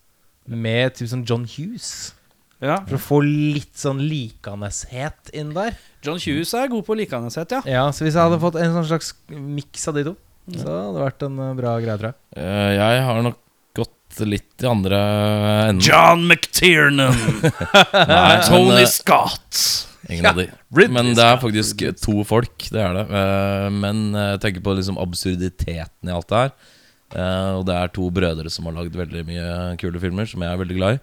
med 0.47 0.91
typ 0.99 1.09
som 1.09 1.23
John 1.23 1.47
Hughes 1.47 2.15
Ja. 2.61 2.81
For 2.89 2.97
å 2.99 3.03
få 3.03 3.19
litt 3.23 3.77
sånn 3.79 4.01
likandes-het 4.03 5.31
inn 5.39 5.53
der. 5.55 5.77
John 6.03 6.19
Hughes 6.23 6.53
er 6.59 6.71
god 6.73 6.85
på 6.87 6.97
likaneshet, 6.99 7.53
ja. 7.55 7.61
Ja, 7.67 7.85
Så 7.95 8.05
hvis 8.07 8.15
jeg 8.17 8.23
hadde 8.25 8.41
fått 8.43 8.57
en 8.59 8.73
sånn 8.75 8.89
slags 8.89 9.13
miks 9.31 9.87
av 9.91 9.95
de 9.99 10.05
to, 10.09 10.15
så 10.57 10.65
hadde 10.67 10.95
det 10.97 11.05
vært 11.05 11.27
en 11.27 11.39
eh, 11.45 11.53
bra 11.59 11.75
greie, 11.83 11.99
tror 12.01 12.11
jeg. 12.13 12.19
Eh, 12.41 12.71
jeg 12.79 13.03
har 13.07 13.21
nok 13.27 13.37
gått 13.79 14.23
litt 14.27 14.65
i 14.65 14.71
andre 14.71 14.99
enden. 15.69 15.83
John 15.85 16.25
McTiernan. 16.27 17.15
Nei, 18.09 18.41
Tony 18.49 18.73
men, 18.73 18.81
eh, 18.83 18.89
Scott. 18.91 19.61
Ingen 20.09 20.27
av 20.31 20.39
de. 20.41 20.49
Men 20.89 21.13
det 21.15 21.25
er 21.27 21.39
faktisk 21.43 21.83
to 22.01 22.23
folk, 22.27 22.67
det 22.73 22.81
er 22.81 22.95
det. 22.97 23.05
Eh, 23.13 23.69
Men 23.77 24.03
jeg 24.17 24.41
tenker 24.47 24.65
på 24.65 24.73
liksom 24.79 24.97
absurditeten 25.03 26.09
i 26.09 26.15
alt 26.15 26.29
det 26.33 26.43
her. 26.47 26.53
Eh, 27.13 27.51
Og 27.59 27.67
det 27.69 27.77
er 27.77 27.93
to 27.93 28.09
brødre 28.15 28.51
som 28.51 28.67
har 28.71 28.79
lagd 28.81 28.97
veldig 28.97 29.27
mye 29.29 29.53
kule 29.83 30.01
filmer, 30.03 30.27
som 30.31 30.43
jeg 30.43 30.51
er 30.55 30.63
veldig 30.65 30.79
glad 30.81 30.97
i. 30.99 31.03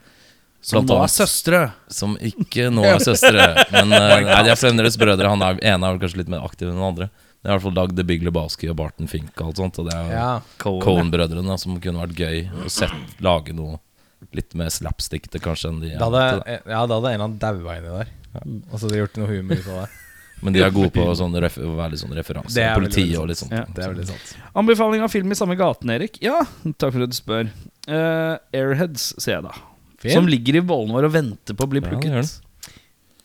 Som 0.66 0.88
nå 0.90 0.98
er 0.98 1.12
søstre. 1.14 1.60
Som 1.94 2.16
ikke 2.18 2.72
nå 2.74 2.86
er 2.90 3.04
søstre. 3.04 3.44
Men 3.70 3.94
uh, 3.94 4.16
nei, 4.26 4.42
de 4.48 4.54
er 4.54 4.58
fremdeles 4.58 4.98
brødre. 4.98 5.30
Han 5.30 5.44
er, 5.46 5.60
ene 5.62 5.86
er 5.86 5.96
vel 5.96 6.02
kanskje 6.02 6.24
litt 6.24 6.32
mer 6.34 6.46
aktiv 6.48 6.72
enn 6.72 6.80
den 6.80 6.88
andre. 6.88 7.10
De 7.46 7.52
har 7.52 7.54
i 7.54 7.60
hvert 7.60 7.66
fall 7.68 7.76
lagd 7.78 8.00
The 8.00 8.06
Big 8.10 8.24
Lebowski 8.26 8.72
og 8.72 8.80
Barton 8.80 9.10
Fink 9.12 9.36
og 9.38 9.52
alt 9.52 9.60
sånt. 9.62 9.78
Og 9.84 9.90
det 9.92 9.98
er 9.98 10.14
Ja. 10.16 10.30
Cohen-brødrene 10.64 11.58
som 11.62 11.78
kunne 11.84 12.02
vært 12.02 12.18
gøy 12.18 12.40
å 12.66 12.72
sett 12.74 13.22
lage 13.22 13.54
noe 13.54 13.78
litt 14.34 14.56
mer 14.58 14.72
slapstickete 14.74 15.38
kanskje 15.44 15.70
enn 15.70 15.84
de 15.84 15.92
er 15.94 16.02
Da 16.02 16.08
hadde, 16.10 16.56
ja, 16.66 16.80
da 16.90 16.98
hadde 16.98 17.12
en 17.12 17.20
eller 17.20 17.28
annen 17.28 17.38
daua 17.44 17.76
inni 17.78 17.94
der. 18.00 18.10
Og 18.42 18.74
så 18.80 18.88
hadde 18.88 18.96
de 18.96 19.04
gjort 19.04 19.22
noe 19.22 19.30
humor 19.30 19.62
ut 19.62 19.70
av 19.70 19.78
det. 19.84 19.92
Men 20.46 20.58
de 20.58 20.64
er 20.66 20.74
gode 20.74 20.90
på 20.98 21.06
sånn 21.22 21.38
ref 21.46 21.56
å 21.62 21.76
være 21.78 21.94
litt 21.94 22.02
sånn 22.02 22.18
referanse. 22.18 22.58
Det 22.58 22.66
er 22.66 22.82
veldig, 22.82 23.06
og 23.22 23.30
litt 23.30 23.40
sånt. 23.40 23.54
Ja, 23.56 23.64
Det 23.70 23.86
er 23.86 23.94
veldig 23.94 24.08
sant. 24.10 24.34
Anbefaling 24.58 25.06
av 25.06 25.14
film 25.14 25.32
i 25.32 25.38
samme 25.38 25.56
gaten, 25.60 25.94
Erik? 25.94 26.18
Ja, 26.26 26.42
takk 26.82 26.98
for 26.98 27.06
at 27.06 27.14
du 27.14 27.18
spør. 27.18 27.54
Uh, 27.86 28.36
Airheads, 28.54 29.14
sier 29.22 29.38
jeg 29.38 29.46
da. 29.48 29.54
Som 30.14 30.28
ligger 30.30 30.60
i 30.60 30.66
bollen 30.66 30.94
vår 30.94 31.08
og 31.10 31.14
venter 31.16 31.58
på 31.58 31.66
å 31.66 31.72
bli 31.72 31.82
Ja, 31.82 31.88
det 31.90 31.96
gjør 31.96 32.02
plukket. 32.02 32.12
den. 32.12 32.82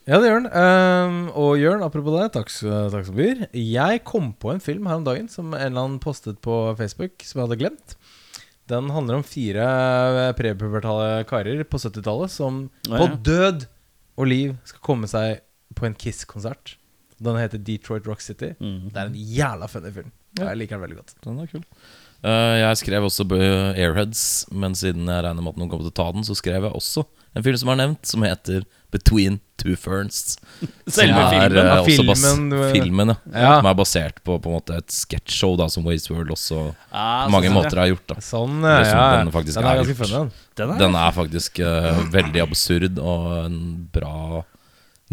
Ja, 0.08 0.18
det 0.18 0.30
gjør 0.30 0.40
den. 0.40 0.48
Um, 0.56 1.18
og 1.38 1.50
Jørn, 1.60 1.82
apropos 1.86 2.16
det, 2.16 2.28
takk, 2.34 2.48
takk 2.94 3.04
som 3.06 3.18
byr. 3.18 3.44
Jeg 3.54 4.00
kom 4.08 4.32
på 4.32 4.50
en 4.54 4.62
film 4.64 4.88
her 4.90 4.98
om 4.98 5.04
dagen 5.06 5.28
som 5.30 5.52
en 5.54 5.60
eller 5.60 5.84
annen 5.84 6.00
postet 6.02 6.40
på 6.42 6.74
Facebook, 6.78 7.20
som 7.22 7.40
jeg 7.40 7.46
hadde 7.48 7.60
glemt. 7.60 7.94
Den 8.70 8.90
handler 8.94 9.18
om 9.18 9.24
fire 9.26 9.64
eh, 9.66 10.32
prepubertale 10.38 11.24
karer 11.26 11.62
på 11.66 11.78
70-tallet 11.82 12.30
som 12.30 12.68
Ja, 12.86 13.00
på 13.00 13.08
død 13.26 13.64
og 14.20 14.28
liv 14.30 14.52
skal 14.68 14.82
komme 14.86 15.08
seg 15.10 15.40
på 15.74 15.86
en 15.88 15.96
Kiss-konsert. 15.98 16.76
Den 17.20 17.36
heter 17.36 17.58
Detroit 17.58 18.06
Rock 18.08 18.22
City. 18.24 18.52
Mm. 18.62 18.90
Det 18.92 18.96
er 18.96 19.10
en 19.10 19.18
jævla 19.18 19.68
funny 19.70 19.90
film. 19.92 20.12
Jeg 20.38 20.56
liker 20.56 20.78
den 20.78 20.84
veldig 20.86 21.00
godt. 21.00 21.14
Den 21.26 21.40
er 21.42 21.50
kul. 21.50 21.64
Eh, 22.20 22.56
jeg 22.60 22.76
skrev 22.82 23.06
også 23.08 23.24
Airheads, 23.32 24.46
men 24.52 24.74
siden 24.76 25.06
jeg 25.08 25.24
regner 25.24 25.40
med 25.42 25.54
at 25.54 25.60
noen 25.62 25.70
kommer 25.72 25.86
til 25.88 25.94
å 25.94 25.98
ta 26.02 26.10
den, 26.12 26.26
så 26.26 26.36
skrev 26.36 26.66
jeg 26.68 26.74
også 26.76 27.06
en 27.38 27.44
film 27.46 27.56
som 27.60 27.68
er 27.70 27.78
nevnt, 27.78 28.00
som 28.10 28.24
heter 28.26 28.64
Between 28.90 29.36
Two 29.60 29.76
Ferns. 29.78 30.34
Selve 30.90 31.14
som 31.14 31.36
er, 31.38 31.46
filmen? 31.46 31.56
eh, 31.56 31.68
Ja, 31.70 31.84
filmen, 31.86 32.54
filmen 32.74 33.12
ja. 33.12 33.16
Ja. 33.30 33.52
Som 33.60 33.68
er 33.70 33.76
basert 33.78 34.18
på, 34.26 34.36
på 34.42 34.50
en 34.50 34.56
måte 34.58 34.76
et 34.82 34.90
sketsjshow 34.92 35.54
som 35.70 35.86
Waze 35.86 36.10
World 36.12 36.34
også 36.34 36.64
Ah, 36.90 37.24
på 37.28 37.32
mange 37.36 37.46
sånn, 37.48 37.56
måter 37.56 37.80
har 37.84 37.92
gjort. 37.92 38.06
da 38.10 38.18
Sånn, 38.20 38.56
ja. 38.66 38.80
den 39.20 39.30
Den 39.30 39.64
er 39.64 39.70
er 39.70 39.80
ganske 39.84 39.94
gjort. 39.94 40.10
den. 40.10 40.32
Den 40.60 40.74
er, 40.74 40.78
Den 40.82 40.98
er 41.04 41.12
faktisk 41.16 41.60
uh, 41.62 42.02
veldig 42.12 42.42
absurd 42.48 42.98
og 42.98 43.30
en 43.46 43.60
bra 43.94 44.42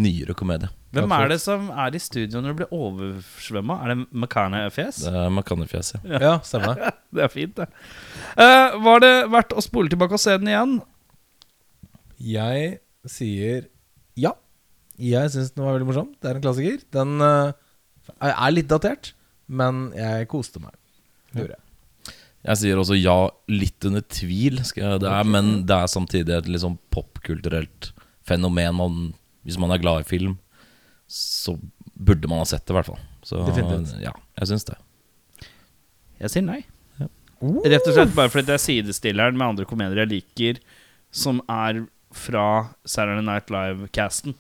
nyere 0.02 0.34
komedie. 0.38 0.70
Hvem 0.96 1.14
er 1.18 1.32
det 1.34 1.38
som 1.44 1.68
er 1.74 1.96
i 1.96 2.00
studio 2.00 2.40
når 2.42 2.54
du 2.54 2.60
blir 2.62 2.74
oversvømma? 2.76 3.78
Er 3.84 3.92
det 3.92 3.98
Makane-fjes? 4.24 5.02
Det 5.04 5.12
er 5.12 5.30
McCannifjes, 5.34 5.94
ja. 5.98 6.22
Ja, 6.24 6.34
stemmer 6.48 6.78
det. 6.78 6.94
Det 7.18 7.24
er 7.24 7.32
fint, 7.32 7.56
det. 7.56 7.66
Uh, 8.36 8.76
var 8.84 9.00
det 9.00 9.12
verdt 9.32 9.54
å 9.56 9.62
spole 9.64 9.88
tilbake 9.90 10.18
og 10.18 10.20
se 10.20 10.34
den 10.38 10.50
igjen? 10.52 10.74
Jeg 12.20 12.66
sier 13.08 13.70
ja. 14.20 14.34
Jeg 15.00 15.32
syns 15.32 15.54
den 15.56 15.64
var 15.64 15.78
veldig 15.78 15.88
morsom. 15.88 16.10
Det 16.20 16.30
er 16.30 16.38
en 16.38 16.44
klassiker. 16.44 16.82
Den 16.94 17.24
uh, 17.24 17.56
er 18.20 18.52
litt 18.52 18.68
datert, 18.70 19.14
men 19.48 19.88
jeg 19.96 20.28
koste 20.30 20.60
meg. 20.62 20.76
Det 21.32 21.46
gjorde 21.46 21.56
jeg. 21.56 21.64
Jeg 22.48 22.62
sier 22.62 22.80
også 22.80 23.00
ja, 23.00 23.16
litt 23.52 23.88
under 23.88 24.04
tvil, 24.04 24.60
skal 24.68 24.84
jeg, 24.84 25.00
det 25.04 25.10
er, 25.12 25.32
men 25.32 25.50
det 25.68 25.80
er 25.80 25.90
samtidig 25.92 26.36
et 26.36 26.52
litt 26.52 26.64
sånn 26.64 26.78
popkulturelt 26.94 27.90
fenomen. 28.28 28.78
Man, 28.78 29.00
hvis 29.48 29.58
man 29.60 29.74
er 29.74 29.82
glad 29.84 30.04
i 30.04 30.08
film, 30.12 30.38
så 31.08 31.56
burde 31.98 32.28
man 32.30 32.42
ha 32.44 32.46
sett 32.50 32.66
det, 32.68 32.74
i 32.74 32.78
hvert 32.78 32.90
fall. 32.92 33.00
Så 33.26 33.40
Definitivt. 33.48 33.96
ja, 34.04 34.12
jeg 34.40 34.50
syns 34.52 34.68
det. 34.68 34.78
Jeg 36.22 36.34
sier 36.34 36.46
nei. 36.48 36.62
Rett 37.38 37.86
og 37.86 37.94
slett 37.94 38.16
bare 38.18 38.32
fordi 38.34 38.48
det 38.48 38.56
er 38.56 38.64
sidestilleren 38.64 39.38
med 39.38 39.52
andre 39.52 39.66
komedier 39.70 40.00
jeg 40.02 40.10
liker, 40.16 40.60
som 41.14 41.38
er 41.52 41.84
fra 42.18 42.46
Saturday 42.88 43.22
Night 43.26 43.52
Live-casten. 43.54 44.34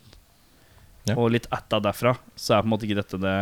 Ja. 1.07 1.13
Og 1.15 1.29
litt 1.35 1.45
atta 1.53 1.79
derfra, 1.79 2.15
så 2.35 2.57
er 2.57 2.63
på 2.65 2.67
en 2.67 2.73
måte 2.73 2.87
ikke 2.87 2.97
dette 2.99 3.19
det 3.21 3.35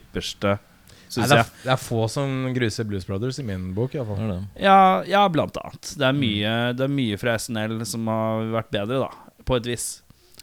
ypperste, 0.00 0.56
Nei, 0.56 1.12
syns 1.12 1.28
det, 1.28 1.36
jeg. 1.36 1.44
er, 1.44 1.62
det 1.66 1.72
er 1.74 1.80
få 1.82 2.04
som 2.10 2.32
gruser 2.54 2.86
Blues 2.88 3.04
Brothers 3.06 3.38
i 3.42 3.44
min 3.46 3.68
bok, 3.76 3.94
I 3.94 4.00
iallfall. 4.00 4.32
er. 4.32 4.44
Ja, 4.62 4.78
ja, 5.06 5.22
blant 5.30 5.58
annet. 5.60 5.92
Det 6.00 6.06
er, 6.08 6.16
mye, 6.16 6.52
det 6.78 6.86
er 6.86 6.92
mye 6.96 7.18
fra 7.20 7.36
SNL 7.38 7.80
som 7.90 8.06
har 8.10 8.48
vært 8.56 8.70
bedre, 8.74 9.04
da. 9.04 9.34
På 9.46 9.58
et 9.60 9.66
vis. 9.68 9.88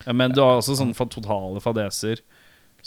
Ja, 0.06 0.14
men 0.14 0.32
du 0.36 0.42
har 0.44 0.60
også 0.60 0.76
sånne 0.78 0.94
totale 1.10 1.60
fadeser 1.64 2.22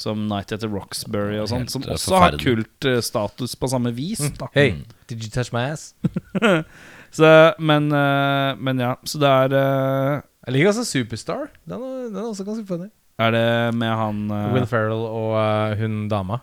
som 0.01 0.29
Night 0.31 0.53
at 0.55 0.61
the 0.63 0.69
Roxbury 0.71 1.37
og 1.43 1.49
sånn, 1.51 1.67
som 1.69 1.83
eh, 1.83 1.93
også 1.93 2.17
har 2.23 2.37
kultstatus 2.41 3.57
på 3.61 3.69
samme 3.69 3.91
vis. 3.93 4.23
Da. 4.39 4.47
Hey, 4.55 4.71
Mm. 4.73 4.85
did 5.09 5.25
you 5.25 5.31
touch 5.31 5.53
my 5.53 5.67
ass? 5.73 5.95
Så, 7.11 7.27
men, 7.59 7.91
eh, 7.93 8.55
men 8.63 8.79
ja, 8.79 8.93
så 9.03 9.19
det 9.19 9.27
er 9.29 9.55
eh, 9.59 10.21
Jeg 10.47 10.55
liker 10.55 10.69
altså 10.71 10.85
Superstar. 10.87 11.49
Den 11.67 11.83
er, 11.83 12.05
den 12.15 12.17
er 12.23 12.29
også 12.31 12.45
ganske 12.47 12.65
funny. 12.69 12.87
Er 13.19 13.31
det 13.35 13.75
med 13.75 13.91
han 13.99 14.21
eh, 14.31 14.53
Will 14.55 14.67
Ferrell 14.71 15.03
og 15.11 15.35
uh, 15.35 15.75
hun 15.81 16.05
dama. 16.09 16.39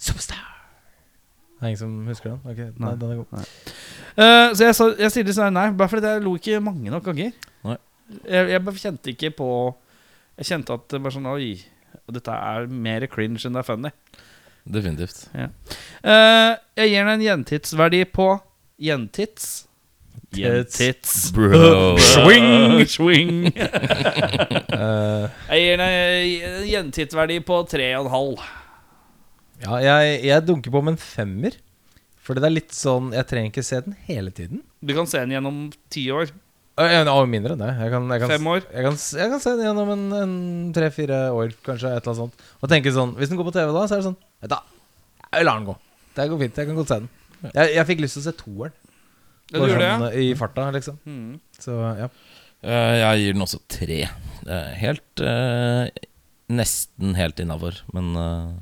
Superstar. 0.00 0.40
Det 1.60 1.62
er 1.62 1.66
ingen 1.74 1.78
som 1.80 1.92
husker 2.08 2.32
den? 2.32 2.40
Ok, 2.44 2.58
nei, 2.58 2.88
Nei. 2.88 2.94
den 3.00 3.12
er 3.12 3.20
god. 3.20 3.52
Uh, 4.16 4.54
Så 4.56 4.64
jeg, 4.64 4.96
jeg 5.04 5.12
sier 5.14 5.28
dessverre 5.28 5.52
nei, 5.54 5.68
bare 5.76 5.88
fordi 5.92 6.10
jeg 6.16 6.24
lo 6.24 6.34
ikke 6.40 6.58
mange 6.64 6.90
nok 6.92 7.04
ganger. 7.12 7.30
Jeg, 8.26 8.48
jeg 8.52 8.62
bare 8.64 8.78
kjente 8.80 9.10
ikke 9.12 9.30
på 9.34 9.48
Jeg 10.38 10.46
kjente 10.52 10.74
at 10.78 10.84
det 10.92 11.00
var 11.02 11.14
sånn 11.14 11.26
Oi, 11.32 11.48
dette 12.12 12.34
er 12.36 12.66
mer 12.70 13.06
cringe 13.10 13.40
enn 13.48 13.56
det 13.56 13.62
er 13.64 13.66
funny. 13.66 13.90
Definitivt. 14.66 15.24
Eh, 15.34 16.52
jeg 16.78 16.90
gir 16.92 17.04
den 17.06 17.12
en 17.16 17.24
gjentidsverdi 17.24 18.00
på 18.14 18.26
Gjentits. 18.82 19.64
Gjentits. 20.36 21.12
Bro. 21.32 21.96
Swing! 22.12 22.82
Swing. 22.90 23.46
Eh, 24.76 25.26
Jeg 25.48 25.62
gir 25.62 25.78
den 25.80 25.86
en 25.88 26.66
gjentidsverdi 26.68 27.38
på 27.48 27.56
3,5. 27.70 28.42
ja, 29.62 29.76
jeg, 29.80 30.18
jeg 30.28 30.44
dunker 30.44 30.74
på 30.74 30.82
med 30.84 30.96
en 30.96 31.00
femmer. 31.00 31.54
Fordi 32.26 32.42
det 32.42 32.48
er 32.50 32.54
litt 32.56 32.74
sånn 32.74 33.12
Jeg 33.14 33.28
trenger 33.30 33.52
ikke 33.52 33.64
se 33.64 33.78
den 33.86 33.94
hele 34.08 34.32
tiden. 34.34 34.60
Du 34.82 34.92
kan 34.98 35.06
se 35.08 35.22
den 35.22 35.32
gjennom 35.36 35.60
ti 35.94 36.04
år. 36.12 36.28
Ja, 36.76 37.16
mindre 37.24 37.54
enn 37.54 37.62
det. 37.62 37.70
Jeg 37.80 37.92
kan, 37.94 38.08
jeg 38.12 38.20
kan, 38.20 38.30
Fem 38.34 38.48
år. 38.52 38.64
Jeg 38.68 38.84
kan, 38.84 38.96
jeg 39.16 39.30
kan 39.32 39.40
se 39.40 39.52
den 39.56 39.64
gjennom 39.64 39.92
en, 39.94 40.06
en 40.18 40.32
tre-fire 40.76 41.20
år, 41.32 41.54
kanskje. 41.64 41.88
Et 41.88 42.02
eller 42.02 42.12
annet 42.12 42.20
sånt. 42.20 42.48
Og 42.60 42.72
tenke 42.72 42.92
sånn 42.92 43.14
Hvis 43.16 43.30
den 43.32 43.38
går 43.40 43.48
på 43.48 43.54
TV 43.56 43.70
da, 43.72 43.84
så 43.88 43.96
er 43.96 44.02
det 44.02 44.08
sånn 44.10 44.18
Vet 44.44 44.52
da, 44.52 44.58
jeg 45.30 45.46
lar 45.48 45.60
den 45.60 45.70
gå. 45.70 45.76
Det 46.16 46.26
går 46.32 46.42
fint. 46.44 46.60
Jeg 46.60 46.68
kan 46.68 46.76
godt 46.76 46.92
se 46.92 46.98
den. 47.00 47.08
Jeg, 47.46 47.70
jeg 47.78 47.88
fikk 47.88 48.02
lyst 48.04 48.18
til 48.18 48.22
å 48.22 48.26
se 48.26 48.34
toeren. 48.42 48.76
Ja, 49.46 49.56
du 49.56 49.62
gjorde 49.62 49.88
sånn, 49.88 50.04
det, 50.04 50.10
ja. 50.10 50.26
I 50.26 50.36
farta, 50.36 50.66
liksom. 50.74 50.98
Mm. 51.06 51.32
Så 51.62 51.78
ja. 52.00 52.10
Eh, 52.66 52.94
jeg 53.00 53.22
gir 53.22 53.36
den 53.36 53.46
også 53.46 53.62
tre. 53.70 53.98
Helt 54.80 55.22
eh, 55.22 56.04
Nesten 56.56 57.16
helt 57.18 57.40
innafor, 57.42 57.80
men 57.94 58.12
eh, 58.20 58.52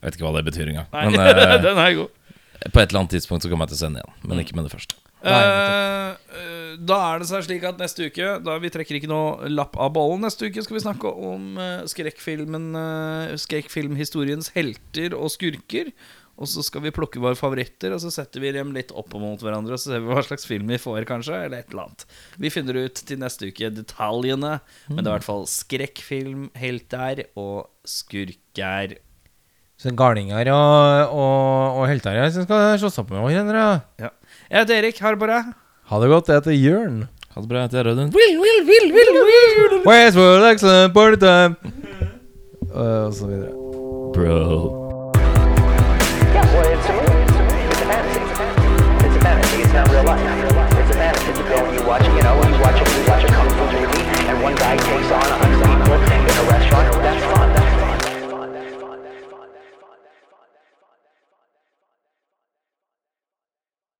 Jeg 0.00 0.04
vet 0.06 0.18
ikke 0.18 0.26
hva 0.26 0.34
det 0.38 0.44
betyr 0.50 0.72
engang. 0.72 0.90
Men 0.92 1.16
den 1.66 1.80
er 1.84 1.94
god. 2.00 2.18
på 2.66 2.82
et 2.82 2.88
eller 2.88 3.04
annet 3.04 3.16
tidspunkt 3.16 3.46
så 3.46 3.52
kommer 3.52 3.66
jeg 3.68 3.74
til 3.74 3.78
å 3.78 3.82
se 3.84 3.90
den 3.90 4.02
igjen, 4.02 4.18
men 4.26 4.42
ikke 4.42 4.58
med 4.58 4.68
det 4.68 4.74
første. 4.74 4.98
Nei, 5.22 5.42
eh, 5.46 6.51
da 6.78 6.98
er 7.10 7.22
det 7.22 7.28
seg 7.30 7.44
slik 7.46 7.66
at 7.68 7.80
neste 7.80 8.08
uke 8.08 8.38
Da 8.44 8.56
Vi 8.62 8.70
trekker 8.72 8.98
ikke 8.98 9.10
noe 9.10 9.50
lapp 9.50 9.76
av 9.80 9.92
bollen. 9.96 10.24
Neste 10.26 10.48
uke 10.48 10.64
skal 10.64 10.78
vi 10.78 10.84
snakke 10.84 11.12
om 11.12 11.54
uh, 11.60 11.84
skrekkfilmen 11.90 12.72
uh, 12.76 13.36
skrekkfilmhistoriens 13.40 14.52
helter 14.56 15.16
og 15.18 15.32
skurker. 15.34 15.92
Og 16.40 16.48
så 16.48 16.64
skal 16.64 16.82
vi 16.86 16.94
plukke 16.94 17.20
våre 17.22 17.36
favoritter, 17.38 17.92
og 17.94 18.00
så 18.02 18.10
setter 18.10 18.42
vi 18.42 18.54
dem 18.56 18.72
litt 18.74 18.90
opp 18.96 19.12
mot 19.20 19.38
hverandre. 19.38 19.76
Og 19.76 19.82
så 19.82 19.92
ser 19.92 20.02
vi 20.02 20.10
hva 20.10 20.24
slags 20.24 20.48
film 20.48 20.72
vi 20.72 20.80
får, 20.80 21.04
kanskje, 21.06 21.36
eller 21.44 21.60
et 21.60 21.70
eller 21.70 21.84
annet. 21.84 22.06
Vi 22.40 22.50
finner 22.50 22.80
ut 22.80 23.02
til 23.06 23.20
neste 23.20 23.52
uke 23.52 23.70
detaljene, 23.76 24.56
men 24.88 24.98
det 24.98 25.06
er 25.06 25.12
i 25.12 25.16
hvert 25.20 25.28
fall 25.28 25.46
skrekkfilm, 25.50 26.48
helter 26.58 27.26
og 27.38 27.68
skurker. 27.86 28.96
Så 29.82 29.92
garninger 29.98 30.48
og, 30.54 31.14
og, 31.18 31.80
og 31.82 31.88
helter 31.90 32.20
som 32.30 32.46
skal 32.46 32.78
slåss 32.80 33.02
opp 33.02 33.12
med 33.12 33.26
hverandre. 33.26 33.66
Ja. 34.00 34.14
Jeg 34.48 34.62
heter 34.62 34.80
Erik. 34.80 35.02
Ha 35.04 35.14
det 35.14 35.22
bra. 35.22 35.42
Ha 35.92 35.98
det 36.00 36.08
godt. 36.08 36.28
Jeg 36.28 36.36
heter 36.40 36.52
Jørn. 36.56 36.94
Ha 37.34 37.40
det 37.40 37.48
bra. 37.48 37.58
Jeg 37.58 37.68
heter 37.68 37.84
Rødun. 37.84 38.12
Where's 39.84 40.16
world 40.16 40.44
excellent 40.52 40.94
party 40.94 41.16
time? 41.20 41.56
Og 42.74 43.14
så 43.14 43.26
videre. 43.26 43.50
Bro. 44.14 44.32
Yeah, 46.32 46.54
well, 46.54 46.72
it's 46.72 46.88
a 46.88 46.92
movie. 46.96 47.24
It's 47.28 47.82
a 47.82 47.86
fantasy. 47.92 48.20
It's 49.04 49.16
a 49.16 49.20
fantasy. 49.20 49.62
It's 49.62 49.72
not 49.74 49.88
real 49.92 50.04
life. 50.04 50.41